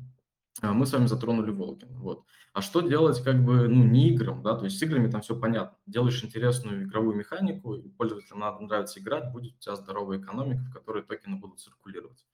а, 0.63 0.73
мы 0.73 0.87
с 0.87 0.93
вами 0.93 1.07
затронули 1.07 1.51
Волкин. 1.51 1.89
Вот. 1.99 2.25
А 2.53 2.63
что 2.63 2.81
делать 2.81 3.23
как 3.23 3.45
бы, 3.45 3.69
ну, 3.69 3.85
не 3.85 4.09
играм, 4.09 4.43
да, 4.43 4.57
то 4.57 4.65
есть 4.65 4.79
с 4.79 4.83
играми 4.83 5.09
там 5.09 5.21
все 5.21 5.39
понятно. 5.39 5.79
Делаешь 5.87 6.25
интересную 6.25 6.85
игровую 6.85 7.17
механику, 7.17 7.75
и 7.75 7.89
пользователям 7.89 8.41
надо 8.41 8.65
нравится 8.65 8.99
играть, 8.99 9.31
будет 9.33 9.55
у 9.55 9.59
тебя 9.61 9.77
здоровая 9.77 10.19
экономика, 10.19 10.63
в 10.65 10.73
которой 10.73 11.05
токены 11.05 11.37
будут 11.37 11.61
циркулировать. 11.61 12.25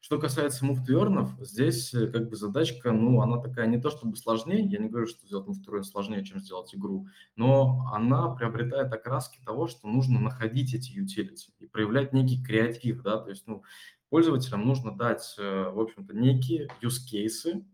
Что 0.00 0.20
касается 0.20 0.64
муфтвернов, 0.64 1.30
здесь 1.40 1.92
э, 1.92 2.06
как 2.06 2.28
бы 2.28 2.36
задачка, 2.36 2.92
ну, 2.92 3.22
она 3.22 3.38
такая 3.38 3.66
не 3.66 3.80
то 3.80 3.90
чтобы 3.90 4.16
сложнее, 4.16 4.64
я 4.64 4.78
не 4.78 4.88
говорю, 4.88 5.08
что 5.08 5.26
сделать 5.26 5.48
муфтверн 5.48 5.82
сложнее, 5.82 6.24
чем 6.24 6.38
сделать 6.38 6.72
игру, 6.72 7.08
но 7.34 7.90
она 7.92 8.28
приобретает 8.28 8.92
окраски 8.92 9.40
того, 9.44 9.66
что 9.66 9.88
нужно 9.88 10.20
находить 10.20 10.74
эти 10.74 10.96
utility 10.96 11.50
и 11.58 11.66
проявлять 11.66 12.12
некий 12.12 12.40
креатив, 12.40 13.02
да, 13.02 13.18
то 13.18 13.30
есть, 13.30 13.48
ну, 13.48 13.64
пользователям 14.08 14.64
нужно 14.64 14.96
дать, 14.96 15.34
э, 15.38 15.70
в 15.70 15.80
общем-то, 15.80 16.14
некие 16.14 16.68
use 16.80 17.00
cases, 17.12 17.64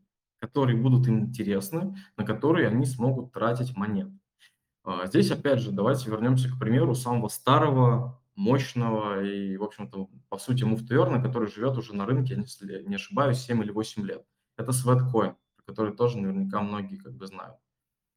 которые 0.43 0.77
будут 0.77 1.07
им 1.07 1.21
интересны, 1.21 1.97
на 2.17 2.25
которые 2.25 2.67
они 2.67 2.85
смогут 2.85 3.33
тратить 3.33 3.77
монет. 3.77 4.11
А, 4.85 5.07
здесь, 5.07 5.31
опять 5.31 5.61
же, 5.61 5.71
давайте 5.71 6.11
вернемся 6.11 6.51
к 6.51 6.59
примеру 6.59 6.95
самого 6.95 7.29
старого, 7.29 8.21
мощного 8.35 9.25
и, 9.25 9.57
в 9.57 9.63
общем-то, 9.63 10.11
по 10.29 10.39
сути, 10.39 10.65
муфтуерна, 10.65 11.23
который 11.23 11.49
живет 11.49 11.79
уже 11.79 11.95
на 11.95 12.07
рынке, 12.07 12.35
если 12.35 12.83
не 12.83 12.97
ошибаюсь, 12.97 13.39
7 13.39 13.63
или 13.63 13.71
8 13.71 14.05
лет. 14.05 14.27
Это 14.57 14.73
Sweatcoin, 14.73 15.37
который 15.65 15.95
тоже 15.95 16.19
наверняка 16.19 16.61
многие 16.61 16.97
как 16.97 17.15
бы 17.15 17.27
знают. 17.27 17.57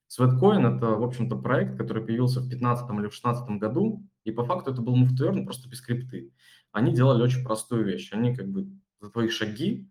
Sweatcoin– 0.10 0.76
это, 0.78 0.88
в 0.88 1.04
общем-то, 1.04 1.36
проект, 1.36 1.78
который 1.78 2.04
появился 2.04 2.40
в 2.40 2.48
2015 2.48 2.90
или 2.90 2.96
в 2.96 3.00
2016 3.02 3.50
году, 3.60 4.04
и 4.24 4.32
по 4.32 4.44
факту 4.44 4.72
это 4.72 4.82
был 4.82 4.96
муфтуерн 4.96 5.46
просто 5.46 5.70
без 5.70 5.82
крипты 5.82 6.32
они 6.76 6.94
делали 6.94 7.24
очень 7.24 7.44
простую 7.44 7.86
вещь. 7.86 8.12
Они 8.12 8.36
как 8.36 8.50
бы 8.50 8.68
за 9.00 9.10
твои 9.10 9.30
шаги 9.30 9.90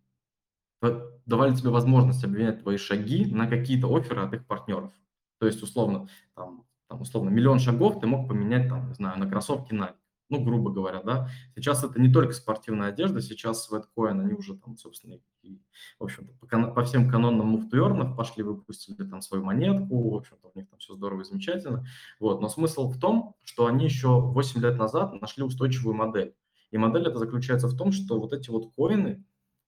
давали 1.27 1.55
тебе 1.55 1.71
возможность 1.71 2.25
обменять 2.25 2.63
твои 2.63 2.77
шаги 2.77 3.27
на 3.27 3.47
какие-то 3.47 3.95
оферы 3.95 4.23
от 4.23 4.35
их 4.35 4.47
партнеров. 4.47 4.93
То 5.39 5.47
есть, 5.47 5.63
условно, 5.63 6.09
там, 6.35 6.65
там, 6.89 7.03
условно, 7.03 7.31
миллион 7.31 7.59
шагов 7.59 8.01
ты 8.01 8.07
мог 8.07 8.29
поменять, 8.29 8.69
там, 8.69 8.89
не 8.89 8.95
знаю, 8.95 9.19
на 9.19 9.29
кроссовки 9.29 9.73
Nike. 9.73 9.95
Ну, 10.31 10.43
грубо 10.43 10.71
говоря, 10.71 11.03
да. 11.03 11.29
Сейчас 11.55 11.85
это 11.85 12.01
не 12.01 12.11
только 12.11 12.33
спортивная 12.33 12.89
одежда, 12.89 13.21
сейчас 13.21 13.71
Sweatcoin, 13.71 14.21
они 14.21 14.33
уже 14.33 14.57
там, 14.57 14.77
собственно, 14.79 15.19
и, 15.43 15.61
в 15.99 16.05
общем-то, 16.05 16.33
по, 16.41 16.71
по 16.73 16.85
всем 16.85 17.11
канонам 17.11 17.49
муфтуернов 17.49 18.17
пошли, 18.17 18.43
выпустили 18.43 19.07
там 19.07 19.21
свою 19.21 19.45
монетку, 19.45 20.11
в 20.11 20.17
общем-то, 20.17 20.51
у 20.55 20.59
них 20.59 20.69
там 20.71 20.79
все 20.79 20.95
здорово 20.95 21.21
и 21.21 21.25
замечательно. 21.25 21.87
Вот. 22.21 22.41
Но 22.41 22.49
смысл 22.49 22.89
в 22.89 22.99
том, 22.99 23.37
что 23.45 23.67
они 23.67 23.85
еще 23.85 24.21
8 24.21 24.61
лет 24.63 24.79
назад 24.79 25.21
нашли 25.21 25.43
устойчивую 25.43 25.95
модель. 25.95 26.35
И 26.71 26.79
модель 26.79 27.07
это 27.07 27.19
заключается 27.19 27.69
в 27.69 27.77
том, 27.77 27.93
что 27.93 28.19
вот 28.19 28.33
эти 28.33 28.51
вот 28.51 28.73
коины 28.75 29.25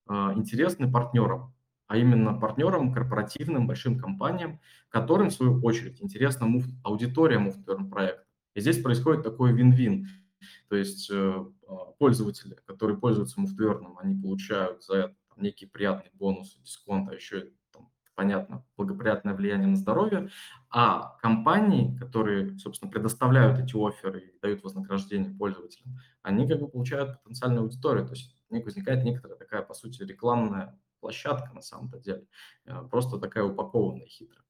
интересны 0.09 0.91
партнерам, 0.91 1.55
а 1.87 1.97
именно 1.97 2.35
партнерам, 2.35 2.93
корпоративным, 2.93 3.67
большим 3.67 3.99
компаниям, 3.99 4.61
которым, 4.89 5.31
в 5.31 5.35
свою 5.35 5.61
очередь, 5.63 6.03
интересна 6.03 6.47
муфт, 6.47 6.69
аудитория 6.83 7.39
муфтерн 7.39 7.89
проекта. 7.89 8.25
И 8.55 8.61
здесь 8.61 8.81
происходит 8.81 9.23
такой 9.23 9.53
вин-вин. 9.53 10.09
То 10.69 10.77
есть 10.77 11.11
э, 11.11 11.45
а, 11.69 11.75
пользователи, 11.99 12.57
которые 12.67 12.99
пользуются 12.99 13.41
муфтверном, 13.41 13.99
они 13.99 14.21
получают 14.21 14.85
за 14.85 14.95
это 14.97 15.15
там, 15.29 15.43
некие 15.43 15.69
приятные 15.69 16.11
бонусы, 16.15 16.61
дисконт, 16.61 17.09
а 17.09 17.15
еще 17.15 17.51
понятно, 18.17 18.65
благоприятное 18.77 19.35
влияние 19.35 19.69
на 19.69 19.77
здоровье, 19.77 20.31
а 20.71 21.17
компании, 21.21 21.97
которые, 21.99 22.59
собственно, 22.59 22.91
предоставляют 22.91 23.61
эти 23.61 23.77
оферы 23.77 24.21
и 24.21 24.41
дают 24.41 24.65
вознаграждение 24.65 25.33
пользователям, 25.33 25.99
они 26.23 26.49
как 26.49 26.59
бы 26.59 26.69
получают 26.69 27.23
потенциальную 27.23 27.63
аудиторию, 27.63 28.07
то 28.07 28.15
есть 28.15 28.37
у 28.49 28.55
них 28.55 28.65
возникает 28.65 29.05
некоторая 29.05 29.39
такая, 29.39 29.63
по 29.63 29.75
сути, 29.75 30.03
рекламная 30.03 30.77
площадка 31.01 31.53
на 31.55 31.63
самом-то 31.63 31.99
деле, 31.99 32.27
э, 32.65 32.83
просто 32.91 33.19
такая 33.19 33.45
упакованная 33.45 34.07
хитро. 34.07 34.43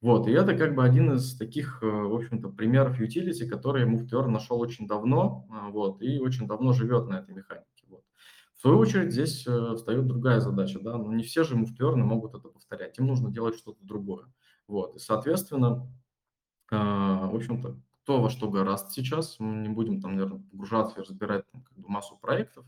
Вот, 0.00 0.26
и 0.26 0.32
это 0.32 0.56
как 0.56 0.74
бы 0.74 0.82
один 0.82 1.12
из 1.12 1.36
таких, 1.36 1.82
э, 1.82 1.86
в 1.86 2.14
общем-то, 2.14 2.48
примеров 2.48 2.98
utility, 2.98 3.46
который 3.46 3.84
Move 3.84 4.26
нашел 4.28 4.58
очень 4.58 4.88
давно, 4.88 5.46
э, 5.50 5.70
вот, 5.70 6.00
и 6.00 6.18
очень 6.18 6.46
давно 6.46 6.72
живет 6.72 7.06
на 7.06 7.18
этой 7.18 7.34
механике. 7.34 7.79
В 8.60 8.62
свою 8.62 8.76
очередь 8.76 9.10
здесь 9.10 9.46
э, 9.46 9.74
встает 9.74 10.06
другая 10.06 10.38
задача, 10.38 10.80
да, 10.80 10.98
но 10.98 11.10
не 11.14 11.22
все 11.22 11.44
же 11.44 11.56
муфтверны 11.56 12.04
могут 12.04 12.34
это 12.34 12.50
повторять, 12.50 12.98
им 12.98 13.06
нужно 13.06 13.32
делать 13.32 13.56
что-то 13.56 13.82
другое. 13.82 14.26
Вот, 14.68 14.96
и, 14.96 14.98
соответственно, 14.98 15.90
э, 16.70 16.76
в 16.76 17.34
общем-то, 17.34 17.80
кто 18.02 18.20
во 18.20 18.28
что 18.28 18.50
гораст 18.50 18.92
сейчас, 18.92 19.40
мы 19.40 19.62
не 19.62 19.70
будем 19.70 20.02
там, 20.02 20.12
наверное, 20.12 20.42
погружаться 20.42 21.00
и 21.00 21.02
разбирать 21.02 21.50
там, 21.50 21.62
как 21.62 21.78
бы 21.78 21.88
массу 21.88 22.18
проектов, 22.18 22.66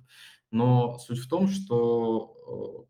но 0.50 0.96
суть 0.98 1.18
в 1.18 1.28
том, 1.28 1.46
что, 1.46 2.88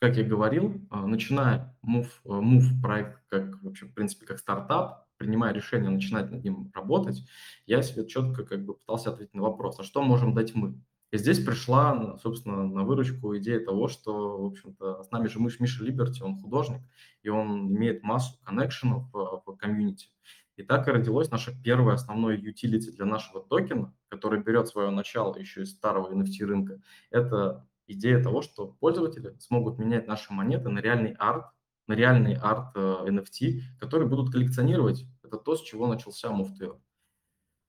э, 0.00 0.06
как 0.06 0.16
я 0.16 0.24
говорил, 0.24 0.80
начиная 0.90 1.76
Move, 1.86 2.08
Move 2.24 2.80
проект 2.80 3.20
как, 3.28 3.62
вообще, 3.62 3.84
в 3.84 3.92
принципе, 3.92 4.24
как 4.24 4.38
стартап, 4.38 5.06
принимая 5.18 5.52
решение 5.52 5.90
начинать 5.90 6.30
над 6.30 6.42
ним 6.42 6.70
работать, 6.72 7.26
я 7.66 7.82
себе 7.82 8.08
четко 8.08 8.46
как 8.46 8.64
бы 8.64 8.72
пытался 8.72 9.10
ответить 9.10 9.34
на 9.34 9.42
вопрос, 9.42 9.78
а 9.80 9.82
что 9.82 10.00
можем 10.00 10.32
дать 10.32 10.54
мы? 10.54 10.80
И 11.12 11.18
здесь 11.18 11.44
пришла, 11.44 12.16
собственно, 12.22 12.66
на 12.66 12.84
выручку 12.84 13.36
идея 13.36 13.60
того, 13.60 13.86
что, 13.86 14.42
в 14.42 14.46
общем-то, 14.46 15.02
с 15.02 15.10
нами 15.10 15.28
же 15.28 15.40
Миш, 15.40 15.60
Миша 15.60 15.84
Либерти, 15.84 16.22
он 16.22 16.40
художник, 16.40 16.80
и 17.22 17.28
он 17.28 17.68
имеет 17.70 18.02
массу 18.02 18.38
коннекшенов 18.42 19.12
в, 19.12 19.56
комьюнити. 19.58 20.08
И 20.56 20.62
так 20.62 20.88
и 20.88 20.90
родилось 20.90 21.30
наше 21.30 21.54
первое 21.62 21.94
основное 21.94 22.38
utility 22.38 22.90
для 22.92 23.04
нашего 23.04 23.42
токена, 23.42 23.94
который 24.08 24.42
берет 24.42 24.68
свое 24.68 24.90
начало 24.90 25.36
еще 25.36 25.62
из 25.62 25.72
старого 25.72 26.10
NFT 26.14 26.44
рынка. 26.46 26.80
Это 27.10 27.68
идея 27.86 28.22
того, 28.22 28.40
что 28.40 28.68
пользователи 28.80 29.36
смогут 29.38 29.78
менять 29.78 30.06
наши 30.06 30.32
монеты 30.32 30.70
на 30.70 30.78
реальный 30.78 31.14
арт, 31.18 31.44
на 31.88 31.92
реальный 31.92 32.36
арт 32.36 32.74
NFT, 32.74 33.48
э, 33.48 33.60
который 33.78 34.08
будут 34.08 34.32
коллекционировать. 34.32 35.04
Это 35.22 35.36
то, 35.36 35.56
с 35.56 35.62
чего 35.62 35.86
начался 35.86 36.28
Move 36.28 36.78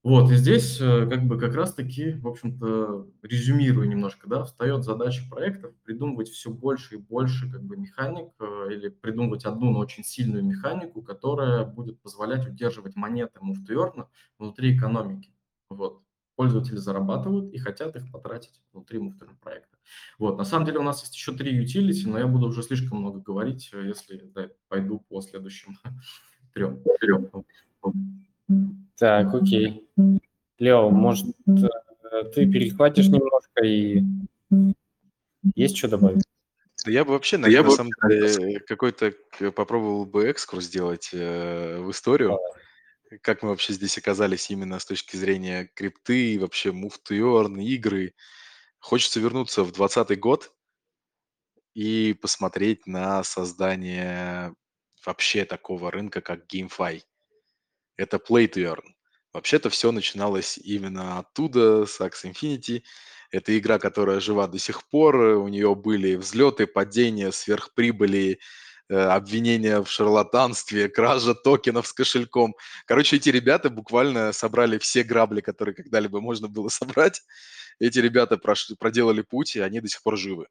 вот, 0.03 0.29
и 0.31 0.35
здесь 0.35 0.81
э, 0.81 1.07
как 1.09 1.25
бы 1.25 1.39
как 1.39 1.55
раз-таки, 1.55 2.15
в 2.15 2.27
общем-то, 2.27 3.07
резюмируя 3.21 3.87
немножко, 3.87 4.27
да, 4.27 4.43
встает 4.43 4.83
задача 4.83 5.23
проектов 5.29 5.73
придумывать 5.85 6.27
все 6.27 6.49
больше 6.49 6.95
и 6.95 6.97
больше 6.97 7.49
как 7.49 7.63
бы 7.63 7.77
механик 7.77 8.27
э, 8.37 8.73
или 8.73 8.89
придумывать 8.89 9.45
одну, 9.45 9.71
но 9.71 9.79
очень 9.79 10.03
сильную 10.03 10.43
механику, 10.43 11.01
которая 11.01 11.63
будет 11.63 12.01
позволять 12.01 12.45
удерживать 12.45 12.97
монеты 12.97 13.39
муфтуерна 13.39 14.09
внутри 14.37 14.75
экономики. 14.75 15.31
Вот. 15.69 16.01
Пользователи 16.35 16.75
зарабатывают 16.75 17.53
и 17.53 17.57
хотят 17.57 17.95
их 17.95 18.11
потратить 18.11 18.61
внутри 18.73 18.99
муфтуерного 18.99 19.39
проекта. 19.39 19.77
Вот. 20.19 20.37
На 20.37 20.43
самом 20.43 20.65
деле 20.65 20.79
у 20.79 20.83
нас 20.83 21.01
есть 21.01 21.15
еще 21.15 21.31
три 21.31 21.57
utility, 21.63 22.09
но 22.09 22.19
я 22.19 22.27
буду 22.27 22.47
уже 22.47 22.61
слишком 22.61 22.97
много 22.97 23.21
говорить, 23.21 23.69
э, 23.71 23.87
если 23.87 24.17
да, 24.35 24.49
пойду 24.67 24.99
по 24.99 25.21
следующим 25.21 25.77
трем. 26.53 26.83
трем. 26.99 27.31
Так, 28.97 29.33
окей. 29.33 29.87
Лео, 30.59 30.89
может, 30.89 31.27
э, 31.47 32.23
ты 32.33 32.51
перехватишь 32.51 33.07
немножко 33.07 33.63
и 33.63 34.03
есть 35.55 35.77
что 35.77 35.87
добавить? 35.87 36.23
Я 36.85 37.05
бы 37.05 37.13
вообще, 37.13 37.37
наверное, 37.37 37.69
на 37.69 37.75
самом 37.75 37.91
деле, 38.07 38.59
какой-то 38.59 39.13
попробовал 39.55 40.05
бы 40.05 40.25
экскурс 40.25 40.65
сделать 40.65 41.09
э, 41.13 41.79
в 41.79 41.91
историю. 41.91 42.39
Как 43.21 43.43
мы 43.43 43.49
вообще 43.49 43.73
здесь 43.73 43.97
оказались 43.97 44.49
именно 44.49 44.79
с 44.79 44.85
точки 44.85 45.15
зрения 45.15 45.69
крипты, 45.75 46.39
вообще 46.39 46.69
move 46.69 46.95
to 47.07 47.17
earn, 47.19 47.61
игры. 47.61 48.13
Хочется 48.79 49.19
вернуться 49.19 49.63
в 49.63 49.71
2020 49.71 50.19
год 50.19 50.51
и 51.73 52.17
посмотреть 52.21 52.85
на 52.85 53.23
создание 53.23 54.53
вообще 55.05 55.45
такого 55.45 55.89
рынка, 55.89 56.21
как 56.21 56.45
GameFi 56.53 57.01
это 57.97 58.17
Play 58.17 58.47
to 58.47 58.63
Earn. 58.63 58.93
Вообще-то 59.33 59.69
все 59.69 59.91
начиналось 59.91 60.59
именно 60.59 61.19
оттуда, 61.19 61.85
с 61.85 61.99
Axie 61.99 62.31
Infinity. 62.31 62.83
Это 63.31 63.57
игра, 63.57 63.79
которая 63.79 64.19
жива 64.19 64.47
до 64.47 64.59
сих 64.59 64.87
пор. 64.89 65.15
У 65.15 65.47
нее 65.47 65.73
были 65.73 66.15
взлеты, 66.15 66.67
падения, 66.67 67.31
сверхприбыли, 67.31 68.39
э, 68.89 68.95
обвинения 68.95 69.81
в 69.81 69.89
шарлатанстве, 69.89 70.87
кража 70.87 71.33
токенов 71.33 71.87
с 71.87 71.93
кошельком. 71.93 72.55
Короче, 72.85 73.15
эти 73.15 73.29
ребята 73.29 73.71
буквально 73.71 74.33
собрали 74.33 74.77
все 74.77 75.03
грабли, 75.03 75.41
которые 75.41 75.73
когда-либо 75.73 76.21
можно 76.21 76.47
было 76.47 76.67
собрать. 76.69 77.21
Эти 77.79 77.97
ребята 77.97 78.37
прошли, 78.37 78.75
проделали 78.75 79.21
путь, 79.23 79.55
и 79.55 79.61
они 79.61 79.81
до 79.81 79.87
сих 79.87 80.03
пор 80.03 80.17
живы. 80.17 80.45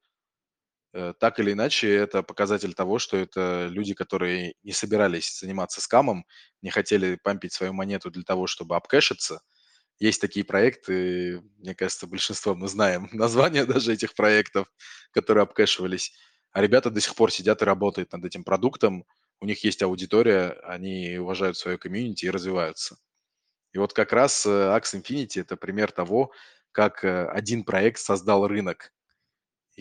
Э, 0.95 1.14
так 1.18 1.40
или 1.40 1.53
иначе, 1.53 1.95
это 1.95 2.22
показатель 2.22 2.74
того, 2.74 2.99
что 2.99 3.16
это 3.16 3.68
люди, 3.70 3.95
которые 3.95 4.55
не 4.62 4.72
собирались 4.72 5.38
заниматься 5.40 5.80
скамом, 5.80 6.26
не 6.61 6.70
хотели 6.70 7.16
пампить 7.22 7.53
свою 7.53 7.72
монету 7.72 8.11
для 8.11 8.22
того, 8.24 8.47
чтобы 8.47 8.76
обкэшиться. 8.76 9.40
Есть 9.99 10.20
такие 10.20 10.45
проекты, 10.45 11.40
мне 11.59 11.74
кажется, 11.74 12.07
большинство 12.07 12.55
мы 12.55 12.68
знаем 12.68 13.09
названия 13.12 13.64
даже 13.64 13.93
этих 13.93 14.14
проектов, 14.14 14.68
которые 15.12 15.43
обкэшивались. 15.45 16.12
А 16.53 16.61
ребята 16.61 16.90
до 16.90 17.01
сих 17.01 17.14
пор 17.14 17.32
сидят 17.32 17.62
и 17.62 17.64
работают 17.64 18.12
над 18.12 18.24
этим 18.24 18.45
продуктом. 18.45 19.07
У 19.40 19.47
них 19.47 19.64
есть 19.64 19.82
аудитория, 19.82 20.59
они 20.64 21.16
уважают 21.18 21.57
свою 21.57 21.78
комьюнити 21.78 22.26
и 22.26 22.30
развиваются. 22.30 22.97
И 23.72 23.78
вот 23.78 23.95
как 23.95 24.12
раз 24.12 24.45
э, 24.47 24.51
Axe 24.51 25.01
Infinity– 25.01 25.40
это 25.40 25.57
пример 25.57 25.93
того, 25.93 26.32
как 26.72 27.05
э, 27.05 27.26
один 27.26 27.64
проект 27.64 28.01
создал 28.01 28.47
рынок. 28.47 28.93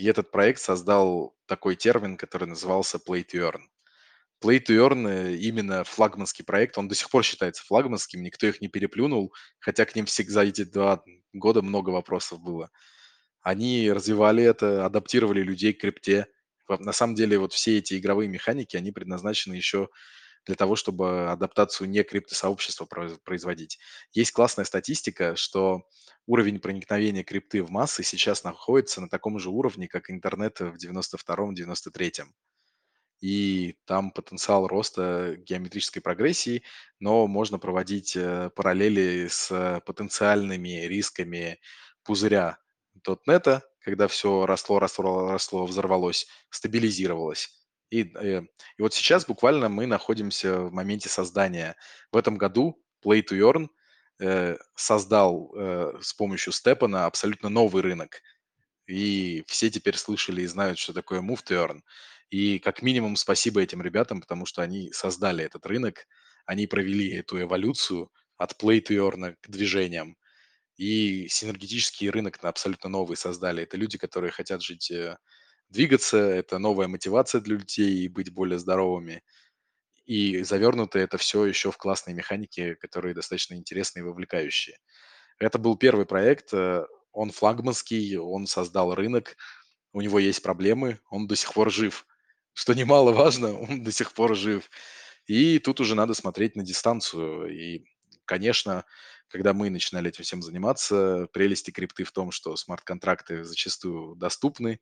И 0.01 0.05
этот 0.05 0.31
проект 0.31 0.59
создал 0.59 1.35
такой 1.45 1.75
термин, 1.75 2.17
который 2.17 2.47
назывался 2.47 2.97
Play 2.97 3.23
to 3.23 3.51
Earn. 3.51 3.61
Play 4.43 4.57
to 4.57 4.75
Earn 4.75 5.07
э, 5.07 5.35
именно 5.35 5.83
флагманский 5.83 6.43
проект, 6.43 6.79
он 6.79 6.87
до 6.87 6.95
сих 6.95 7.11
пор 7.11 7.23
считается 7.23 7.63
флагманским, 7.63 8.23
никто 8.23 8.47
их 8.47 8.61
не 8.61 8.67
переплюнул, 8.67 9.31
хотя 9.59 9.85
к 9.85 9.95
ним 9.95 10.07
всегда 10.07 10.43
эти 10.43 10.63
два 10.63 11.03
года 11.33 11.61
много 11.61 11.91
вопросов 11.91 12.41
было. 12.41 12.71
Они 13.41 13.91
развивали 13.91 14.43
это, 14.43 14.87
адаптировали 14.87 15.43
людей 15.43 15.71
к 15.71 15.81
крипте. 15.81 16.25
На 16.67 16.93
самом 16.93 17.13
деле 17.13 17.37
вот 17.37 17.53
все 17.53 17.77
эти 17.77 17.99
игровые 17.99 18.27
механики, 18.27 18.77
они 18.77 18.91
предназначены 18.91 19.53
еще 19.53 19.89
для 20.45 20.55
того, 20.55 20.75
чтобы 20.75 21.29
адаптацию 21.29 21.89
не 21.89 22.03
криптосообщества 22.03 22.85
производить. 23.23 23.79
Есть 24.11 24.31
классная 24.31 24.65
статистика, 24.65 25.35
что 25.35 25.83
уровень 26.25 26.59
проникновения 26.59 27.23
крипты 27.23 27.63
в 27.63 27.69
массы 27.69 28.03
сейчас 28.03 28.43
находится 28.43 29.01
на 29.01 29.09
таком 29.09 29.39
же 29.39 29.49
уровне, 29.49 29.87
как 29.87 30.09
интернет 30.09 30.59
в 30.59 30.75
92-93. 30.75 32.25
И 33.21 33.75
там 33.85 34.11
потенциал 34.11 34.67
роста 34.67 35.35
геометрической 35.37 36.01
прогрессии, 36.01 36.63
но 36.99 37.27
можно 37.27 37.59
проводить 37.59 38.15
э, 38.15 38.49
параллели 38.55 39.27
с 39.29 39.81
потенциальными 39.85 40.87
рисками 40.87 41.59
пузыря 42.03 42.57
.NET, 43.05 43.61
когда 43.81 44.07
все 44.07 44.47
росло, 44.47 44.79
росло, 44.79 45.31
росло, 45.31 45.65
взорвалось, 45.67 46.27
стабилизировалось. 46.49 47.60
И, 47.91 48.09
э, 48.15 48.41
и 48.77 48.81
вот 48.81 48.93
сейчас 48.93 49.25
буквально 49.25 49.69
мы 49.69 49.85
находимся 49.85 50.61
в 50.61 50.71
моменте 50.71 51.09
создания. 51.09 51.75
В 52.11 52.17
этом 52.17 52.37
году 52.37 52.81
Play 53.05 53.21
to 53.21 53.37
Earn 53.37 53.67
э, 54.19 54.57
создал 54.75 55.53
э, 55.55 55.99
с 56.01 56.13
помощью 56.13 56.53
Степана 56.53 57.05
абсолютно 57.05 57.49
новый 57.49 57.83
рынок. 57.83 58.21
И 58.87 59.43
все 59.47 59.69
теперь 59.69 59.97
слышали 59.97 60.41
и 60.41 60.47
знают, 60.47 60.79
что 60.79 60.93
такое 60.93 61.21
Move 61.21 61.43
to 61.45 61.67
Earn. 61.67 61.81
И 62.29 62.59
как 62.59 62.81
минимум 62.81 63.17
спасибо 63.17 63.61
этим 63.61 63.81
ребятам, 63.81 64.21
потому 64.21 64.45
что 64.45 64.61
они 64.61 64.91
создали 64.93 65.43
этот 65.43 65.65
рынок, 65.65 66.07
они 66.45 66.67
провели 66.67 67.13
эту 67.13 67.41
эволюцию 67.41 68.09
от 68.37 68.53
Play 68.53 68.81
to 68.81 68.95
Earn 68.95 69.35
к 69.41 69.49
движениям. 69.49 70.15
И 70.77 71.27
синергетический 71.27 72.09
рынок 72.09 72.39
абсолютно 72.41 72.89
новый 72.89 73.17
создали. 73.17 73.63
Это 73.63 73.75
люди, 73.75 73.97
которые 73.97 74.31
хотят 74.31 74.63
жить 74.63 74.89
э, 74.91 75.17
двигаться, 75.71 76.17
это 76.17 76.59
новая 76.59 76.87
мотивация 76.87 77.41
для 77.41 77.55
людей 77.57 78.03
и 78.03 78.07
быть 78.07 78.31
более 78.31 78.59
здоровыми. 78.59 79.23
И 80.05 80.43
завернуто 80.43 80.99
это 80.99 81.17
все 81.17 81.45
еще 81.45 81.71
в 81.71 81.77
классные 81.77 82.13
механики, 82.15 82.75
которые 82.75 83.13
достаточно 83.13 83.55
интересные 83.55 84.01
и 84.01 84.05
вовлекающие. 84.05 84.77
Это 85.39 85.57
был 85.57 85.77
первый 85.77 86.05
проект, 86.05 86.53
э, 86.53 86.85
он 87.13 87.31
флагманский, 87.31 88.17
он 88.17 88.47
создал 88.47 88.93
рынок, 88.95 89.37
у 89.93 90.01
него 90.01 90.19
есть 90.19 90.43
проблемы, 90.43 90.99
он 91.09 91.27
до 91.27 91.35
сих 91.35 91.53
пор 91.53 91.71
жив. 91.71 92.05
Что 92.53 92.73
немаловажно, 92.73 93.57
он 93.57 93.83
до 93.83 93.91
сих 93.91 94.13
пор 94.13 94.35
жив. 94.35 94.69
И 95.27 95.59
тут 95.59 95.79
уже 95.79 95.95
надо 95.95 96.13
смотреть 96.13 96.55
на 96.55 96.63
дистанцию. 96.63 97.47
И, 97.47 97.85
конечно, 98.25 98.85
когда 99.29 99.53
мы 99.53 99.69
начинали 99.69 100.09
этим 100.09 100.23
всем 100.23 100.41
заниматься, 100.41 101.27
прелести 101.31 101.71
крипты 101.71 102.03
в 102.03 102.11
том, 102.11 102.31
что 102.31 102.55
смарт-контракты 102.55 103.43
зачастую 103.43 104.15
доступны, 104.15 104.79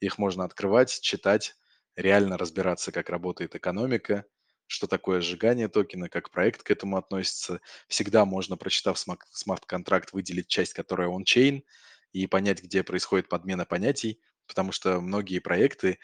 их 0.00 0.18
можно 0.18 0.44
открывать, 0.44 1.00
читать, 1.00 1.54
реально 1.96 2.38
разбираться, 2.38 2.92
как 2.92 3.10
работает 3.10 3.54
экономика, 3.54 4.24
что 4.66 4.86
такое 4.86 5.20
сжигание 5.20 5.68
токена, 5.68 6.08
как 6.08 6.30
проект 6.30 6.62
к 6.62 6.70
этому 6.70 6.96
относится. 6.96 7.60
Всегда 7.88 8.24
можно, 8.24 8.56
прочитав 8.56 8.98
смарт-контракт, 8.98 10.12
выделить 10.12 10.48
часть, 10.48 10.74
которая 10.74 11.08
он-чейн, 11.08 11.64
и 12.12 12.26
понять, 12.26 12.62
где 12.62 12.82
происходит 12.82 13.28
подмена 13.28 13.64
понятий, 13.64 14.20
потому 14.46 14.72
что 14.72 15.00
многие 15.00 15.38
проекты 15.38 15.98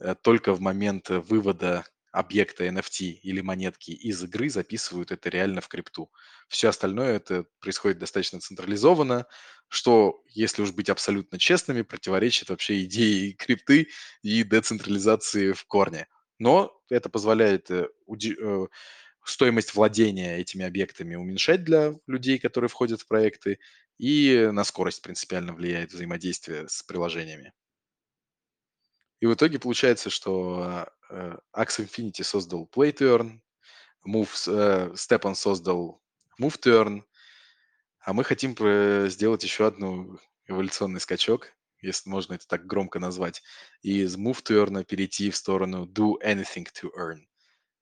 э, 0.00 0.14
только 0.20 0.52
в 0.52 0.60
момент 0.60 1.08
вывода 1.08 1.84
объекта 2.16 2.66
NFT 2.66 3.20
или 3.22 3.42
монетки 3.42 3.90
из 3.90 4.22
игры 4.24 4.48
записывают 4.48 5.12
это 5.12 5.28
реально 5.28 5.60
в 5.60 5.68
крипту. 5.68 6.10
Все 6.48 6.68
остальное 6.68 7.16
это 7.16 7.44
происходит 7.60 7.98
достаточно 7.98 8.40
централизованно, 8.40 9.26
что, 9.68 10.22
если 10.30 10.62
уж 10.62 10.72
быть 10.72 10.88
абсолютно 10.88 11.38
честными, 11.38 11.82
противоречит 11.82 12.48
вообще 12.48 12.84
идее 12.84 13.32
крипты 13.32 13.88
и 14.22 14.42
децентрализации 14.44 15.52
в 15.52 15.66
корне. 15.66 16.06
Но 16.38 16.72
это 16.88 17.10
позволяет 17.10 17.70
э, 17.70 17.88
э, 18.08 18.66
стоимость 19.22 19.74
владения 19.74 20.38
этими 20.38 20.64
объектами 20.64 21.16
уменьшать 21.16 21.64
для 21.64 21.96
людей, 22.06 22.38
которые 22.38 22.70
входят 22.70 23.02
в 23.02 23.08
проекты, 23.08 23.58
и 23.98 24.48
на 24.52 24.64
скорость 24.64 25.02
принципиально 25.02 25.52
влияет 25.52 25.92
взаимодействие 25.92 26.66
с 26.68 26.82
приложениями. 26.82 27.52
И 29.26 29.28
в 29.28 29.34
итоге 29.34 29.58
получается, 29.58 30.08
что 30.08 30.86
э, 31.10 31.36
Axie 31.52 31.88
Infinity 31.88 32.22
создал 32.22 32.70
Play 32.72 32.92
to 32.92 33.18
Earn, 33.18 33.40
Move, 34.06 34.30
э, 34.46 34.92
Stepan 34.94 35.34
создал 35.34 36.00
Move 36.40 36.54
to 36.60 36.80
Earn, 36.80 37.02
а 37.98 38.12
мы 38.12 38.22
хотим 38.22 38.54
сделать 39.08 39.42
еще 39.42 39.66
одну 39.66 40.20
эволюционный 40.46 41.00
скачок, 41.00 41.52
если 41.82 42.08
можно 42.08 42.34
это 42.34 42.46
так 42.46 42.66
громко 42.66 43.00
назвать, 43.00 43.42
и 43.82 44.02
из 44.02 44.16
Move 44.16 44.44
to 44.44 44.64
Earn 44.64 44.84
перейти 44.84 45.32
в 45.32 45.36
сторону 45.36 45.86
Do 45.86 46.12
Anything 46.24 46.68
to 46.80 46.90
Earn. 46.96 47.18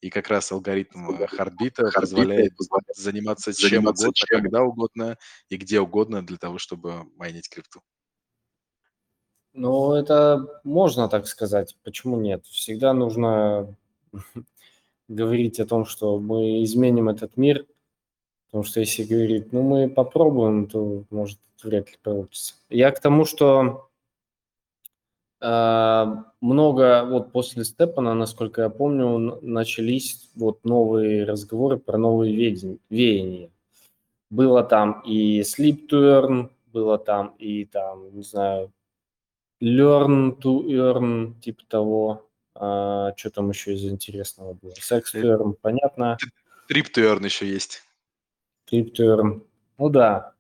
И 0.01 0.09
как 0.09 0.29
раз 0.29 0.51
алгоритм 0.51 1.11
Heartbeat 1.11 1.93
позволяет 1.93 2.55
заниматься, 2.95 3.53
заниматься 3.53 3.53
чем 3.53 3.85
угодно, 3.85 4.13
чем. 4.15 4.41
когда 4.41 4.63
угодно 4.63 5.19
и 5.51 5.59
где 5.59 5.79
угодно 5.81 6.25
для 6.25 6.39
того, 6.39 6.57
чтобы 6.57 7.05
майнить 7.17 7.51
крипту. 7.51 7.83
Ну, 9.55 9.93
это 9.95 10.61
можно 10.65 11.09
так 11.09 11.29
сказать. 11.29 11.77
Почему 11.85 12.19
нет? 12.21 12.45
Всегда 12.47 12.93
нужно 12.93 13.75
говорить 15.09 15.61
о 15.61 15.67
том, 15.67 15.87
что 15.87 16.19
мы 16.19 16.65
изменим 16.65 17.09
этот 17.09 17.37
мир, 17.37 17.65
потому 18.47 18.65
что 18.65 18.81
если 18.81 19.05
говорить, 19.05 19.53
ну, 19.53 19.63
мы 19.63 19.89
попробуем, 19.89 20.67
то, 20.67 21.05
может, 21.11 21.39
вряд 21.63 21.89
ли 21.89 21.97
получится. 22.03 22.55
Я 22.69 22.91
к 22.91 22.99
тому, 22.99 23.25
что 23.25 23.89
э, 25.41 26.07
много, 26.41 27.05
вот 27.05 27.31
после 27.31 27.65
Степана, 27.65 28.15
насколько 28.15 28.63
я 28.63 28.71
помню, 28.71 29.39
начались 29.41 30.31
вот 30.35 30.65
новые 30.65 31.25
разговоры 31.25 31.79
про 31.79 31.97
новые 31.97 32.35
веяния. 32.91 33.51
Было 34.31 34.65
там 34.65 35.01
и 35.07 35.43
Sleep 35.43 35.89
to 35.89 36.51
было 36.73 36.99
там 36.99 37.37
и 37.39 37.67
там, 37.67 38.13
не 38.17 38.25
знаю, 38.25 38.73
Learn 39.65 40.39
to 40.41 40.67
earn, 40.67 41.41
типа 41.41 41.63
того. 41.67 42.29
А, 42.55 43.15
что 43.17 43.31
там 43.31 43.49
еще 43.49 43.75
из 43.75 43.85
интересного 43.85 44.53
было? 44.53 44.73
Sex 44.73 45.05
to 45.15 45.23
earn, 45.23 45.55
понятно. 45.61 46.19
Trip 46.71 46.87
to 46.95 47.03
earn 47.03 47.25
еще 47.25 47.49
есть. 47.49 47.83
Trip 48.71 48.93
to 48.93 49.17
earn. 49.17 49.47
Ну 49.79 49.89
да. 49.89 50.35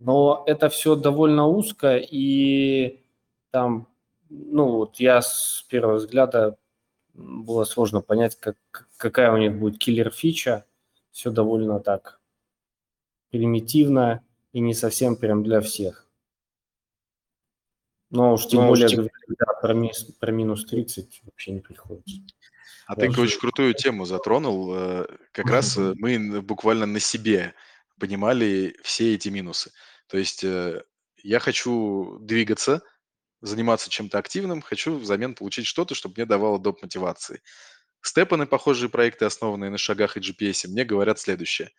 Но 0.00 0.42
это 0.46 0.68
все 0.68 0.96
довольно 0.96 1.46
узко, 1.46 1.96
и 1.96 3.00
там, 3.52 3.86
ну 4.28 4.68
вот 4.70 4.96
я 4.96 5.22
с 5.22 5.64
первого 5.68 5.94
взгляда 5.94 6.56
было 7.14 7.62
сложно 7.64 8.00
понять, 8.00 8.36
как, 8.40 8.56
какая 8.96 9.32
у 9.32 9.36
них 9.36 9.56
будет 9.56 9.78
киллер-фича. 9.78 10.64
Все 11.12 11.30
довольно 11.30 11.78
так 11.78 12.20
примитивно 13.30 14.24
и 14.52 14.58
не 14.58 14.74
совсем 14.74 15.14
прям 15.16 15.44
для 15.44 15.60
всех. 15.60 16.03
Но 18.14 18.34
уж 18.34 18.46
тем 18.46 18.60
Но 18.60 18.68
более, 18.68 18.86
уж 18.86 18.92
тем... 18.92 19.08
да, 19.38 19.46
про, 19.60 19.74
минус, 19.74 20.04
про 20.20 20.30
минус 20.30 20.64
30 20.66 21.22
вообще 21.24 21.50
не 21.50 21.60
приходится. 21.60 22.18
А 22.86 22.94
ты 22.94 23.10
очень 23.10 23.40
крутую 23.40 23.74
тему 23.74 24.04
затронул. 24.04 24.72
Э, 24.72 25.06
как 25.32 25.46
раз 25.46 25.76
э, 25.76 25.94
мы 25.96 26.40
буквально 26.40 26.86
на 26.86 27.00
себе 27.00 27.54
понимали 27.98 28.76
все 28.84 29.14
эти 29.14 29.30
минусы. 29.30 29.72
То 30.06 30.16
есть 30.16 30.44
э, 30.44 30.84
я 31.24 31.40
хочу 31.40 32.18
двигаться, 32.20 32.82
заниматься 33.40 33.90
чем-то 33.90 34.16
активным, 34.18 34.62
хочу 34.62 34.96
взамен 34.96 35.34
получить 35.34 35.66
что-то, 35.66 35.96
чтобы 35.96 36.14
мне 36.16 36.26
давало 36.26 36.60
доп. 36.60 36.82
мотивации. 36.82 37.42
Степаны, 38.00 38.46
похожие 38.46 38.90
проекты, 38.90 39.24
основанные 39.24 39.70
на 39.70 39.78
шагах 39.78 40.16
и 40.16 40.20
GPS, 40.20 40.68
мне 40.68 40.84
говорят 40.84 41.18
следующее. 41.18 41.70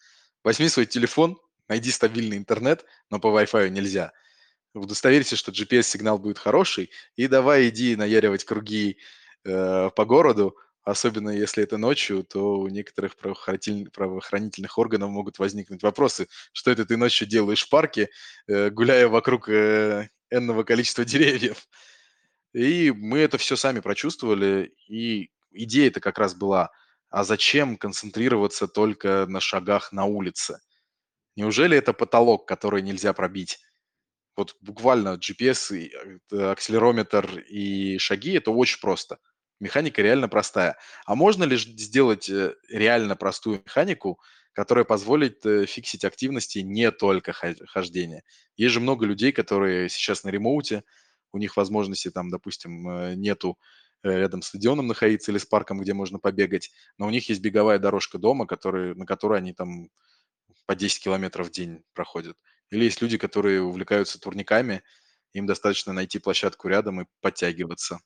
Возьми 0.43 0.67
свой 0.67 0.85
телефон, 0.85 1.37
найди 1.69 1.91
стабильный 1.91 2.35
интернет, 2.35 2.83
но 3.09 3.21
по 3.21 3.27
Wi-Fi 3.27 3.69
нельзя– 3.69 4.11
удостоверься, 4.79 5.35
что 5.35 5.51
GPS-сигнал 5.51 6.19
будет 6.19 6.37
хороший, 6.37 6.91
и 7.15 7.27
давай 7.27 7.69
иди 7.69 7.95
наяривать 7.95 8.43
круги 8.43 8.97
э, 9.43 9.89
по 9.95 10.05
городу, 10.05 10.57
особенно 10.83 11.29
если 11.29 11.63
это 11.63 11.77
ночью, 11.77 12.23
то 12.23 12.59
у 12.59 12.67
некоторых 12.67 13.15
правоохранитель- 13.15 13.89
правоохранительных 13.89 14.77
органов 14.77 15.09
могут 15.09 15.39
возникнуть 15.39 15.83
вопросы, 15.83 16.27
что 16.53 16.71
это 16.71 16.85
ты 16.85 16.97
ночью 16.97 17.27
делаешь 17.27 17.65
в 17.65 17.69
парке, 17.69 18.09
э, 18.47 18.69
гуляя 18.69 19.07
вокруг 19.07 19.49
э, 19.49 20.09
энного 20.29 20.63
количества 20.63 21.03
деревьев. 21.05 21.67
И 22.53 22.91
мы 22.91 23.19
это 23.19 23.37
все 23.37 23.55
сами 23.55 23.79
прочувствовали, 23.79 24.73
и 24.87 25.29
идея-то 25.51 25.99
как 25.99 26.19
раз 26.19 26.35
была, 26.35 26.71
а 27.09 27.23
зачем 27.23 27.77
концентрироваться 27.77 28.67
только 28.67 29.25
на 29.27 29.39
шагах 29.39 29.91
на 29.91 30.05
улице? 30.05 30.59
Неужели 31.35 31.77
это 31.77 31.91
потолок, 31.93 32.47
который 32.47 32.81
нельзя 32.81 33.11
пробить? 33.13 33.59
Вот 34.37 34.55
буквально 34.61 35.17
GPS, 35.17 35.71
э, 35.71 36.51
акселерометр 36.51 37.39
и 37.49 37.97
шаги- 37.99 38.33
это 38.33 38.51
очень 38.51 38.79
просто. 38.81 39.19
Механика 39.61 40.01
реально 40.01 40.27
простая. 40.27 40.77
А 41.05 41.15
можно 41.15 41.45
ли 41.45 41.57
сделать, 41.57 42.29
э, 42.29 42.55
реально 42.69 43.15
простую 43.15 43.61
механику, 43.65 44.19
которая 44.53 44.83
позволит, 44.85 45.45
э, 45.45 45.65
фиксить 45.65 46.03
активности 46.05 46.59
не 46.59 46.91
только 46.91 47.31
хо 47.33 47.53
хождения? 47.67 48.23
Есть 48.57 48.73
же 48.73 48.79
много 48.81 49.05
людей, 49.05 49.31
которые 49.31 49.89
сейчас 49.89 50.23
на 50.25 50.29
ремоуте, 50.29 50.83
у 51.31 51.37
них 51.37 51.55
возможности 51.57 52.09
там, 52.11 52.29
допустим, 52.29 53.19
нету, 53.19 53.57
рядом 54.03 54.41
с 54.41 54.47
стадионом 54.49 54.87
находиться 54.87 55.31
или 55.31 55.37
с 55.39 55.45
парком, 55.45 55.79
где 55.81 55.93
можно 55.93 56.19
побегать, 56.19 56.71
но 56.97 57.07
у 57.07 57.09
них 57.09 57.27
есть 57.29 57.41
беговая 57.41 57.79
дорожка 57.79 58.17
дома, 58.19 58.45
который 58.47 58.93
на 58.95 59.05
которой 59.05 59.39
они 59.39 59.53
там 59.53 59.89
по 60.67 60.75
10 60.75 61.03
километров 61.03 61.47
в 61.49 61.51
день 61.51 61.83
проходят. 61.93 62.37
Или 62.71 62.85
есть 62.85 63.01
люди, 63.01 63.17
которые 63.17 63.61
увлекаются 63.61 64.19
турниками, 64.19 64.83
им 65.33 65.45
достаточно 65.45 65.93
найти 65.93 66.19
площадку 66.19 66.67
рядом 66.67 67.01
и 67.01 67.05
подтягиваться. 67.21 67.99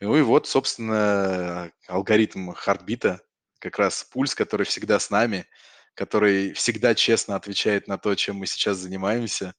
Ну 0.00 0.16
и 0.16 0.22
вот, 0.22 0.46
собственно, 0.46 1.70
алгоритм 1.86 2.52
хартбита, 2.52 3.20
как 3.58 3.78
раз 3.78 4.04
пульс, 4.04 4.34
который 4.34 4.64
всегда 4.64 4.98
с 4.98 5.10
нами, 5.10 5.46
который 5.94 6.52
всегда 6.54 6.94
честно 6.94 7.36
отвечает 7.36 7.86
на 7.86 7.98
то, 7.98 8.14
чем 8.14 8.36
мы 8.36 8.46
сейчас 8.46 8.78
занимаемся, 8.78 9.54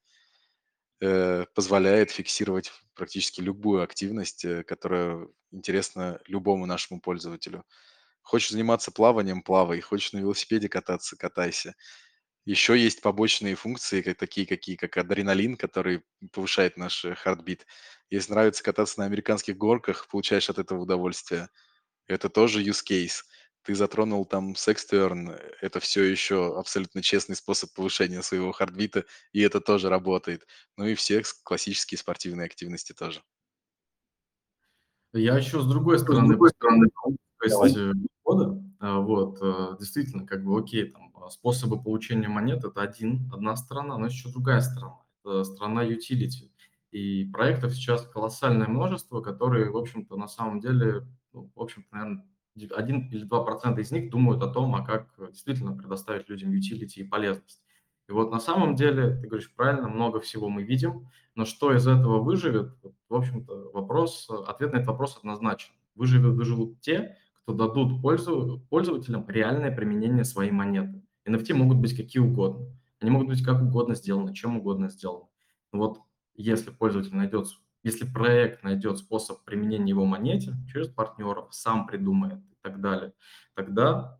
э, 1.01 1.45
позволяет 1.55 2.11
фиксировать 2.11 2.71
практически 2.95 3.41
любую 3.41 3.81
активность, 3.83 4.45
э, 4.45 4.63
которая 4.63 5.27
интересна 5.51 6.19
любому 6.27 6.65
нашему 6.67 7.01
пользователю. 7.01 7.63
Хочешь 8.23 8.51
заниматься 8.51 8.91
плаванием- 8.91 9.43
плавай, 9.43 9.81
хочешь 9.81 10.13
на 10.13 10.19
велосипеде 10.19 10.69
кататься- 10.69 11.17
катайся. 11.17 11.75
Еще 12.45 12.77
есть 12.77 13.01
побочные 13.01 13.55
функции, 13.55 14.01
как 14.01 14.17
такие, 14.17 14.47
какие 14.47 14.75
как 14.75 14.97
адреналин, 14.97 15.57
который 15.57 16.03
повышает 16.31 16.75
наш 16.75 17.05
э, 17.05 17.15
heartbeat. 17.23 17.61
Если 18.09 18.31
нравится 18.31 18.63
кататься 18.63 18.99
на 18.99 19.05
американских 19.05 19.57
горках, 19.57 20.07
получаешь 20.07 20.49
от 20.49 20.57
этого 20.57 20.81
удовольствие. 20.81 21.49
Это 22.07 22.29
тоже 22.29 22.63
use 22.63 22.83
case. 22.87 23.23
Ты 23.63 23.75
затронул 23.75 24.25
там 24.25 24.55
э, 25.29 25.37
это 25.61 25.79
все 25.79 26.03
еще 26.03 26.57
абсолютно 26.57 27.03
честный 27.03 27.35
способ 27.35 27.73
повышения 27.73 28.23
своего 28.23 28.51
хардбита, 28.51 29.05
и 29.33 29.41
это 29.41 29.61
тоже 29.61 29.89
работает. 29.89 30.47
Ну 30.77 30.87
и 30.87 30.95
все 30.95 31.23
с 31.23 31.33
классические 31.33 31.99
спортивные 31.99 32.45
активности 32.45 32.93
тоже. 32.93 33.21
Я 35.13 35.37
еще 35.37 35.61
с 35.61 35.65
другой 35.67 35.99
С 35.99 36.01
стороны 36.01 36.29
другой 36.29 36.49
стороны, 36.49 36.87
то 37.37 37.65
есть 37.65 37.77
э, 37.77 37.91
подхода, 38.23 38.51
а, 38.55 38.70
вот, 38.81 39.37
э, 39.41 39.77
действительно, 39.79 40.25
как 40.25 40.43
бы, 40.43 40.59
окей, 40.59 40.89
там, 40.89 41.11
а, 41.15 41.29
способы 41.29 41.81
получения 41.81 42.27
монет– 42.27 42.63
это 42.63 42.81
один, 42.81 43.29
одна 43.31 43.55
сторона, 43.55 43.97
но 43.97 44.07
еще 44.07 44.29
другая 44.29 44.61
сторона, 44.61 44.97
это 45.23 45.43
сторона 45.43 45.85
utility. 45.85 46.49
И 46.91 47.25
проектов 47.25 47.73
сейчас 47.73 48.05
колоссальное 48.07 48.67
множество, 48.67 49.21
которые, 49.21 49.69
в 49.69 49.77
общем-то, 49.77 50.17
на 50.17 50.27
самом 50.27 50.59
деле, 50.59 51.07
ну, 51.31 51.51
в 51.55 51.61
общем-то, 51.61 51.87
наверное, 51.91 52.25
один 52.75 53.07
или 53.09 53.23
два 53.23 53.43
процента 53.43 53.81
из 53.81 53.91
них 53.91 54.09
думают 54.09 54.43
о 54.43 54.47
том, 54.47 54.75
а 54.75 54.83
как 54.83 55.07
э, 55.19 55.27
действительно 55.31 55.75
предоставить 55.75 56.27
людям 56.27 56.51
utility 56.51 56.97
и 56.97 57.03
полезность. 57.03 57.61
И 58.09 58.11
вот 58.11 58.31
на 58.31 58.39
самом 58.39 58.75
деле, 58.75 59.15
ты 59.15 59.27
говоришь 59.27 59.53
правильно, 59.55 59.87
много 59.87 60.19
всего 60.19 60.49
мы 60.49 60.63
видим, 60.63 61.07
но 61.35 61.45
что 61.45 61.73
из 61.73 61.87
этого 61.87 62.21
выживет, 62.21 62.73
в 63.07 63.15
общем-то, 63.15 63.71
вопрос, 63.71 64.29
ответ 64.47 64.73
на 64.73 64.77
этот 64.77 64.87
вопрос 64.87 65.17
однозначен. 65.17 65.71
Выживут, 65.95 66.35
выживут 66.35 66.81
те, 66.81 67.17
кто 67.43 67.53
дадут 67.53 68.01
пользу, 68.01 68.65
пользователям 68.69 69.27
реальное 69.27 69.75
применение 69.75 70.23
своей 70.23 70.51
монеты. 70.51 71.01
NFT 71.27 71.53
могут 71.53 71.77
быть 71.77 71.95
какие 71.95 72.21
угодно. 72.21 72.67
Они 72.99 73.09
могут 73.09 73.27
быть 73.27 73.43
как 73.43 73.61
угодно 73.61 73.95
сделаны, 73.95 74.33
чем 74.33 74.57
угодно 74.57 74.89
сделаны. 74.89 75.25
Но 75.71 75.79
вот 75.79 75.99
если 76.35 76.69
пользователь 76.69 77.15
найдет, 77.15 77.47
если 77.83 78.05
проект 78.05 78.63
найдет 78.63 78.99
способ 78.99 79.43
применения 79.43 79.89
его 79.89 80.05
монете 80.05 80.53
через 80.71 80.87
партнеров, 80.87 81.47
сам 81.51 81.87
придумает 81.87 82.39
и 82.39 82.55
так 82.61 82.79
далее, 82.79 83.13
тогда 83.55 84.19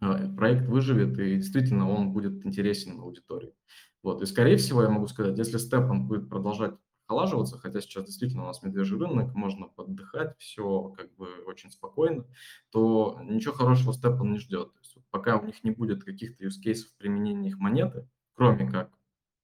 э, 0.00 0.28
проект 0.36 0.66
выживет, 0.66 1.18
и 1.18 1.36
действительно 1.36 1.90
он 1.90 2.12
будет 2.12 2.44
интересен 2.44 3.00
аудитории. 3.00 3.54
Вот. 4.02 4.22
И, 4.22 4.26
скорее 4.26 4.56
всего, 4.56 4.82
я 4.82 4.90
могу 4.90 5.06
сказать, 5.06 5.38
если 5.38 5.58
степ 5.58 5.88
будет 5.90 6.28
продолжать 6.28 6.74
охлаживаться, 7.10 7.58
хотя 7.58 7.80
сейчас 7.80 8.04
действительно 8.04 8.44
у 8.44 8.46
нас 8.46 8.62
медвежий 8.62 8.98
рынок, 8.98 9.34
можно 9.34 9.66
поддыхать, 9.66 10.36
все 10.38 10.90
как 10.96 11.14
бы 11.16 11.42
очень 11.46 11.70
спокойно, 11.72 12.24
то 12.70 13.18
ничего 13.24 13.52
хорошего 13.54 13.92
степан 13.92 14.32
не 14.32 14.38
ждет. 14.38 14.72
То 14.74 14.78
есть, 14.80 14.94
вот 14.96 15.04
пока 15.10 15.36
у 15.36 15.44
них 15.44 15.62
не 15.64 15.72
будет 15.72 16.04
каких-то 16.04 16.44
use 16.44 16.60
cases 16.64 16.86
применения 16.98 17.48
их 17.48 17.58
монеты, 17.58 18.08
кроме 18.34 18.70
как 18.70 18.92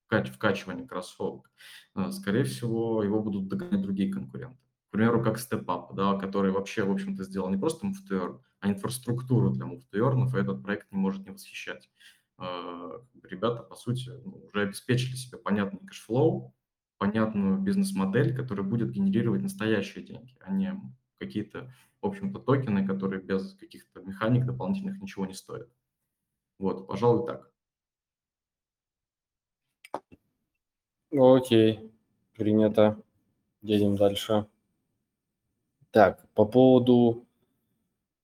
вкач- 0.08 0.30
вкачивания 0.32 0.86
кроссовок, 0.86 1.50
э, 1.96 2.10
скорее 2.12 2.44
всего, 2.44 3.02
его 3.02 3.22
будут 3.22 3.48
догонять 3.48 3.82
другие 3.82 4.12
конкуренты. 4.12 4.58
К 4.88 4.92
примеру, 4.92 5.22
как 5.22 5.38
STEPN, 5.38 5.94
да, 5.94 6.16
который 6.18 6.52
вообще, 6.52 6.84
в 6.84 6.90
общем-то, 6.92 7.24
сделал 7.24 7.50
не 7.50 7.56
просто 7.58 7.84
move-to-earn, 7.86 8.40
а 8.60 8.68
инфраструктуру 8.70 9.50
для 9.50 9.66
move-to-earn 9.66 10.20
ов, 10.20 10.34
и 10.34 10.38
этот 10.38 10.62
проект 10.62 10.90
не 10.92 10.98
может 10.98 11.26
не 11.26 11.32
восхищать. 11.32 11.90
Э, 12.38 13.00
Ребята, 13.24 13.62
по 13.62 13.74
сути, 13.74 14.10
ну, 14.24 14.44
уже 14.46 14.62
обеспечили 14.62 15.16
себе 15.16 15.38
понятный 15.38 15.80
cash 15.86 16.16
flow, 16.16 16.54
понятную 16.98 17.58
бизнес-модель, 17.58 18.34
которая 18.34 18.66
будет 18.66 18.90
генерировать 18.90 19.42
настоящие 19.42 20.04
деньги, 20.04 20.36
а 20.40 20.52
не 20.52 20.74
какие-то, 21.18 21.72
в 22.00 22.06
общем-то, 22.06 22.38
токены, 22.40 22.86
которые 22.86 23.22
без 23.22 23.54
каких-то 23.54 24.00
механик 24.00 24.44
дополнительных 24.44 25.00
ничего 25.00 25.26
не 25.26 25.34
стоят. 25.34 25.68
Вот, 26.58 26.86
пожалуй, 26.86 27.26
так. 27.26 27.50
Окей, 31.12 31.92
принято. 32.34 33.00
Едем 33.62 33.96
дальше. 33.96 34.46
Так, 35.90 36.28
по 36.34 36.44
поводу 36.44 37.26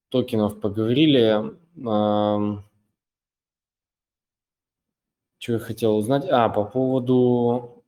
токенов 0.09 0.59
поговорили. 0.59 1.57
Что 5.39 5.53
я 5.53 5.59
хотел 5.59 5.97
узнать? 5.97 6.25
А, 6.29 6.49
по 6.49 6.63
поводу 6.63 7.82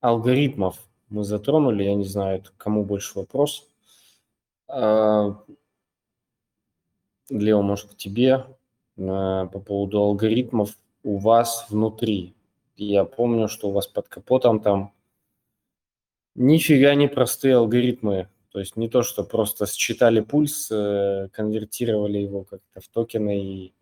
алгоритмов 0.00 0.78
мы 1.08 1.24
затронули. 1.24 1.84
Я 1.84 1.94
не 1.94 2.04
знаю, 2.04 2.42
кому 2.56 2.84
больше 2.84 3.18
вопрос. 3.18 3.68
А, 4.68 5.42
Лео, 7.28 7.62
может, 7.62 7.90
к 7.90 7.96
тебе 7.96 8.46
А, 8.98 9.46
по 9.46 9.60
поводу 9.60 9.98
алгоритмов 9.98 10.76
у 11.02 11.18
вас 11.18 11.66
внутри. 11.70 12.34
Я 12.76 13.04
помню, 13.04 13.48
что 13.48 13.68
у 13.68 13.72
вас 13.72 13.86
под 13.86 14.08
капотом 14.08 14.60
там 14.60 14.92
нифига 16.34 16.94
не 16.94 17.08
простые 17.08 17.56
алгоритмы. 17.56 18.28
То 18.52 18.58
есть 18.58 18.76
не 18.76 18.88
то, 18.88 19.02
что 19.02 19.22
просто 19.22 19.66
считали 19.66 20.20
пульс, 20.20 20.68
э, 20.72 21.28
конвертировали 21.32 22.18
его 22.18 22.44
как-то 22.44 22.80
в 22.80 22.88
токены 22.88 23.40
и, 23.40 23.74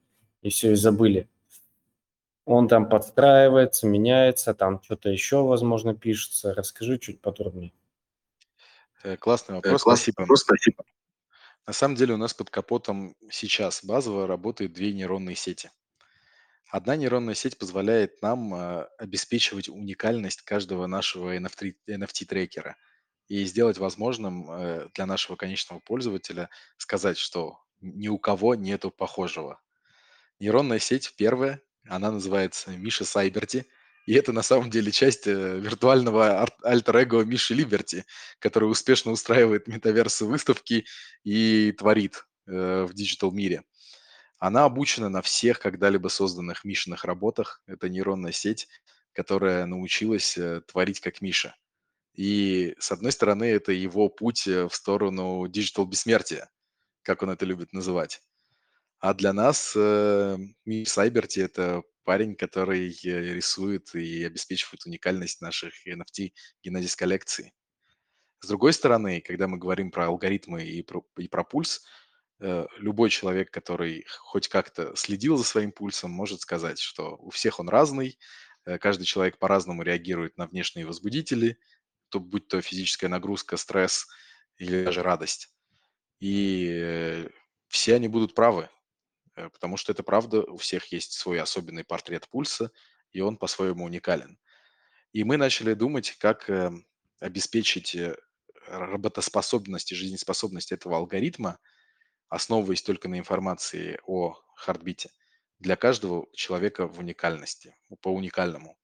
и 0.43 0.51
все, 0.51 0.73
и 0.73 0.75
забыли. 0.75 1.29
Он 2.51 2.67
там 2.67 2.89
подстраивается, 2.89 3.87
меняется, 3.87 4.55
там 4.55 4.83
что-то 4.83 5.11
еще, 5.11 5.43
возможно, 5.43 5.95
пишется. 5.95 6.55
Расскажи 6.55 6.99
чуть 6.99 7.21
подробнее. 7.21 7.75
Э, 9.03 9.19
Классный 9.19 9.53
Э, 9.53 9.57
вопрос, 9.57 9.83
спасибо. 9.83 10.23
вопрос, 10.23 10.41
спасибо. 10.41 10.83
На 11.67 11.75
самом 11.75 11.97
деле 11.97 12.15
у 12.15 12.17
нас 12.17 12.33
под 12.33 12.49
капотом 12.49 13.15
сейчас 13.31 13.85
базово 13.85 14.27
работают 14.27 14.73
две 14.73 14.95
нейронные 14.95 15.37
сети. 15.37 15.71
Одна 16.71 16.97
нейронная 16.97 17.35
сеть 17.35 17.59
позволяет 17.59 18.23
нам 18.23 18.55
а, 18.55 18.89
обеспечивать 18.97 19.69
уникальность 19.69 20.41
каждого 20.41 20.87
нашего 20.87 21.37
NFT, 21.37 21.75
NFT-трекера 21.87 22.77
и 23.27 23.45
сделать 23.45 23.77
возможным 23.77 24.51
э, 24.51 24.89
для 24.95 25.05
нашего 25.05 25.37
конечного 25.37 25.81
пользователя 25.81 26.49
сказать, 26.79 27.19
что 27.19 27.59
ни 27.83 28.09
у 28.09 28.17
кого 28.17 28.55
нету 28.55 28.91
похожего. 28.91 29.61
Нейронная 30.41 30.79
сеть 30.79 31.13
первая, 31.19 31.61
она 31.89 32.11
называется 32.11 32.71
Миша 32.71 33.05
Сайберти, 33.05 33.67
и 34.09 34.15
это 34.15 34.33
на 34.33 34.41
самом 34.41 34.71
деле 34.71 34.91
часть 34.91 35.27
э, 35.27 35.59
виртуального 35.59 36.49
альтер-эго 36.63 37.25
Миши 37.25 37.53
Либерти, 37.53 38.07
который 38.39 38.65
успешно 38.65 39.13
устраивает 39.13 39.69
metaverse 39.69 40.25
выставки 40.25 40.87
и 41.25 41.73
творит 41.73 42.25
э, 42.47 42.87
в 42.89 42.95
digital 42.95 43.33
мире. 43.33 43.65
Она 44.39 44.65
обучена 44.65 45.11
на 45.11 45.21
всех 45.21 45.61
когда-либо 45.61 46.09
созданных 46.09 46.65
Мишиных 46.65 47.05
работах. 47.05 47.61
Это 47.67 47.91
нейронная 47.91 48.33
сеть, 48.33 48.67
которая 49.13 49.67
научилась 49.67 50.39
э, 50.39 50.63
творить 50.63 51.01
как 51.01 51.21
Миша. 51.21 51.55
И, 52.15 52.75
с 52.79 52.91
одной 52.91 53.13
стороны, 53.13 53.45
это 53.45 53.73
его 53.73 54.09
путь 54.09 54.47
в 54.47 54.71
сторону 54.71 55.47
digital 55.49 55.85
бессмертия, 55.85 56.49
как 57.03 57.23
он 57.23 57.29
это 57.29 57.45
любит 57.45 57.75
называть. 57.75 58.23
А 59.01 59.15
для 59.15 59.33
нас 59.33 59.75
э, 59.77 60.37
Миша 60.65 60.91
Сайберти – 60.91 61.41
это 61.41 61.83
парень, 62.05 62.35
который 62.35 62.89
э, 63.05 63.35
рисует 63.35 63.95
и 63.95 64.25
обеспечивает 64.25 64.87
уникальность 64.87 65.41
наших 65.41 65.87
NFT 65.87 66.33
Genesis 66.67 66.97
коллекции. 66.97 67.53
С 68.41 68.49
другой 68.49 68.73
стороны, 68.73 69.21
когда 69.21 69.47
мы 69.47 69.59
говорим 69.59 69.91
про 69.91 70.07
алгоритмы 70.07 70.65
и 70.65 70.83
про, 70.83 71.05
и 71.17 71.29
про 71.29 71.45
пульс, 71.45 71.85
э, 72.41 72.67
любой 72.79 73.11
человек, 73.11 73.53
который 73.53 74.05
хоть 74.09 74.49
как-то 74.49 74.97
следил 74.97 75.37
за 75.37 75.45
своим 75.45 75.71
пульсом, 75.71 76.11
может 76.11 76.41
сказать, 76.41 76.81
что 76.81 77.17
у 77.21 77.31
всех 77.31 77.61
он 77.61 77.69
разный, 77.69 78.19
э, 78.65 78.79
каждый 78.79 79.05
человек 79.05 79.39
по-разному 79.39 79.83
реагирует 79.83 80.37
на 80.37 80.47
внешние 80.47 80.87
возбудители, 80.87 81.59
то, 82.09 82.19
будь 82.19 82.49
то 82.49 82.61
физическая 82.61 83.11
нагрузка, 83.11 83.57
стресс 83.57 84.09
или 84.57 84.85
даже 84.85 85.03
радость. 85.03 85.55
И 86.21 86.69
э, 86.73 87.29
все 87.69 87.95
они 87.95 88.09
будут 88.09 88.35
правы, 88.35 88.69
потому 89.53 89.77
что 89.77 89.93
это 89.93 90.03
правда, 90.03 90.43
у 90.43 90.57
всех 90.57 90.93
есть 90.93 91.13
свой 91.13 91.41
особенный 91.41 91.85
портрет 91.85 92.29
пульса, 92.29 92.71
и 93.13 93.21
он 93.21 93.37
по-своему 93.37 93.85
уникален. 93.85 94.39
И 95.13 95.25
мы 95.25 95.37
начали 95.37 95.75
думать, 95.75 96.13
как 96.19 96.49
э, 96.51 96.71
обеспечить 97.21 97.95
э, 97.95 98.17
работоспособность 98.67 99.93
и 99.93 99.95
жизнеспособность 99.95 100.73
этого 100.73 100.97
алгоритма, 100.97 101.59
основываясь 102.29 102.83
только 102.83 103.09
на 103.09 103.19
информации 103.19 103.99
о 104.05 104.37
хардбите, 104.55 105.11
для 105.59 105.77
каждого 105.77 106.27
человека 106.35 106.87
в 106.87 106.99
уникальности, 106.99 107.75
по 108.03 108.09
уникальному. 108.09 108.79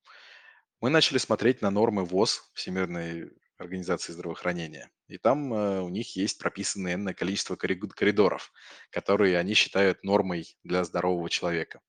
Мы 0.80 0.90
начали 0.90 1.18
смотреть 1.18 1.62
на 1.62 1.70
нормы 1.70 2.05
ВОЗ, 2.05 2.50
Всемирной 2.55 3.30
организации 3.57 4.12
здравоохранения, 4.12 4.90
и 5.09 5.18
там 5.18 5.52
э, 5.52 5.80
у 5.80 5.88
них 5.88 6.16
есть 6.16 6.38
прописанное 6.38 6.94
энное 6.94 7.14
количество 7.14 7.57
коридоров, 7.57 8.52
которые 8.90 9.38
они 9.38 9.55
считают 9.55 10.02
нормой 10.02 10.57
для 10.64 10.84
здорового 10.84 11.30
человека. 11.30 11.80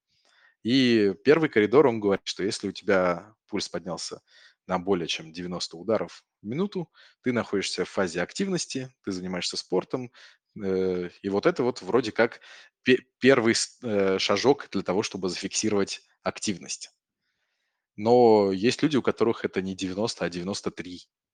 И 0.63 1.13
первый 1.23 1.49
коридор, 1.49 1.87
он 1.87 1.99
говорит, 1.99 2.25
что 2.25 2.43
если 2.43 2.69
у 2.69 2.71
тебя 2.71 3.35
пульс 3.47 3.69
поднялся 3.69 4.21
на 4.67 4.79
более 4.79 5.07
чем 5.07 5.31
90 5.31 5.77
ударов 5.77 6.23
в 6.41 6.47
минуту, 6.47 6.91
ты 7.21 7.31
находишься 7.31 7.85
в 7.85 7.89
фазе 7.89 8.21
активности, 8.21 8.91
ты 9.03 9.11
занимаешься 9.11 9.57
спортом, 9.57 10.11
э, 10.59 11.09
и 11.21 11.29
вот 11.29 11.45
это 11.45 11.63
вот 11.63 11.81
вроде 11.81 12.11
как 12.11 12.41
первый 13.19 13.55
э, 13.83 14.17
шажок 14.19 14.67
для 14.71 14.81
того, 14.81 15.03
чтобы 15.03 15.29
зафиксировать 15.29 16.01
активность. 16.23 16.91
Но 17.95 18.51
есть 18.51 18.83
люди, 18.83 18.97
у 18.97 19.01
которых 19.01 19.45
это 19.45 19.61
не 19.61 19.75
90, 19.75 20.25
а 20.25 20.29
93, 20.29 21.01
а 21.01 21.24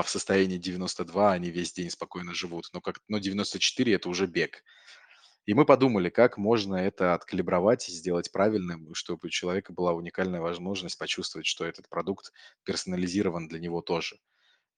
в 0.00 0.08
состоянии 0.08 0.56
92 0.56 1.32
они 1.32 1.50
весь 1.50 1.72
день 1.72 1.90
спокойно 1.90 2.32
живут. 2.32 2.70
Но, 2.72 2.80
как, 2.80 3.00
но 3.08 3.18
94– 3.18 3.94
это 3.94 4.08
уже 4.08 4.26
бег. 4.26 4.64
И 5.44 5.54
мы 5.54 5.66
подумали, 5.66 6.08
как 6.08 6.38
можно 6.38 6.76
это 6.76 7.14
откалибровать 7.14 7.88
и 7.88 7.92
сделать 7.92 8.30
правильным, 8.30 8.94
чтобы 8.94 9.26
у 9.26 9.28
человека 9.28 9.72
была 9.72 9.92
уникальная 9.92 10.40
возможность 10.40 10.98
почувствовать, 10.98 11.46
что 11.46 11.66
этот 11.66 11.88
продукт 11.88 12.32
персонализирован 12.64 13.48
для 13.48 13.58
него 13.58 13.82
тоже. 13.82 14.18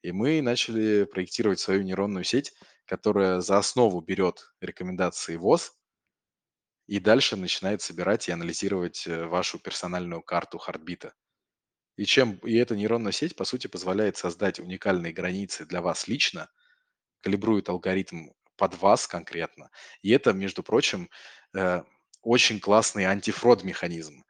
И 0.03 0.11
мы 0.11 0.43
начали 0.43 1.05
проектировать 1.05 1.61
свою 1.61 1.83
нейронную 1.83 2.25
сеть, 2.25 2.55
которая 2.87 3.41
за 3.41 3.59
основу 3.59 4.01
берет 4.01 4.53
рекомендации 4.61 5.37
ВОЗ 5.37 5.77
и 6.87 6.99
дальше 6.99 7.37
начинает 7.37 7.81
собирать 7.81 8.29
и 8.29 8.33
анализировать 8.33 9.07
э, 9.07 9.27
вашу 9.27 9.59
персональную 9.59 10.23
карту 10.23 10.59
хардбита. 10.59 11.15
И 11.97 12.05
чем 12.05 12.37
и 12.39 12.55
эта 12.57 12.77
нейронная 12.77 13.13
сеть, 13.13 13.37
по 13.37 13.45
сути, 13.45 13.67
позволяет 13.67 14.17
создать 14.17 14.59
уникальные 14.59 15.13
границы 15.13 15.65
для 15.65 15.81
вас 15.81 16.09
лично, 16.09 16.49
калибрует 17.21 17.69
алгоритм 17.69 18.31
под 18.57 18.81
вас 18.81 19.07
конкретно. 19.07 19.71
И 20.03 20.11
это, 20.11 20.33
между 20.33 20.63
прочим, 20.63 21.11
э, 21.55 21.83
очень 22.23 22.61
классный 22.61 23.05
антифрод 23.05 23.65
механизм, 23.65 24.25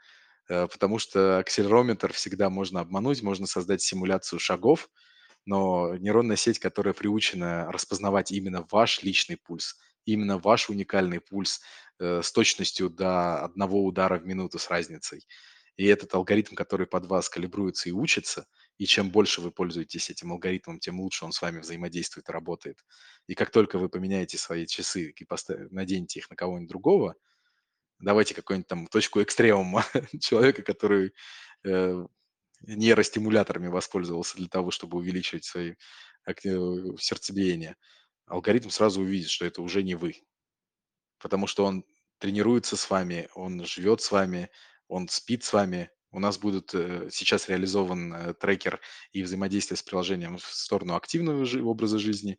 э, 0.49 0.67
потому 0.69 0.99
что 0.99 1.39
акселерометр 1.39 2.13
всегда 2.13 2.51
можно 2.51 2.81
обмануть, 2.81 3.23
можно 3.23 3.47
создать 3.47 3.83
симуляцию 3.83 4.39
шагов, 4.41 4.89
но 5.47 5.97
нейронная 5.97 6.37
сеть, 6.37 6.59
которая 6.59 6.95
приучена 6.95 7.71
распознавать 7.71 8.33
именно 8.33 8.67
ваш 8.71 9.03
личный 9.03 9.37
пульс, 9.37 9.77
именно 10.05 10.39
ваш 10.39 10.71
уникальный 10.71 11.21
пульс 11.21 11.61
э, 11.99 12.23
с 12.23 12.33
точностью 12.33 12.91
до 12.91 13.45
одного 13.45 13.85
удара 13.85 14.19
в 14.19 14.27
минуту 14.27 14.59
с 14.59 14.71
разницей, 14.71 15.27
и 15.77 15.87
этот 15.87 16.15
алгоритм, 16.15 16.55
который 16.55 16.87
под 16.87 17.07
вас 17.07 17.29
калибруется 17.29 17.89
и 17.89 17.93
учится– 17.93 18.47
и 18.79 18.87
чем 18.87 19.11
больше 19.11 19.41
вы 19.41 19.53
пользуетесь 19.53 20.11
этим 20.11 20.33
алгоритмом, 20.33 20.81
тем 20.81 21.01
лучше 21.01 21.25
он 21.25 21.33
с 21.33 21.41
вами 21.41 21.61
взаимодействует 21.61 22.29
и 22.29 22.33
работает. 22.33 22.85
И 23.29 23.35
как 23.35 23.51
только 23.51 23.79
вы 23.79 23.89
поменяете 23.89 24.37
свои 24.37 24.67
часы 24.67 25.11
и 25.17 25.25
поставите, 25.25 25.69
наденете 25.73 26.19
их 26.19 26.29
на 26.31 26.37
кого-нибудь 26.37 26.69
другого, 26.69 27.15
давайте 28.01 28.35
какую-нибудь 28.35 28.67
там 28.67 28.87
точку 28.89 29.23
экстремума 29.23 29.85
человека, 30.21 30.63
который 30.63 31.15
э, 31.63 32.07
нейростимуляторами 32.63 33.69
воспользовался 33.69 34.37
для 34.37 34.49
того, 34.49 34.73
чтобы 34.73 34.99
увеличивать 34.99 35.45
свои 35.45 35.75
сердцебиение, 36.99 37.77
алгоритм 38.27 38.71
сразу 38.71 39.03
увидит, 39.03 39.29
что 39.29 39.45
это 39.45 39.63
уже 39.63 39.83
не 39.83 39.95
вы. 39.95 40.25
Потому 41.19 41.47
что 41.47 41.65
он 41.65 41.85
тренируется 42.19 42.77
с 42.77 42.89
вами, 42.91 43.29
он 43.35 43.65
живет 43.67 44.01
с 44.01 44.11
вами, 44.11 44.51
он 44.95 45.09
спит 45.09 45.43
с 45.43 45.53
вами, 45.53 45.91
у 46.13 46.21
нас 46.21 46.39
будет 46.39 46.73
э, 46.73 47.09
сейчас 47.11 47.49
реализован 47.49 48.15
э, 48.15 48.35
трекер 48.35 48.81
и 49.11 49.25
взаимодействие 49.25 49.77
с 49.77 49.83
приложением 49.83 50.39
в 50.39 50.45
сторону 50.45 50.95
активного 50.95 51.45
образа 51.69 51.99
жизни. 51.99 52.39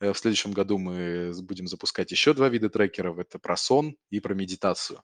Э, 0.00 0.14
в 0.14 0.18
следующем 0.18 0.52
году 0.52 0.78
мы 0.78 1.30
будем 1.42 1.66
запускать 1.66 2.10
еще 2.10 2.32
два 2.32 2.48
вида 2.48 2.70
трекеров. 2.70 3.18
Это 3.18 3.38
про 3.38 3.54
сон 3.54 3.96
и 4.08 4.18
про 4.18 4.32
медитацию. 4.32 5.02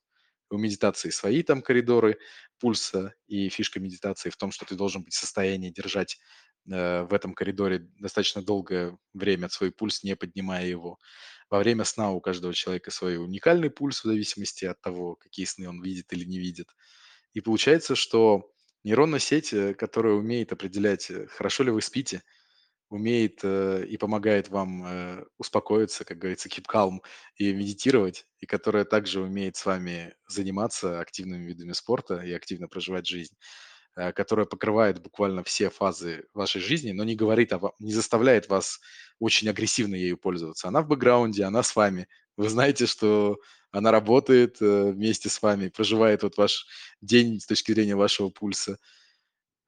У 0.48 0.56
медитации 0.56 1.10
свои 1.10 1.42
там 1.42 1.60
коридоры 1.60 2.18
пульса, 2.58 3.12
и 3.26 3.50
фишка 3.50 3.78
медитации 3.78 4.30
в 4.30 4.36
том, 4.38 4.50
что 4.50 4.64
ты 4.64 4.74
должен 4.74 5.02
быть 5.02 5.12
в 5.12 5.18
состоянии 5.18 5.70
держать 5.70 6.18
в 6.64 7.08
этом 7.12 7.34
коридоре 7.34 7.86
достаточно 8.00 8.42
долгое 8.42 8.98
время 9.14 9.48
свой 9.48 9.70
пульс, 9.70 10.02
не 10.02 10.16
поднимая 10.16 10.66
его. 10.66 10.98
Во 11.50 11.58
время 11.60 11.84
сна 11.84 12.10
у 12.12 12.20
каждого 12.20 12.54
человека 12.54 12.90
свой 12.90 13.18
уникальный 13.18 13.70
пульс 13.70 14.00
в 14.00 14.04
зависимости 14.08 14.64
от 14.64 14.80
того, 14.80 15.16
какие 15.16 15.46
сны 15.46 15.68
он 15.68 15.82
видит 15.82 16.12
или 16.12 16.24
не 16.24 16.38
видит. 16.38 16.68
И 17.34 17.40
получается, 17.40 17.94
что 17.96 18.52
нейронная 18.84 19.20
сеть, 19.20 19.52
э, 19.52 19.74
которая 19.74 20.14
умеет 20.14 20.52
определять, 20.52 21.10
э, 21.10 21.26
хорошо 21.28 21.64
ли 21.64 21.70
вы 21.70 21.82
спите, 21.82 22.22
умеет 22.88 23.40
э, 23.42 23.84
и 23.86 23.96
помогает 23.96 24.48
вам 24.48 24.86
э, 24.86 25.24
успокоиться, 25.38 26.04
как 26.04 26.18
говорится, 26.18 26.48
keep 26.48 26.66
calm, 26.72 27.00
и 27.36 27.52
медитировать, 27.52 28.26
и 28.40 28.46
которая 28.46 28.84
также 28.84 29.20
умеет 29.20 29.56
с 29.56 29.66
вами 29.66 30.14
заниматься 30.28 31.00
активными 31.00 31.46
видами 31.48 31.72
спорта 31.72 32.20
и 32.22 32.32
активно 32.32 32.68
проживать 32.68 33.06
жизнь, 33.06 33.34
которая 34.14 34.46
покрывает 34.46 35.00
буквально 35.00 35.42
все 35.42 35.70
фазы 35.70 36.26
вашей 36.34 36.60
жизни, 36.60 36.92
но 36.92 37.02
не 37.04 37.16
говорит 37.16 37.52
о 37.52 37.58
вам, 37.58 37.72
не 37.78 37.92
заставляет 37.92 38.48
вас 38.48 38.80
очень 39.18 39.48
агрессивно 39.48 39.94
ею 39.94 40.18
пользоваться. 40.18 40.68
Она 40.68 40.82
в 40.82 40.88
бэкграунде, 40.88 41.44
она 41.44 41.62
с 41.62 41.74
вами. 41.74 42.06
Вы 42.36 42.50
знаете, 42.50 42.86
что 42.86 43.38
она 43.70 43.90
работает 43.90 44.60
э, 44.60 44.92
вместе 44.92 45.28
с 45.28 45.40
вами, 45.40 45.68
проживает 45.68 46.22
вот 46.22 46.36
ваш 46.36 46.66
день 47.00 47.40
с 47.40 47.46
точки 47.46 47.72
зрения 47.72 47.96
вашего 47.96 48.28
пульса, 48.28 48.78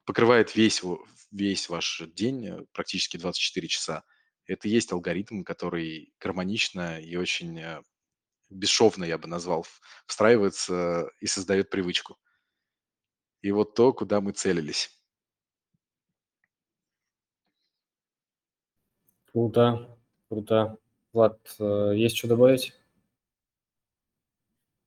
покрывает 0.04 0.54
весь, 0.56 0.82
весь 1.30 1.68
ваш 1.68 2.02
день, 2.14 2.46
э, 2.46 2.64
практически 2.72 3.16
24 3.16 3.68
часа. 3.68 4.04
Это 4.46 4.68
и 4.68 4.70
есть 4.70 4.92
алгоритм, 4.92 5.42
который 5.42 6.12
гармонично 6.20 7.00
и 7.00 7.16
очень 7.16 7.58
э, 7.58 7.82
бесшовно, 8.50 9.04
я 9.04 9.18
бы 9.18 9.28
назвал, 9.28 9.66
встраивается 10.06 11.10
и 11.20 11.26
создает 11.26 11.70
привычку. 11.70 12.18
И 13.42 13.52
вот 13.52 13.74
то, 13.74 13.92
куда 13.92 14.20
мы 14.20 14.32
целились. 14.32 14.90
Круто, 19.32 19.96
круто. 20.28 20.78
Влад, 21.12 21.38
есть 21.58 22.16
что 22.16 22.28
добавить? 22.28 22.72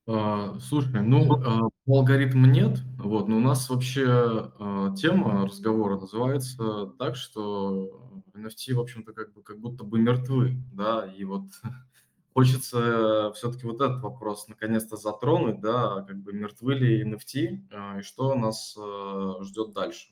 А, 0.08 0.58
слушай, 0.60 1.02
ну, 1.02 1.32
а, 1.34 1.70
алгоритма 1.88 2.47
нет, 2.47 2.80
вот, 2.97 3.28
но 3.28 3.38
у 3.38 3.39
нас 3.39 3.70
вообще 3.70 4.52
а, 4.60 4.95
тема 4.95 5.45
разговора 5.45 5.99
называется 5.99 6.88
так, 6.97 7.16
что 7.16 8.12
NFT, 8.34 8.74
в 8.74 8.80
общем-то, 8.80 9.14
как 9.14 9.32
бы 9.34 9.43
как 9.43 9.60
будто 9.60 9.84
бы 9.84 9.99
мертвы, 9.99 10.58
да, 10.74 11.06
и 11.06 11.24
вот 11.24 11.43
хочется 12.34 13.32
все-таки 13.36 13.65
вот 13.65 13.82
этот 13.82 14.01
вопрос 14.01 14.47
наконец-то 14.47 14.97
затронуть, 14.97 15.61
да, 15.61 16.01
как 16.01 16.17
бы 16.17 16.34
мертвы 16.34 16.75
ли 16.75 17.03
NFT 17.03 17.99
и 17.99 18.01
что 18.01 18.36
нас 18.36 18.77
ждет 19.41 19.73
дальше. 19.73 20.09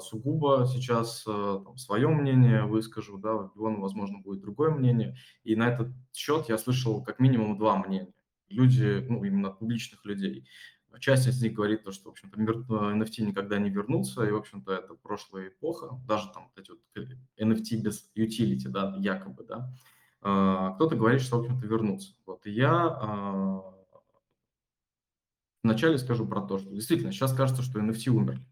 Сугубо 0.00 0.66
сейчас 0.70 1.22
там, 1.24 1.76
свое 1.78 2.08
мнение 2.08 2.64
выскажу, 2.64 3.16
да, 3.18 3.34
у 3.34 3.50
возможно, 3.80 4.18
будет 4.18 4.42
другое 4.42 4.70
мнение, 4.70 5.16
и 5.42 5.56
на 5.56 5.68
этот 5.68 5.88
счет 6.12 6.48
я 6.48 6.58
слышал 6.58 7.02
как 7.02 7.18
минимум 7.18 7.56
два 7.56 7.76
мнения 7.76 8.12
люди, 8.50 9.06
ну, 9.08 9.24
именно 9.24 9.50
публичных 9.50 10.04
людей. 10.04 10.46
часть 10.98 11.28
из 11.28 11.40
них 11.40 11.54
говорит 11.54 11.84
то, 11.84 11.92
что, 11.92 12.08
в 12.08 12.12
общем-то, 12.12 12.38
NFT 12.38 13.24
никогда 13.24 13.58
не 13.58 13.70
вернутся, 13.70 14.24
и, 14.24 14.30
в 14.32 14.36
общем-то, 14.36 14.72
это 14.72 14.94
прошлая 14.94 15.48
эпоха, 15.48 15.98
даже 16.06 16.30
там 16.34 16.50
вот 16.54 16.58
эти 16.62 16.72
вот 16.72 16.80
NFT 17.38 17.80
без 17.80 18.10
utility, 18.16 18.68
да, 18.68 18.96
якобы, 18.98 19.44
да. 19.44 19.72
Кто-то 20.20 20.96
говорит, 20.96 21.22
что, 21.22 21.38
в 21.38 21.40
общем-то, 21.40 21.66
вернутся. 21.66 22.14
Вот, 22.26 22.46
я 22.46 23.62
вначале 25.62 25.98
скажу 25.98 26.26
про 26.26 26.40
то, 26.42 26.58
что 26.58 26.70
действительно 26.70 27.12
сейчас 27.12 27.32
кажется, 27.32 27.62
что 27.62 27.80
NFT 27.80 28.10
умерли. 28.10 28.44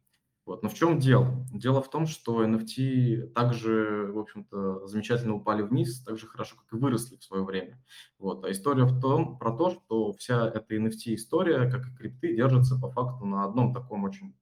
Вот. 0.47 0.63
Но 0.63 0.71
в 0.71 0.75
чем 0.75 0.99
дело? 0.99 1.47
Дело 1.53 1.83
в 1.83 1.91
том, 1.91 2.07
что 2.07 2.43
NFT 2.43 3.33
также, 3.35 4.11
в 4.11 4.19
общем-то, 4.19 4.87
замечательно 4.87 5.35
упали 5.35 5.61
вниз, 5.61 6.03
так 6.03 6.17
же 6.19 6.27
хорошо, 6.27 6.57
как 6.57 6.73
и 6.73 6.81
выросли 6.81 7.17
в 7.17 7.23
свое 7.23 7.45
время. 7.45 7.79
Вот. 8.19 8.43
А 8.47 8.51
история 8.51 8.85
в 8.85 8.99
том, 8.99 9.39
про 9.39 9.53
то, 9.53 9.69
что 9.69 10.15
вся 10.15 10.49
эта 10.49 10.75
NFT-история, 10.75 11.71
как 11.71 11.87
и 11.87 11.95
крипты, 11.95 12.35
держится 12.35 12.81
по 12.81 12.91
факту 12.91 13.27
на 13.27 13.45
одном 13.45 13.75
таком 13.75 14.05
очень 14.05 14.35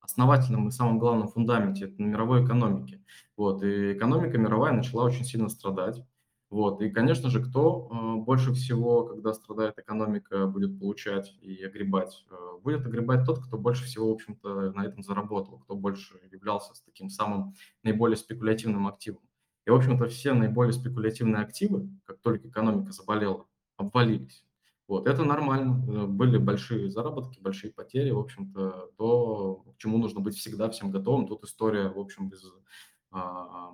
основательном 0.00 0.68
и 0.68 0.70
самом 0.70 0.98
главном 0.98 1.28
фундаменте, 1.28 1.86
это 1.86 2.02
на 2.02 2.08
мировой 2.08 2.44
экономике. 2.44 3.02
Вот. 3.34 3.62
И 3.62 3.94
экономика 3.94 4.36
мировая 4.36 4.74
начала 4.74 5.04
очень 5.04 5.24
сильно 5.24 5.48
страдать. 5.48 6.04
Вот. 6.52 6.82
И, 6.82 6.90
конечно 6.90 7.30
же, 7.30 7.42
кто 7.42 7.88
э, 7.90 8.16
больше 8.20 8.52
всего, 8.52 9.04
когда 9.06 9.32
страдает 9.32 9.78
экономика, 9.78 10.46
будет 10.46 10.78
получать 10.78 11.34
и 11.40 11.64
огребать? 11.64 12.26
Э, 12.30 12.58
будет 12.62 12.84
огребать 12.84 13.24
тот, 13.24 13.42
кто 13.42 13.56
больше 13.56 13.84
всего, 13.84 14.10
в 14.10 14.12
общем-то, 14.16 14.70
на 14.72 14.84
этом 14.84 15.02
заработал, 15.02 15.60
кто 15.60 15.74
больше 15.74 16.20
являлся 16.30 16.74
с 16.74 16.82
таким 16.82 17.08
самым 17.08 17.54
наиболее 17.82 18.18
спекулятивным 18.18 18.86
активом. 18.86 19.22
И, 19.64 19.70
в 19.70 19.74
общем-то, 19.74 20.08
все 20.08 20.34
наиболее 20.34 20.74
спекулятивные 20.74 21.42
активы, 21.42 21.88
как 22.04 22.20
только 22.20 22.48
экономика 22.48 22.92
заболела, 22.92 23.46
обвалились. 23.78 24.44
Вот, 24.88 25.08
это 25.08 25.24
нормально. 25.24 25.82
Э, 25.90 26.06
были 26.06 26.36
большие 26.36 26.90
заработки, 26.90 27.40
большие 27.40 27.72
потери, 27.72 28.10
в 28.10 28.18
общем-то, 28.18 28.90
то, 28.98 29.64
к 29.74 29.78
чему 29.78 29.96
нужно 29.96 30.20
быть 30.20 30.36
всегда 30.36 30.68
всем 30.68 30.90
готовым. 30.90 31.26
Тут 31.28 31.44
история, 31.44 31.88
в 31.88 31.98
общем, 31.98 32.28
без 32.28 32.44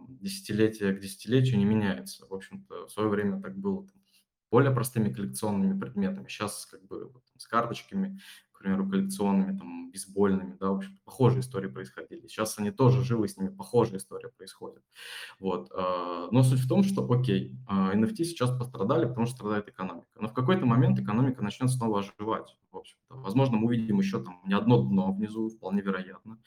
десятилетия 0.09 0.93
к 0.93 1.01
десятилетию 1.01 1.59
не 1.59 1.65
меняется. 1.65 2.27
В 2.27 2.35
общем-то, 2.35 2.87
в 2.87 2.91
свое 2.91 3.09
время 3.09 3.41
так 3.41 3.57
было 3.57 3.87
там, 3.87 3.99
более 4.51 4.73
простыми 4.73 5.13
коллекционными 5.13 5.79
предметами. 5.79 6.29
Сейчас 6.29 6.67
как 6.67 6.85
бы 6.87 7.11
вот, 7.13 7.23
с 7.37 7.47
карточками, 7.47 8.19
к 8.53 8.61
примеру, 8.61 8.89
коллекционными, 8.89 9.57
там, 9.57 9.91
бейсбольными, 9.91 10.57
да, 10.59 10.71
в 10.71 10.77
общем 10.77 10.99
похожие 11.05 11.41
истории 11.41 11.69
происходили. 11.69 12.27
Сейчас 12.27 12.59
они 12.59 12.71
тоже 12.71 13.05
живы, 13.05 13.29
с 13.29 13.37
ними 13.37 13.51
похожая 13.51 13.99
история 13.99 14.31
происходит. 14.31 14.83
Вот. 15.39 15.71
А, 15.73 16.29
но 16.31 16.43
суть 16.43 16.61
в 16.61 16.69
том, 16.69 16.83
что, 16.83 17.09
окей, 17.11 17.57
NFT 17.69 18.23
а, 18.23 18.25
сейчас 18.25 18.51
пострадали, 18.59 19.07
потому 19.07 19.27
что 19.27 19.37
страдает 19.37 19.69
экономика. 19.69 20.09
Но 20.19 20.29
в 20.29 20.33
какой-то 20.33 20.67
момент 20.67 20.99
экономика 20.99 21.43
начнет 21.43 21.71
снова 21.71 22.01
оживать. 22.01 22.57
В 22.73 22.77
общем-то. 22.77 23.15
Возможно, 23.15 23.57
мы 23.57 23.67
увидим 23.67 23.99
еще 23.99 24.23
там 24.23 24.41
не 24.45 24.55
одно 24.55 24.83
дно 24.83 25.13
внизу, 25.13 25.49
вполне 25.49 25.81
вероятно. 25.81 26.39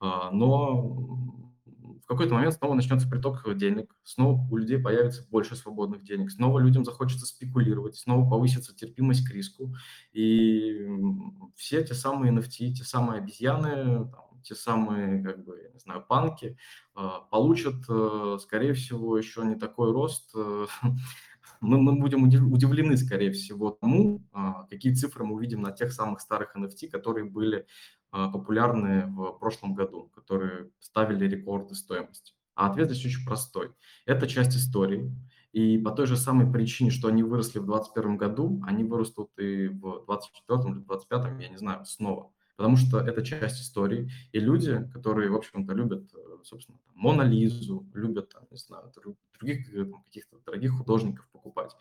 Но 0.00 1.53
в 1.84 2.06
какой-то 2.06 2.34
момент 2.34 2.54
снова 2.54 2.74
начнется 2.74 3.08
приток 3.08 3.42
денег, 3.56 3.94
снова 4.04 4.40
у 4.50 4.56
людей 4.56 4.78
появится 4.78 5.26
больше 5.30 5.54
свободных 5.54 6.02
денег, 6.02 6.30
снова 6.30 6.58
людям 6.58 6.84
захочется 6.84 7.26
спекулировать, 7.26 7.96
снова 7.96 8.28
повысится 8.28 8.74
терпимость 8.74 9.26
к 9.28 9.32
риску, 9.32 9.74
и 10.12 10.86
все 11.56 11.82
те 11.84 11.94
самые 11.94 12.32
NFT, 12.32 12.72
те 12.72 12.84
самые 12.84 13.20
обезьяны, 13.20 14.10
там, 14.10 14.40
те 14.42 14.54
самые, 14.54 15.22
как 15.22 15.44
бы, 15.44 15.60
я 15.62 15.70
не 15.70 15.78
знаю, 15.78 16.04
панки 16.06 16.56
а, 16.94 17.20
получат, 17.20 17.76
э, 17.88 18.38
скорее 18.40 18.74
всего, 18.74 19.16
еще 19.16 19.42
не 19.42 19.56
такой 19.56 19.90
рост, 19.92 20.30
э, 20.34 20.66
мы, 21.60 21.78
мы 21.78 21.98
будем 21.98 22.24
удивлены, 22.24 22.96
скорее 22.96 23.32
всего, 23.32 23.70
тому, 23.70 24.22
а, 24.32 24.64
какие 24.64 24.94
цифры 24.94 25.24
мы 25.24 25.34
увидим 25.36 25.62
на 25.62 25.72
тех 25.72 25.92
самых 25.92 26.20
старых 26.20 26.54
NFT, 26.56 26.88
которые 26.88 27.24
были 27.24 27.66
а, 28.16 28.28
популярны 28.28 29.06
в 29.08 29.32
прошлом 29.40 29.74
году, 29.74 30.08
которые 30.14 30.70
ставили 30.78 31.26
рекорды 31.26 31.74
стоимости? 31.74 32.34
А 32.54 32.70
ответ 32.70 32.88
здесь 32.88 33.04
очень 33.04 33.26
простой. 33.26 33.72
Это 34.06 34.28
часть 34.28 34.56
истории. 34.56 35.12
И 35.50 35.78
по 35.78 35.90
той 35.90 36.06
же 36.06 36.16
самой 36.16 36.48
причине, 36.50 36.92
что 36.92 37.08
они 37.08 37.24
выросли 37.24 37.58
в 37.58 37.66
2021 37.66 38.16
году, 38.16 38.62
они 38.64 38.84
вырастут 38.84 39.30
и 39.36 39.66
в 39.66 40.06
2024 40.06 40.58
или 40.60 40.78
2025, 40.84 41.42
я 41.42 41.48
не 41.48 41.56
знаю, 41.56 41.84
снова 41.86 42.30
потому 42.56 42.76
что 42.76 42.98
это 43.00 43.24
часть 43.24 43.60
истории. 43.60 44.10
И 44.32 44.40
люди, 44.40 44.88
которые, 44.92 45.30
в 45.30 45.36
общем-то, 45.36 45.72
любят, 45.72 46.10
э, 46.14 46.18
собственно, 46.44 46.78
там, 46.84 46.94
Мона 46.96 47.22
любят, 47.22 48.30
там, 48.30 48.44
не 48.50 48.56
знаю, 48.56 48.92
других 48.94 49.72
э, 49.74 49.84
там, 49.84 50.02
каких-то 50.04 50.38
дорогих 50.44 50.72
художников 50.72 51.28
покупать, 51.32 51.76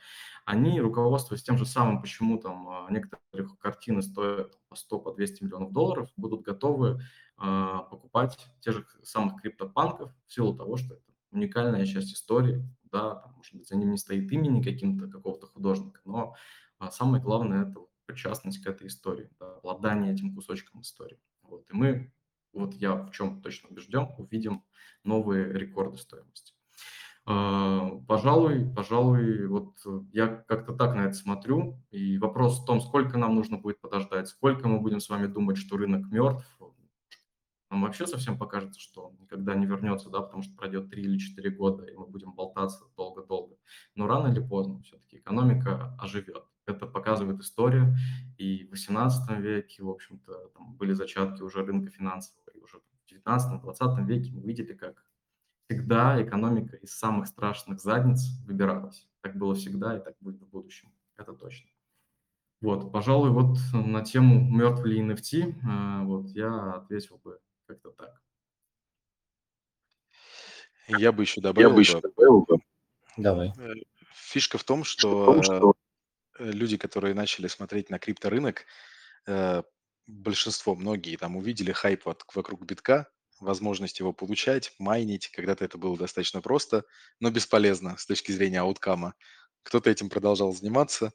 они, 0.45 0.81
руководствуясь 0.81 1.43
тем 1.43 1.57
же 1.57 1.65
самым, 1.65 2.01
почему 2.01 2.37
там 2.37 2.67
а, 2.69 2.87
некоторые 2.89 3.49
картины 3.59 4.01
стоят 4.01 4.57
по 4.69 4.75
100, 4.75 4.99
по 4.99 5.13
200 5.13 5.43
миллионов 5.43 5.71
долларов, 5.71 6.09
будут 6.17 6.41
готовы 6.41 6.99
э, 7.39 7.77
покупать 7.89 8.37
тех 8.61 8.75
же 8.75 8.85
самых 9.03 9.41
криптопанков 9.41 10.11
в 10.27 10.33
силу 10.33 10.55
того, 10.55 10.77
что 10.77 10.95
это 10.95 11.03
уникальная 11.31 11.85
часть 11.85 12.13
истории, 12.13 12.63
да, 12.83 13.15
там, 13.15 13.33
может 13.33 13.55
быть, 13.55 13.67
за 13.67 13.75
ним 13.75 13.91
не 13.91 13.97
стоит 13.97 14.31
имени 14.31 14.61
каким-то 14.61 15.07
какого-то 15.07 15.47
художника, 15.47 15.99
но 16.05 16.35
а, 16.79 16.91
самое 16.91 17.21
главное 17.23 17.65
это 17.65 17.79
причастность 18.05 18.63
к 18.63 18.67
этой 18.67 18.87
истории, 18.87 19.29
да, 19.39 19.55
обладание 19.57 20.13
этим 20.13 20.33
кусочком 20.35 20.81
истории. 20.81 21.19
Вот. 21.43 21.69
И 21.69 21.73
мы, 21.73 22.13
вот 22.51 22.73
я 22.73 22.95
в 22.95 23.11
чем 23.11 23.41
точно 23.41 23.69
убежден, 23.69 24.09
увидим 24.17 24.63
новые 25.03 25.51
рекорды 25.51 25.97
стоимости. 25.97 26.53
А, 27.25 27.99
пожалуй, 28.07 28.69
пожалуй, 28.75 29.47
вот 29.47 29.77
я 30.11 30.27
как-то 30.27 30.73
так 30.73 30.95
на 30.95 31.05
это 31.05 31.13
смотрю. 31.13 31.81
И 31.91 32.17
вопрос 32.17 32.61
в 32.61 32.65
том, 32.65 32.81
сколько 32.81 33.17
нам 33.17 33.35
нужно 33.35 33.57
будет 33.57 33.79
подождать, 33.79 34.27
сколько 34.27 34.67
мы 34.67 34.79
будем 34.79 34.99
с 34.99 35.09
вами 35.09 35.27
думать, 35.27 35.57
что 35.57 35.77
рынок 35.77 36.11
мертв, 36.11 36.45
нам 37.73 37.81
вообще 37.81 38.05
совсем 38.05 38.37
покажется, 38.37 38.79
что 38.79 39.07
он 39.07 39.17
никогда 39.19 39.55
не 39.55 39.65
вернется, 39.65 40.11
да, 40.11 40.21
потому 40.21 40.43
что 40.43 40.55
пройдет 40.55 40.91
3 40.91 41.01
или 41.01 41.17
4 41.17 41.49
года, 41.49 41.83
и 41.85 41.95
мы 41.95 42.05
будем 42.05 42.33
болтаться 42.33 42.85
долго-долго. 42.95 43.57
Но 43.95 44.05
рано 44.05 44.27
или 44.27 44.47
поздно 44.47 44.83
все-таки 44.83 45.17
экономика 45.17 45.97
оживет. 45.99 46.45
Это 46.65 46.87
показывает 46.87 47.39
история. 47.39 47.95
И 48.37 48.65
в 48.65 48.71
18 48.71 49.39
веке, 49.39 49.83
в 49.83 49.89
общем-то, 49.89 50.51
там 50.55 50.75
были 50.75 50.93
зачатки 50.93 51.41
уже 51.41 51.63
рынка 51.65 51.91
финансового. 51.91 52.49
И 52.53 52.59
уже 52.59 52.79
в 52.79 53.11
19-20 53.11 54.05
веке 54.05 54.31
мы 54.31 54.43
видели, 54.43 54.73
как 54.73 55.03
всегда 55.67 56.21
экономика 56.21 56.75
из 56.77 56.97
самых 56.97 57.27
страшных 57.27 57.79
задниц 57.79 58.21
выбиралась. 58.45 59.07
Так 59.21 59.37
было 59.37 59.55
всегда 59.55 59.97
и 59.97 60.03
так 60.03 60.15
будет 60.19 60.41
в 60.41 60.47
будущем. 60.47 60.93
Это 61.17 61.33
точно. 61.33 61.69
Вот, 62.61 62.93
пожалуй, 62.93 63.29
вот 63.31 63.57
на 63.73 64.03
тему 64.05 64.49
мертв 64.49 64.85
ли 64.85 65.01
NFT, 65.01 65.55
э, 65.59 66.05
вот 66.05 66.29
я 66.29 66.75
ответил 66.75 67.17
бы 67.17 67.39
как-то 67.67 67.91
так. 67.91 68.21
Я 70.87 71.11
бы 71.11 71.23
еще 71.23 71.41
добавил, 71.41 71.69
Я 71.69 71.75
бы 71.75 71.81
еще 71.81 71.99
добавил 71.99 72.45
бы. 72.45 72.57
Давай. 73.17 73.51
Э, 73.57 73.73
фишка 74.13 74.57
в 74.57 74.63
том, 74.63 74.85
что, 74.85 75.23
в 75.23 75.25
том, 75.25 75.43
что... 75.43 75.73
Э, 76.39 76.51
люди, 76.51 76.77
которые 76.77 77.13
начали 77.13 77.47
смотреть 77.47 77.89
на 77.89 77.99
крипторынок, 77.99 78.65
э, 79.27 79.63
большинство, 80.07 80.75
многие 80.75 81.17
там 81.17 81.35
увидели 81.37 81.71
хайп 81.71 82.05
вот 82.05 82.23
вокруг 82.33 82.65
битка, 82.65 83.09
возможность 83.39 83.99
его 83.99 84.13
получать, 84.13 84.73
майнить. 84.79 85.29
Когда-то 85.29 85.65
это 85.65 85.77
было 85.77 85.97
достаточно 85.97 86.41
просто, 86.41 86.85
но 87.19 87.31
бесполезно 87.31 87.97
с 87.97 88.05
точки 88.05 88.31
зрения 88.31 88.61
ауткама. 88.61 89.15
Кто-то 89.63 89.89
этим 89.89 90.09
продолжал 90.09 90.53
заниматься. 90.53 91.13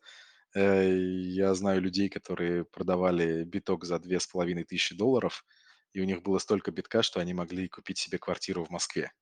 Я 0.54 1.54
знаю 1.54 1.82
людей, 1.82 2.08
которые 2.08 2.64
продавали 2.64 3.44
биток 3.44 3.84
за 3.84 3.98
две 3.98 4.18
с 4.20 4.26
половиной 4.26 4.64
тысячи 4.64 4.94
долларов– 4.94 5.44
и 5.92 6.00
у 6.00 6.04
них 6.04 6.22
было 6.22 6.38
столько 6.38 6.70
битка, 6.70 7.02
что 7.02 7.20
они 7.20 7.34
могли 7.34 7.68
купить 7.68 7.98
себе 7.98 8.18
квартиру 8.18 8.64
в 8.64 8.70
Москве. 8.70 9.12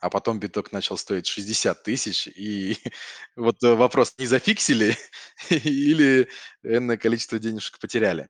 А 0.00 0.08
потом 0.08 0.40
биток 0.40 0.72
начал 0.72 0.96
стоить 0.96 1.26
60 1.26 1.82
тысяч, 1.82 2.26
и 2.26 2.78
вот 3.36 3.62
э, 3.62 3.74
вопрос, 3.74 4.14
не 4.18 4.26
зафиксили 4.26 4.96
или 5.50 6.28
энное 6.62 6.96
количество 6.96 7.38
денежек 7.38 7.78
потеряли? 7.78 8.28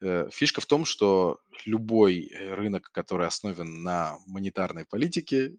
Э, 0.00 0.28
фишка 0.32 0.60
в 0.60 0.66
том, 0.66 0.84
что 0.84 1.38
любой 1.64 2.26
э, 2.26 2.54
рынок, 2.54 2.90
который 2.92 3.26
основан 3.26 3.82
на 3.82 4.18
монетарной 4.26 4.84
политике, 4.84 5.54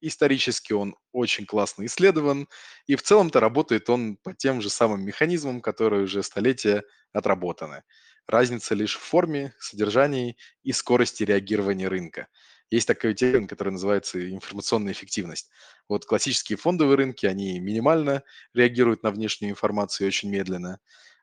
исторически 0.00 0.72
он 0.72 0.96
очень 1.12 1.46
классно 1.46 1.84
исследован, 1.86 2.48
и 2.86 2.96
в 2.96 3.02
целом-то 3.02 3.40
работает 3.40 3.90
он 3.90 4.16
по 4.16 4.34
тем 4.34 4.62
же 4.62 4.70
самым 4.70 5.04
механизмам, 5.04 5.60
которые 5.60 6.04
уже 6.04 6.22
столетия 6.22 6.84
отработаны. 7.12 7.82
Разница 8.26 8.74
лишь 8.74 8.96
в 8.96 9.00
форме, 9.00 9.54
содержании 9.58 10.36
и 10.62 10.72
скорости 10.72 11.22
реагирования 11.22 11.88
рынка. 11.88 12.28
Есть 12.70 12.88
такой 12.88 13.14
термин, 13.14 13.46
который 13.46 13.70
называется 13.70 14.18
информационная 14.30 14.92
эффективность. 14.92 15.50
Вот 15.88 16.04
классические 16.04 16.58
фондовые 16.58 16.96
рынки, 16.96 17.26
они 17.26 17.60
минимально 17.60 18.22
реагируют 18.54 19.02
на 19.02 19.10
внешнюю 19.10 19.52
информацию 19.52 20.08
очень 20.08 20.30
медленно. 20.30 20.80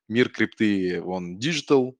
Мир 0.08 0.30
крипты, 0.30 1.02
он 1.02 1.38
digital, 1.38 1.96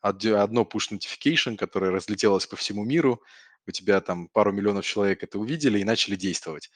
одно 0.00 0.62
push 0.62 0.90
notification, 0.92 1.56
которое 1.56 1.90
разлетелось 1.90 2.46
по 2.46 2.56
всему 2.56 2.84
миру, 2.84 3.22
у 3.66 3.70
тебя 3.70 4.00
там 4.00 4.28
пару 4.28 4.52
миллионов 4.52 4.86
человек 4.86 5.22
это 5.22 5.38
увидели 5.38 5.78
и 5.80 5.84
начали 5.84 6.16
действовать. 6.16 6.70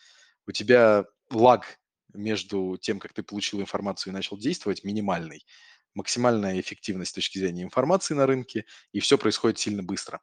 У 0.46 0.52
тебя 0.52 1.06
лаг 1.30 1.78
между 2.12 2.76
тем, 2.80 2.98
как 2.98 3.12
ты 3.14 3.22
получил 3.22 3.60
информацию 3.60 4.12
и 4.12 4.14
начал 4.16 4.36
действовать, 4.36 4.84
минимальный. 4.84 5.46
максимальная 5.94 6.60
эффективность 6.60 7.10
с 7.12 7.14
точки 7.14 7.38
зрения 7.38 7.62
информации 7.62 8.14
на 8.14 8.26
рынке, 8.26 8.64
и 8.92 9.00
все 9.00 9.18
происходит 9.18 9.58
сильно 9.58 9.82
быстро. 9.82 10.20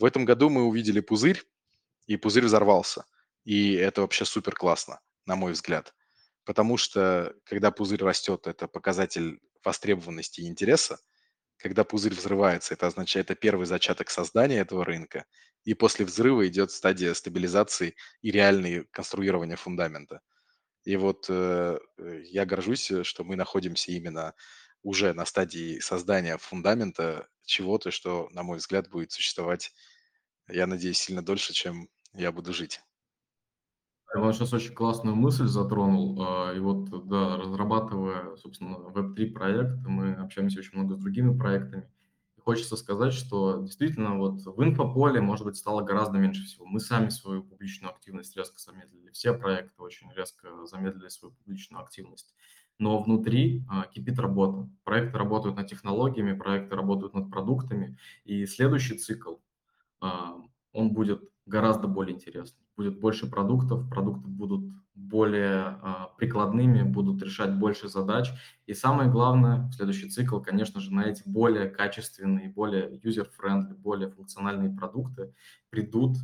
В 0.00 0.04
этом 0.06 0.24
году 0.24 0.48
мы 0.48 0.64
увидели 0.64 1.00
пузырь, 1.00 1.44
и 2.06 2.16
пузырь 2.16 2.46
взорвался. 2.46 3.04
И 3.44 3.74
это 3.74 4.00
вообще 4.00 4.24
супер 4.24 4.54
классно, 4.54 5.00
на 5.26 5.36
мой 5.36 5.52
взгляд. 5.52 5.94
Потому 6.44 6.78
что 6.78 7.34
когда 7.44 7.70
пузырь 7.70 8.02
растет, 8.02 8.46
это 8.46 8.66
показатель 8.66 9.38
востребованности 9.62 10.40
и 10.40 10.48
интереса. 10.48 10.98
Когда 11.58 11.84
пузырь 11.84 12.14
взрывается, 12.14 12.72
это 12.72 12.86
означает, 12.86 13.30
это 13.30 13.38
первый 13.38 13.66
зачаток 13.66 14.08
создания 14.08 14.60
этого 14.60 14.86
рынка. 14.86 15.26
И 15.64 15.74
после 15.74 16.06
взрыва 16.06 16.48
идет 16.48 16.70
стадия 16.72 17.12
стабилизации 17.12 17.94
и 18.22 18.30
реальное 18.30 18.86
конструирование 18.90 19.58
фундамента. 19.58 20.22
И 20.84 20.96
вот 20.96 21.26
э, 21.28 21.78
я 22.24 22.46
горжусь, 22.46 22.90
э, 22.90 23.04
что 23.04 23.22
мы 23.22 23.36
находимся 23.36 23.92
именно 23.92 24.34
уже 24.82 25.12
на 25.12 25.26
стадии 25.26 25.78
создания 25.78 26.38
фундамента 26.38 27.28
чего-то, 27.50 27.90
что, 27.90 28.28
на 28.32 28.42
мой 28.42 28.58
взгляд, 28.58 28.88
будет 28.90 29.12
существовать, 29.12 29.72
я 30.48 30.66
надеюсь, 30.66 30.98
сильно 30.98 31.24
дольше, 31.24 31.52
чем 31.54 31.88
я 32.14 32.32
буду 32.32 32.52
жить. 32.54 32.80
Он 34.14 34.32
сейчас 34.32 34.52
очень 34.52 34.74
классную 34.74 35.14
мысль 35.14 35.46
затронул. 35.46 36.20
а, 36.20 36.52
И 36.54 36.58
вот, 36.58 37.06
да, 37.08 37.36
разрабатывая, 37.36 38.36
собственно, 38.36 38.76
Web3 38.76 39.26
проект, 39.32 39.86
мы 39.86 40.14
общаемся 40.14 40.58
очень 40.58 40.76
много 40.78 40.94
с 40.96 40.98
другими 40.98 41.36
проектами. 41.38 41.88
Хочется 42.40 42.76
сказать, 42.76 43.12
что 43.12 43.60
действительно 43.62 44.16
вот 44.18 44.40
в 44.40 44.62
инфополе, 44.64 45.20
может 45.20 45.44
быть, 45.44 45.56
стало 45.56 45.82
гораздо 45.82 46.18
меньше 46.18 46.42
всего. 46.44 46.66
Мы 46.66 46.80
сами 46.80 47.10
свою 47.10 47.44
публичную 47.44 47.92
активность 47.92 48.36
резко 48.36 48.58
замедлили. 48.58 49.10
Все 49.12 49.34
проекты 49.34 49.80
очень 49.82 50.12
резко 50.12 50.66
замедлили 50.66 51.08
свою 51.08 51.34
публичную 51.34 51.82
активность. 51.84 52.34
Но 52.80 53.00
внутри 53.00 53.64
а, 53.68 53.86
кипит 53.86 54.18
работа. 54.18 54.68
Проекты 54.82 55.16
работают 55.16 55.56
над 55.56 55.68
технологиями, 55.68 56.36
проекты 56.36 56.74
работают 56.74 57.14
над 57.14 57.30
продуктами. 57.30 57.96
И 58.24 58.44
следующий 58.46 58.98
цикл, 58.98 59.36
а, 60.00 60.34
он 60.72 60.92
будет 60.92 61.22
гораздо 61.46 61.86
более 61.86 62.16
интересный 62.16 62.60
будет 62.80 62.98
больше 62.98 63.30
продуктов, 63.30 63.90
продукты 63.90 64.26
будут 64.26 64.64
более 64.94 65.78
а, 65.82 66.14
прикладными, 66.16 66.82
будут 66.82 67.22
решать 67.22 67.54
больше 67.54 67.88
задач. 67.90 68.30
И 68.64 68.72
самое 68.72 69.10
главное, 69.10 69.70
следующий 69.72 70.08
цикл, 70.08 70.40
конечно 70.40 70.80
же, 70.80 70.90
на 70.90 71.02
эти 71.02 71.22
более 71.26 71.68
качественные, 71.68 72.48
более 72.48 72.98
user-friendly, 73.04 73.74
более 73.74 74.08
функциональные 74.08 74.74
продукты 74.74 75.34
придут 75.68 76.16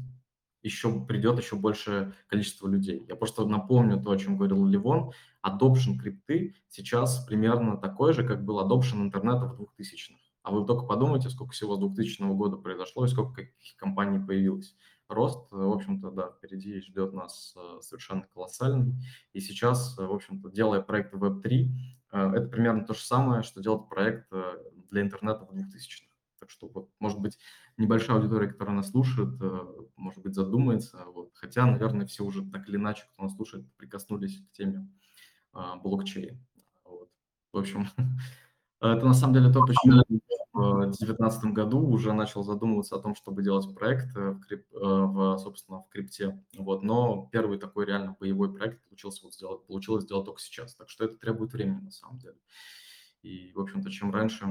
еще 0.67 1.05
придет 1.05 1.39
еще 1.39 1.57
большее 1.57 2.13
количество 2.27 2.69
людей. 2.69 3.05
Я 3.09 3.17
просто 3.17 3.47
напомню 3.47 4.03
то, 4.03 4.11
о 4.11 4.19
чем 4.19 4.37
говорил 4.37 4.67
Ливон. 4.67 5.13
Adoption 5.45 5.97
крипты 5.99 6.57
сейчас 6.69 7.25
примерно 7.25 7.77
такой 7.77 8.13
же, 8.13 8.27
как 8.27 8.45
был 8.45 8.61
adoption 8.61 9.03
интернета 9.03 9.47
в 9.47 9.61
2000-х. 9.61 10.19
А 10.43 10.51
вы 10.51 10.67
только 10.67 10.87
подумайте, 10.87 11.31
сколько 11.31 11.53
всего 11.53 11.77
с 11.77 11.79
2000 11.79 12.23
года 12.35 12.57
произошло 12.57 13.05
и 13.05 13.09
сколько 13.09 13.43
каких 13.43 13.77
компаний 13.77 14.25
появилось 14.25 14.77
рост, 15.09 15.51
в 15.53 15.73
общем-то, 15.73 16.11
да, 16.11 16.31
впереди 16.31 16.81
ждет 16.81 17.13
нас 17.13 17.55
э, 17.57 17.79
совершенно 17.81 18.23
колоссальный. 18.35 18.95
И 19.33 19.41
сейчас, 19.41 19.99
э, 19.99 20.05
в 20.05 20.13
общем-то, 20.13 20.51
делая 20.51 20.81
проект 20.81 21.15
Web3, 21.15 21.69
э, 22.13 22.31
это 22.35 22.49
примерно 22.49 22.85
то 22.85 22.95
же 22.95 23.01
самое, 23.01 23.43
что 23.43 23.63
делать 23.63 23.89
проект 23.89 24.31
для 24.91 25.03
интернета 25.03 25.45
в 25.45 25.53
2000-х. 25.53 26.07
Так 26.39 26.51
что, 26.51 26.69
вот, 26.69 26.91
может 26.99 27.21
быть, 27.21 27.39
небольшая 27.77 28.19
аудитория, 28.19 28.49
которая 28.49 28.77
нас 28.77 28.91
слушает, 28.91 29.41
может 29.97 30.23
быть, 30.23 30.35
задумается. 30.35 31.05
Вот. 31.07 31.31
Хотя, 31.35 31.67
наверное, 31.67 32.07
все 32.07 32.25
уже 32.25 32.45
так 32.45 32.69
или 32.69 32.77
иначе, 32.77 33.05
кто 33.13 33.25
нас 33.25 33.35
слушает, 33.35 33.67
прикоснулись 33.77 34.39
к 34.39 34.53
теме 34.53 34.89
блокчейн. 35.53 36.39
Вот. 36.85 37.11
В 37.53 37.59
общем, 37.59 37.87
это 38.81 39.05
на 39.05 39.15
самом 39.15 39.35
деле 39.35 39.53
то, 39.53 39.65
почему 39.65 40.03
в 40.57 40.87
2019 40.87 41.53
году 41.53 41.87
уже 41.87 42.15
начал 42.15 42.43
задумываться 42.43 42.97
о 42.97 42.99
том, 42.99 43.15
чтобы 43.15 43.43
делать 43.43 43.75
проект 43.75 44.17
э, 44.17 44.31
в, 44.31 44.41
крип, 44.41 44.65
э, 44.73 44.79
в, 44.79 45.37
собственно, 45.37 45.83
в 45.83 45.89
крипте. 45.91 46.43
Вот. 46.57 46.83
Но 46.83 47.29
первый 47.31 47.59
такой 47.59 47.85
реально 47.85 48.17
боевой 48.19 48.55
проект 48.55 48.83
получился 48.85 49.25
вот 49.25 49.35
сделать, 49.35 49.67
получилось 49.67 50.05
сделать 50.05 50.25
только 50.25 50.41
сейчас. 50.41 50.75
Так 50.75 50.89
что 50.89 51.05
это 51.05 51.19
требует 51.19 51.53
времени 51.53 51.81
на 51.81 51.91
самом 51.91 52.19
деле. 52.19 52.39
И, 53.21 53.53
в 53.53 53.61
общем-то, 53.61 53.91
чем 53.91 54.11
раньше 54.11 54.47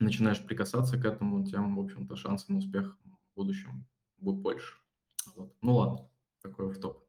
начинаешь 0.00 0.44
прикасаться 0.44 0.98
к 0.98 1.04
этому, 1.04 1.44
тем, 1.46 1.76
в 1.76 1.80
общем-то, 1.80 2.16
шансы 2.16 2.46
на 2.48 2.58
успех 2.58 2.98
в 3.04 3.36
будущем 3.36 3.86
будут 4.18 4.40
больше. 4.40 4.74
Вот. 5.36 5.52
Ну 5.60 5.76
ладно, 5.76 6.08
такой 6.42 6.68
в 6.68 6.80
топ. 6.80 7.04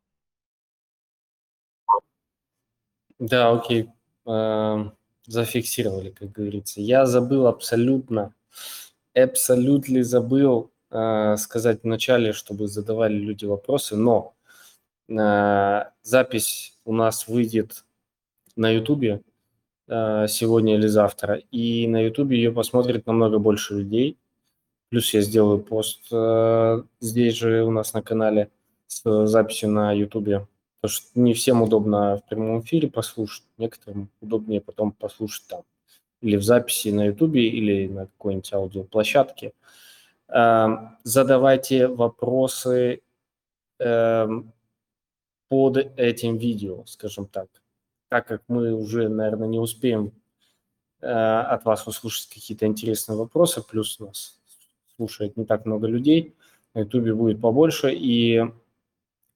Да, 3.20 3.52
окей. 3.52 3.90
Эм, 4.26 4.94
зафиксировали, 5.26 6.12
как 6.12 6.32
говорится. 6.32 6.82
Я 6.82 7.06
забыл 7.06 7.48
абсолютно, 7.48 8.34
абсолютно 9.14 10.04
забыл 10.04 10.72
э, 10.90 11.38
сказать 11.38 11.84
вначале, 11.84 12.34
чтобы 12.34 12.68
задавали 12.68 13.14
люди 13.14 13.46
вопросы, 13.46 13.96
но 13.96 14.34
э, 15.08 15.84
запись 16.02 16.78
у 16.86 16.94
нас 16.94 17.28
выйдет 17.28 17.86
на 18.56 18.70
Ютубе 18.70 19.22
сегодня 20.30 20.76
или 20.76 20.88
завтра, 20.88 21.36
и 21.52 21.88
на 21.88 22.02
Ютубе 22.02 22.38
ее 22.38 22.52
посмотрит 22.52 23.08
намного 23.08 23.40
больше 23.40 23.76
людей. 23.76 24.18
Плюс 24.90 25.14
я 25.14 25.22
сделаю 25.22 25.60
пост 25.60 26.02
э, 26.12 26.84
здесь 27.02 27.36
же 27.36 27.64
у 27.64 27.72
нас 27.72 27.94
на 27.94 28.02
канале 28.02 28.50
с 28.88 29.28
записью 29.28 29.70
на 29.70 29.94
Ютубе 29.94 30.48
Потому 30.82 30.98
что 30.98 31.20
не 31.20 31.34
всем 31.36 31.62
удобно 31.62 32.18
в 32.18 32.28
прямом 32.28 32.62
эфире 32.62 32.90
послушать, 32.90 33.44
некоторым 33.60 34.10
удобнее 34.20 34.62
потом 34.62 34.92
послушать 34.92 35.46
там 35.48 35.62
или 36.22 36.38
в 36.38 36.44
записи 36.44 36.90
на 36.90 37.06
Ютубе, 37.06 37.48
или 37.48 37.88
на 37.88 38.08
какой-нибудь 38.08 38.54
аудиоплощадке. 38.54 39.54
Эм, 40.28 40.98
задавайте 41.04 41.88
вопросы 41.88 43.02
эм, 43.80 44.52
под 45.50 45.78
этим 45.78 46.38
видео, 46.38 46.84
скажем 46.88 47.28
так. 47.28 47.48
Так 48.12 48.28
как 48.28 48.42
мы 48.50 48.74
уже, 48.74 49.08
наверное, 49.08 49.48
не 49.48 49.58
успеем 49.58 50.12
э, 51.00 51.08
от 51.08 51.64
вас 51.64 51.88
услышать 51.88 52.28
какие-то 52.28 52.66
интересные 52.66 53.18
вопросы, 53.18 53.64
плюс 53.64 54.02
нас 54.02 54.38
слушает 54.98 55.38
не 55.38 55.46
так 55.46 55.66
много 55.66 55.88
людей, 55.88 56.36
на 56.74 56.80
Ютубе 56.80 57.14
будет 57.16 57.40
побольше, 57.40 57.94
и 57.94 58.52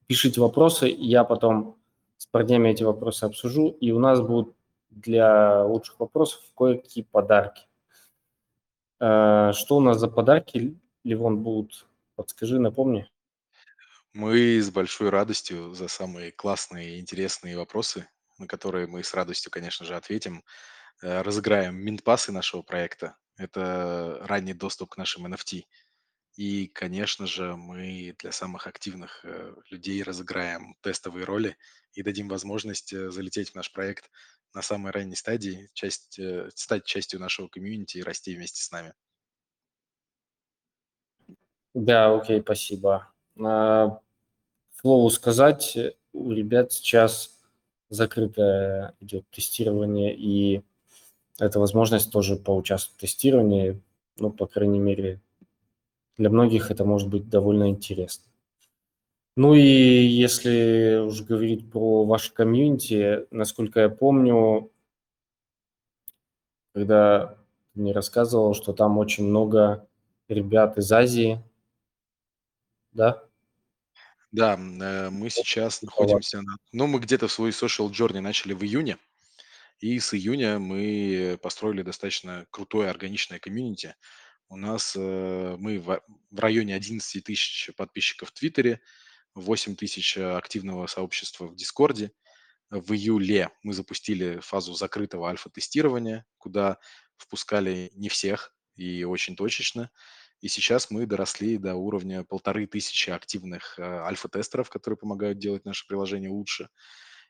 пишите 0.06 0.42
вопросы, 0.42 0.94
я 0.94 1.24
потом 1.24 1.78
с 2.18 2.26
парнями 2.26 2.68
эти 2.68 2.82
вопросы 2.82 3.24
обсужу, 3.24 3.68
и 3.80 3.92
у 3.92 3.98
нас 3.98 4.20
будут 4.20 4.54
для 4.90 5.64
лучших 5.64 5.98
вопросов 5.98 6.42
кое-какие 6.54 7.04
подарки. 7.04 7.62
Э, 9.00 9.52
что 9.54 9.78
у 9.78 9.80
нас 9.80 9.98
за 9.98 10.08
подарки, 10.08 10.76
Ливон, 11.02 11.38
будут? 11.38 11.86
Подскажи, 12.14 12.58
напомни. 12.58 13.10
Мы 14.12 14.60
с 14.60 14.68
большой 14.68 15.08
радостью 15.08 15.72
за 15.72 15.88
самые 15.88 16.30
классные 16.30 16.96
и 16.96 17.00
интересные 17.00 17.56
вопросы, 17.56 18.06
на 18.38 18.46
которые 18.46 18.86
мы 18.86 19.02
с 19.02 19.14
радостью, 19.14 19.50
конечно 19.50 19.86
же, 19.86 19.96
ответим, 19.96 20.44
э, 21.02 21.22
разыграем 21.22 21.76
минтпасы 21.76 22.32
нашего 22.32 22.62
проекта. 22.62 23.16
Это 23.36 24.18
ранний 24.22 24.54
доступ 24.54 24.90
к 24.90 24.96
нашим 24.96 25.26
NFT. 25.26 25.64
И, 26.36 26.68
конечно 26.68 27.26
же, 27.26 27.56
мы 27.56 28.14
для 28.18 28.32
самых 28.32 28.66
активных 28.66 29.24
э, 29.24 29.54
людей 29.70 30.02
разыграем 30.02 30.76
тестовые 30.82 31.24
роли 31.24 31.56
и 31.92 32.02
дадим 32.02 32.28
возможность 32.28 32.92
э, 32.92 33.10
залететь 33.10 33.50
в 33.50 33.54
наш 33.54 33.72
проект 33.72 34.10
на 34.54 34.62
самой 34.62 34.92
ранней 34.92 35.16
стадии, 35.16 35.68
часть, 35.74 36.18
стать 36.54 36.84
частью 36.86 37.20
нашего 37.20 37.48
комьюнити 37.48 37.98
и 37.98 38.02
расти 38.02 38.34
вместе 38.34 38.62
с 38.62 38.70
нами. 38.70 38.94
Да, 41.74 42.14
окей, 42.14 42.40
спасибо. 42.40 43.12
А, 43.38 44.00
слову 44.80 45.10
сказать, 45.10 45.76
у 46.14 46.32
ребят 46.32 46.72
сейчас 46.72 47.35
закрытое 47.88 48.94
идет 49.00 49.28
тестирование, 49.30 50.14
и 50.16 50.62
это 51.38 51.60
возможность 51.60 52.10
тоже 52.12 52.36
поучаствовать 52.36 52.98
в 52.98 53.00
тестировании, 53.00 53.80
ну, 54.18 54.30
по 54.30 54.46
крайней 54.46 54.78
мере, 54.78 55.20
для 56.16 56.30
многих 56.30 56.70
это 56.70 56.84
может 56.84 57.08
быть 57.08 57.28
довольно 57.28 57.68
интересно. 57.68 58.24
Ну 59.36 59.52
и 59.54 59.60
если 59.60 61.02
уж 61.06 61.22
говорить 61.22 61.70
про 61.70 62.04
ваше 62.04 62.32
комьюнити, 62.32 63.26
насколько 63.30 63.80
я 63.80 63.88
помню, 63.90 64.70
когда 66.72 67.36
мне 67.74 67.92
рассказывал, 67.92 68.54
что 68.54 68.72
там 68.72 68.96
очень 68.96 69.24
много 69.24 69.86
ребят 70.28 70.78
из 70.78 70.90
Азии, 70.90 71.42
да? 72.92 73.25
Да, 74.36 74.52
э, 74.58 75.08
мы 75.08 75.30
сейчас 75.30 75.80
находимся 75.80 76.42
на... 76.42 76.58
Ну, 76.70 76.86
мы 76.86 77.00
где-то 77.00 77.26
в 77.26 77.32
свой 77.32 77.52
social 77.52 77.90
journey 77.90 78.20
начали 78.20 78.52
в 78.52 78.62
июне, 78.62 78.98
и 79.78 79.98
с 79.98 80.12
июня 80.12 80.58
мы 80.58 81.38
построили 81.40 81.80
достаточно 81.80 82.46
крутое 82.50 82.90
органичное 82.90 83.38
комьюнити. 83.38 83.94
У 84.50 84.56
нас 84.56 84.94
э, 84.94 85.56
мы 85.58 85.80
в, 85.80 86.02
в 86.30 86.38
районе 86.38 86.74
11 86.74 87.24
тысяч 87.24 87.70
подписчиков 87.78 88.28
в 88.28 88.32
Твиттере, 88.32 88.82
8 89.36 89.74
тысяч 89.74 90.18
активного 90.18 90.86
сообщества 90.86 91.46
в 91.46 91.56
Дискорде. 91.56 92.12
в 92.68 92.92
июле 92.92 93.48
мы 93.62 93.72
запустили 93.72 94.40
фазу 94.40 94.74
закрытого 94.74 95.30
альфа-тестирования, 95.30 96.26
куда 96.36 96.76
впускали 97.16 97.90
не 97.94 98.10
всех 98.10 98.54
и 98.74 99.02
очень 99.04 99.34
точечно. 99.34 99.90
И 100.40 100.48
сейчас 100.48 100.90
мы 100.90 101.06
доросли 101.06 101.58
до 101.58 101.74
уровня 101.74 102.24
полторы 102.24 102.66
тысячи 102.66 103.10
активных 103.10 103.78
э, 103.78 103.82
альфа-тестеров, 103.82 104.68
которые 104.68 104.98
помогают 104.98 105.38
делать 105.38 105.64
наше 105.64 105.86
приложение 105.86 106.30
лучше. 106.30 106.68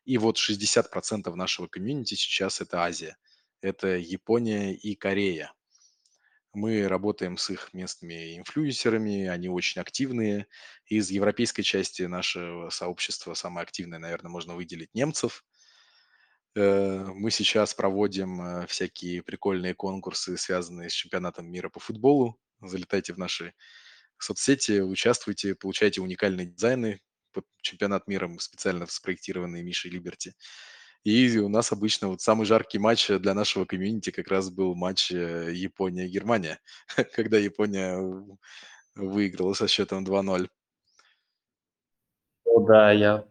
И 0.04 0.18
вот 0.18 0.36
60% 0.36 1.34
нашего 1.34 1.66
комьюнити 1.66 2.14
сейчас 2.14 2.60
это 2.60 2.82
Азия. 2.82 3.16
Это 3.60 3.96
Япония 3.96 4.74
и 4.74 4.94
Корея. 4.94 5.52
Мы 6.52 6.88
работаем 6.88 7.36
с 7.36 7.50
их 7.50 7.74
местными 7.74 8.38
инфлюенсерами, 8.38 9.26
они 9.26 9.48
очень 9.48 9.80
активные. 9.80 10.46
Из 10.86 11.10
европейской 11.10 11.62
части 11.62 12.02
нашего 12.02 12.70
сообщества 12.70 13.34
самое 13.34 13.64
активное, 13.64 13.98
наверное, 13.98 14.30
можно 14.30 14.54
выделить 14.54 14.94
немцев. 14.94 15.44
Э, 16.54 17.04
мы 17.14 17.30
сейчас 17.30 17.74
проводим 17.74 18.40
э, 18.40 18.66
всякие 18.68 19.22
прикольные 19.22 19.74
конкурсы, 19.74 20.38
связанные 20.38 20.88
с 20.88 20.94
чемпионатом 20.94 21.46
мира 21.50 21.68
по 21.68 21.78
футболу. 21.78 22.38
Залетайте 22.60 23.12
в 23.12 23.18
наши 23.18 23.54
соцсети, 24.18 24.80
участвуйте, 24.80 25.54
получайте 25.54 26.00
уникальные 26.00 26.46
дизайны. 26.46 27.00
Под 27.32 27.44
чемпионат 27.60 28.06
мира 28.06 28.30
специально 28.38 28.86
спроектированные 28.86 29.62
Мишей 29.62 29.90
Либерти. 29.90 30.34
И 31.04 31.38
у 31.38 31.48
нас 31.48 31.70
обычно 31.70 32.08
вот 32.08 32.20
самый 32.20 32.46
жаркий 32.46 32.78
матч 32.78 33.08
для 33.08 33.34
нашего 33.34 33.64
комьюнити 33.64 34.10
как 34.10 34.28
раз 34.28 34.50
был 34.50 34.74
матч 34.74 35.12
э, 35.12 35.52
Япония-Германия, 35.52 36.58
когда 37.14 37.38
Япония 37.38 37.96
выиграла 38.96 39.52
со 39.52 39.68
счетом 39.68 40.04
2-0. 40.04 40.48
О, 42.46 42.60
да, 42.66 42.90
я 42.90 43.24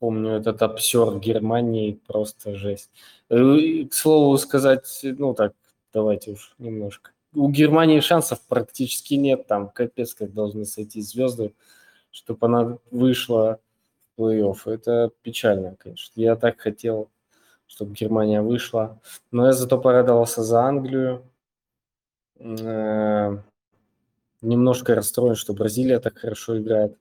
помню 0.00 0.32
этот 0.32 0.60
обсер 0.60 1.18
Германии, 1.18 1.98
просто 2.06 2.54
жесть. 2.54 2.90
Э, 3.30 3.84
к 3.88 3.94
слову 3.94 4.36
сказать, 4.36 5.00
ну 5.02 5.32
так, 5.32 5.54
давайте 5.92 6.32
уж 6.32 6.54
немножко. 6.58 7.12
У 7.34 7.50
Германии 7.50 8.00
шансов 8.00 8.40
практически 8.48 9.14
нет, 9.14 9.46
там 9.46 9.68
капец, 9.68 10.14
как 10.14 10.32
должны 10.32 10.64
сойти 10.64 11.02
звезды, 11.02 11.54
чтобы 12.10 12.46
она 12.46 12.78
вышла 12.90 13.60
плей-офф. 14.16 14.58
Это 14.64 15.10
печально, 15.22 15.76
конечно. 15.76 16.12
Я 16.20 16.36
так 16.36 16.58
хотел, 16.58 17.10
чтобы 17.66 17.94
Германия 17.94 18.40
вышла. 18.40 19.00
Но 19.30 19.46
я 19.46 19.52
зато 19.52 19.78
порадовался 19.78 20.42
за 20.42 20.62
Англию. 20.62 21.22
Э, 22.38 23.38
немножко 24.40 24.94
расстроен, 24.94 25.34
что 25.34 25.52
Бразилия 25.52 26.00
так 26.00 26.18
хорошо 26.18 26.58
играет 26.58 26.96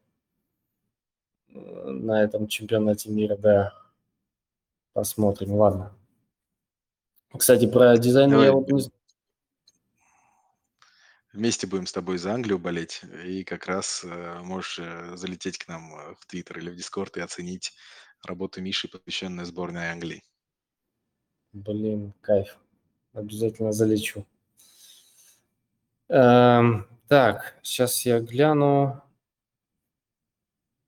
э, 1.50 1.90
на 1.90 2.22
этом 2.22 2.48
чемпионате 2.48 3.10
мира, 3.10 3.38
да. 3.38 3.74
Посмотрим, 4.94 5.54
ладно. 5.54 5.94
Кстати, 7.38 7.68
про 7.68 7.98
дизайн 7.98 8.32
Давай. 8.32 8.46
я 8.48 8.52
вот 8.52 8.70
не 8.70 8.82
Вместе 11.38 11.68
будем 11.68 11.86
с 11.86 11.92
тобой 11.92 12.18
за 12.18 12.34
Англию 12.34 12.58
болеть, 12.58 13.02
и 13.24 13.44
как 13.44 13.68
раз 13.68 14.04
э, 14.04 14.40
можешь 14.42 14.80
э, 14.80 15.16
залететь 15.18 15.60
к 15.60 15.68
нам 15.68 15.94
э, 15.94 16.16
в 16.20 16.26
Твиттер 16.26 16.58
или 16.58 16.72
в 16.72 16.76
Дискорд 16.76 17.16
и 17.16 17.20
оценить 17.20 17.74
работу 18.24 18.60
Миши, 18.60 18.88
посвященную 18.88 19.46
сборной 19.46 19.92
Англии. 19.92 20.24
Блин, 21.54 22.16
кайф. 22.22 22.58
Обязательно 23.14 23.72
залечу. 23.72 24.26
Эм, 26.10 26.88
так, 27.08 27.60
сейчас 27.62 28.04
я 28.04 28.20
гляну. 28.20 29.04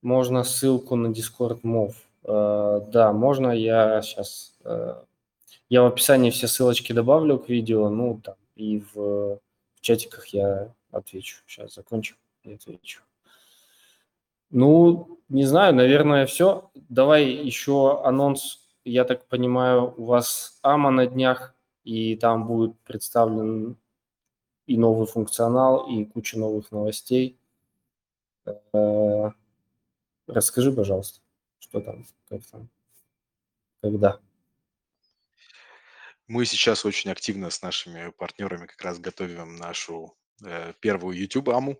Можно 0.01 0.43
ссылку 0.43 0.95
на 0.95 1.11
Discord 1.11 1.61
Move. 1.61 1.93
Э, 2.23 2.89
да, 2.91 3.13
можно. 3.13 3.51
Я 3.51 4.01
сейчас... 4.01 4.57
Э, 4.63 4.95
я 5.69 5.83
в 5.83 5.85
описании 5.85 6.31
все 6.31 6.47
ссылочки 6.47 6.91
добавлю 6.91 7.37
к 7.37 7.49
видео, 7.49 7.89
ну, 7.89 8.19
там, 8.23 8.35
и 8.55 8.83
в 8.91 9.39
в 9.79 9.81
чатиках 9.81 10.27
я 10.27 10.73
отвечу. 10.91 11.37
Сейчас 11.47 11.73
закончу 11.75 12.15
и 12.43 12.53
отвечу. 12.53 13.01
Ну, 14.49 15.19
не 15.29 15.45
знаю, 15.45 15.75
наверное, 15.75 16.25
все. 16.25 16.71
Давай 16.89 17.25
еще 17.25 18.01
анонс. 18.03 18.67
Я 18.83 19.03
так 19.05 19.27
понимаю, 19.27 19.93
у 19.97 20.05
вас 20.05 20.59
АМА 20.63 20.91
на 20.91 21.05
днях, 21.05 21.53
и 21.83 22.15
там 22.15 22.47
будет 22.47 22.77
представлен 22.79 23.77
и 24.65 24.77
новый 24.77 25.07
функционал, 25.07 25.87
и 25.87 26.05
куча 26.05 26.37
новых 26.37 26.71
новостей. 26.71 27.39
Э, 28.73 29.31
расскажи, 30.27 30.71
пожалуйста, 30.71 31.21
что 31.59 31.81
там, 31.81 32.05
как 32.29 32.41
там, 32.45 32.69
когда. 33.81 34.19
Мы 36.29 36.45
сейчас 36.45 36.85
очень 36.85 37.09
активно 37.09 37.49
с 37.49 37.63
нашими 37.63 38.11
партнерами 38.11 38.67
как 38.67 38.79
раз 38.83 38.99
готовим 38.99 39.55
нашу 39.55 40.15
э, 40.45 40.73
первую 40.79 41.17
YouTube-аму. 41.17 41.79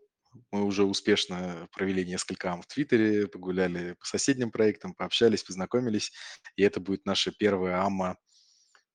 Мы 0.50 0.64
уже 0.64 0.86
успешно 0.86 1.68
провели 1.72 2.04
несколько 2.04 2.52
ам 2.52 2.64
в 2.64 2.66
Твиттере, 2.66 3.28
погуляли 3.28 3.94
по 3.94 4.08
соседним 4.08 4.50
проектам, 4.50 4.96
пообщались, 4.96 5.44
познакомились. 5.44 6.12
И 6.56 6.64
это 6.64 6.80
будет 6.80 7.06
наша 7.06 7.32
первая 7.32 7.80
ама 7.84 8.18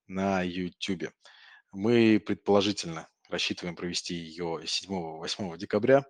на 0.09 0.43
YouTube. 0.43 1.13
Мы 1.71 2.19
предположительно 2.19 3.09
рассчитываем 3.31 3.77
провести 3.77 4.17
ее 4.17 4.61
7-8 4.65 5.57
декабря. 5.57 6.05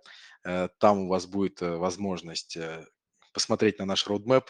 Э, 0.46 0.70
там 0.78 1.00
у 1.00 1.08
вас 1.08 1.26
будет 1.26 1.60
э, 1.60 1.76
возможность 1.76 2.56
э, 2.56 2.86
посмотреть 3.34 3.78
на 3.78 3.84
наш 3.84 4.06
roadmap, 4.06 4.46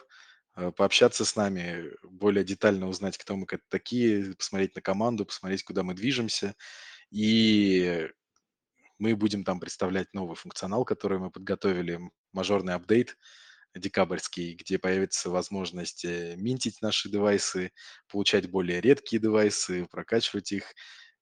Э, 0.57 0.71
пообщаться 0.71 1.25
с 1.25 1.37
нами, 1.37 1.93
более 2.03 2.45
детально 2.45 2.89
узнать, 2.89 3.19
кто 3.19 3.37
мы 3.37 3.47
такие, 3.69 4.35
посмотреть 4.35 4.75
на 4.77 4.83
команду, 4.83 5.27
посмотреть, 5.27 5.65
куда 5.65 5.83
мы 5.83 5.95
движемся. 5.95 6.55
И 7.11 8.09
мы 8.99 9.17
будем 9.17 9.45
там 9.45 9.61
представлять 9.61 10.13
новый 10.15 10.37
функционал, 10.37 10.85
который 10.85 11.19
мы 11.19 11.31
подготовили, 11.31 12.01
мажорный 12.33 12.75
апдейт 12.75 13.17
декабрьский, 13.75 14.55
где 14.55 14.79
появится 14.79 15.31
возможность 15.31 16.05
э, 16.05 16.37
минтить 16.37 16.81
наши 16.81 17.09
девайсы, 17.09 17.73
получать 18.09 18.49
более 18.49 18.81
редкие 18.81 19.21
девайсы, 19.21 19.87
прокачивать 19.91 20.53
их. 20.53 20.73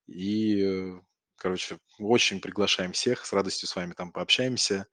И, 0.06 0.62
э, 0.62 1.00
короче, 1.36 1.78
очень 1.98 2.40
приглашаем 2.40 2.92
всех, 2.92 3.24
с 3.24 3.32
радостью 3.32 3.68
с 3.68 3.76
вами 3.76 3.94
там 3.94 4.12
пообщаемся 4.12 4.86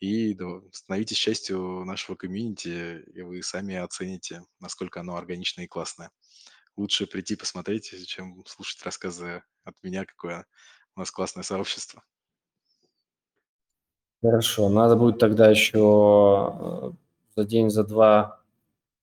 и 0.00 0.36
становитесь 0.72 1.16
частью 1.16 1.84
нашего 1.84 2.16
комьюнити, 2.16 3.02
и 3.14 3.22
вы 3.22 3.42
сами 3.42 3.76
оцените, 3.76 4.42
насколько 4.60 5.00
оно 5.00 5.16
органичное 5.16 5.64
и 5.64 5.68
классное. 5.68 6.10
Лучше 6.76 7.06
прийти 7.06 7.36
посмотреть, 7.36 8.06
чем 8.06 8.44
слушать 8.46 8.82
рассказы 8.82 9.42
от 9.64 9.74
меня, 9.82 10.04
какое 10.04 10.46
у 10.94 11.00
нас 11.00 11.10
классное 11.10 11.42
сообщество. 11.42 12.02
Хорошо, 14.22 14.68
надо 14.68 14.96
будет 14.96 15.18
тогда 15.18 15.50
еще 15.50 16.54
э, 16.58 16.90
за 17.36 17.44
день, 17.44 17.70
за 17.70 17.84
два 17.84 18.42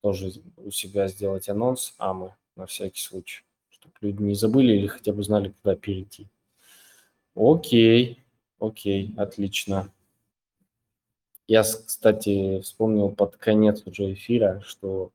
тоже 0.01 0.33
у 0.57 0.69
себя 0.69 1.07
сделать 1.07 1.47
анонс 1.49 1.93
АМы 1.97 2.35
на 2.55 2.65
всякий 2.65 3.01
случай, 3.01 3.43
чтобы 3.69 3.93
люди 4.01 4.21
не 4.21 4.35
забыли 4.35 4.73
или 4.73 4.87
хотя 4.87 5.13
бы 5.13 5.23
знали, 5.23 5.49
куда 5.61 5.75
перейти. 5.75 6.27
Окей, 7.35 8.23
окей, 8.59 9.13
отлично. 9.17 9.91
Я, 11.47 11.63
кстати, 11.63 12.61
вспомнил 12.61 13.09
под 13.09 13.35
конец 13.35 13.83
уже 13.85 14.13
эфира, 14.13 14.61
что 14.65 15.11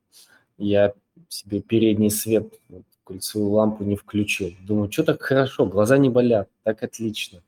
я 0.58 0.92
себе 1.28 1.60
передний 1.60 2.10
свет, 2.10 2.60
кольцевую 3.04 3.52
лампу 3.52 3.84
не 3.84 3.96
включил. 3.96 4.52
Думаю, 4.60 4.92
что 4.92 5.04
так 5.04 5.22
хорошо, 5.22 5.66
глаза 5.66 5.96
не 5.96 6.10
болят, 6.10 6.50
так 6.62 6.82
отлично. 6.82 7.42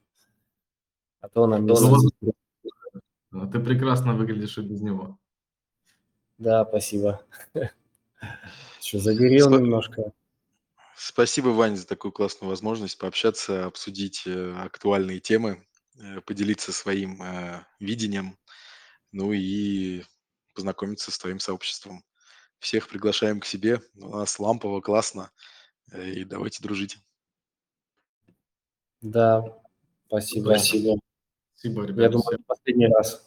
А 1.21 1.29
то 1.29 1.45
она 1.45 1.59
мне... 1.59 1.75
Ну, 3.33 3.49
ты 3.49 3.61
прекрасно 3.61 4.15
выглядишь 4.15 4.59
и 4.59 4.63
без 4.63 4.81
него. 4.81 5.19
Да, 6.39 6.65
спасибо. 6.65 7.23
Что, 8.81 8.99
загорел 8.99 9.47
Сп... 9.47 9.61
немножко. 9.61 10.13
Спасибо, 10.97 11.49
Вань, 11.49 11.77
за 11.77 11.87
такую 11.87 12.13
классную 12.13 12.51
возможность 12.51 12.99
пообщаться, 12.99 13.67
обсудить 13.67 14.25
э, 14.27 14.55
актуальные 14.59 15.21
темы, 15.21 15.65
э, 15.99 16.21
поделиться 16.23 16.73
своим 16.73 17.23
э, 17.23 17.65
видением 17.79 18.37
ну 19.13 19.33
и 19.33 20.03
познакомиться 20.55 21.11
с 21.11 21.19
твоим 21.19 21.41
сообществом. 21.41 22.05
Всех 22.59 22.89
приглашаем 22.89 23.41
к 23.41 23.47
себе. 23.47 23.81
У 23.97 24.09
нас 24.11 24.39
лампово, 24.39 24.81
классно. 24.81 25.31
И 25.97 26.25
давайте 26.25 26.63
дружить. 26.63 26.99
Да, 29.01 29.45
спасибо. 30.07 30.49
Спасибо. 30.51 31.01
Спасибо, 31.55 31.85
ребята. 31.85 32.03
Я 32.03 32.09
думаю, 32.11 32.39
последний 32.47 32.87
раз. 32.87 33.27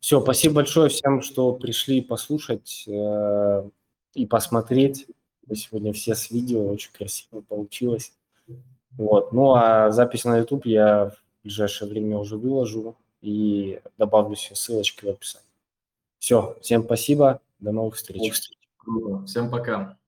Все, 0.00 0.20
спасибо 0.20 0.56
большое 0.56 0.88
всем, 0.88 1.22
что 1.22 1.52
пришли 1.52 2.00
послушать 2.00 2.84
э, 2.86 3.70
и 4.14 4.26
посмотреть. 4.26 5.06
Мы 5.46 5.56
сегодня 5.56 5.92
все 5.92 6.14
с 6.14 6.30
видео, 6.30 6.68
очень 6.68 6.92
красиво 6.92 7.40
получилось. 7.40 8.12
Вот. 8.92 9.32
Ну 9.32 9.54
а 9.54 9.90
запись 9.90 10.24
на 10.24 10.38
YouTube 10.38 10.66
я 10.66 11.06
в 11.06 11.42
ближайшее 11.42 11.88
время 11.88 12.18
уже 12.18 12.36
выложу 12.36 12.96
и 13.26 13.80
добавлю 13.98 14.36
все 14.36 14.54
ссылочки 14.54 15.04
в 15.04 15.08
описании. 15.08 15.46
Все, 16.18 16.56
всем 16.62 16.84
спасибо, 16.84 17.40
до 17.58 17.72
новых 17.72 17.96
встреч. 17.96 18.40
Всем 19.26 19.50
пока. 19.50 19.98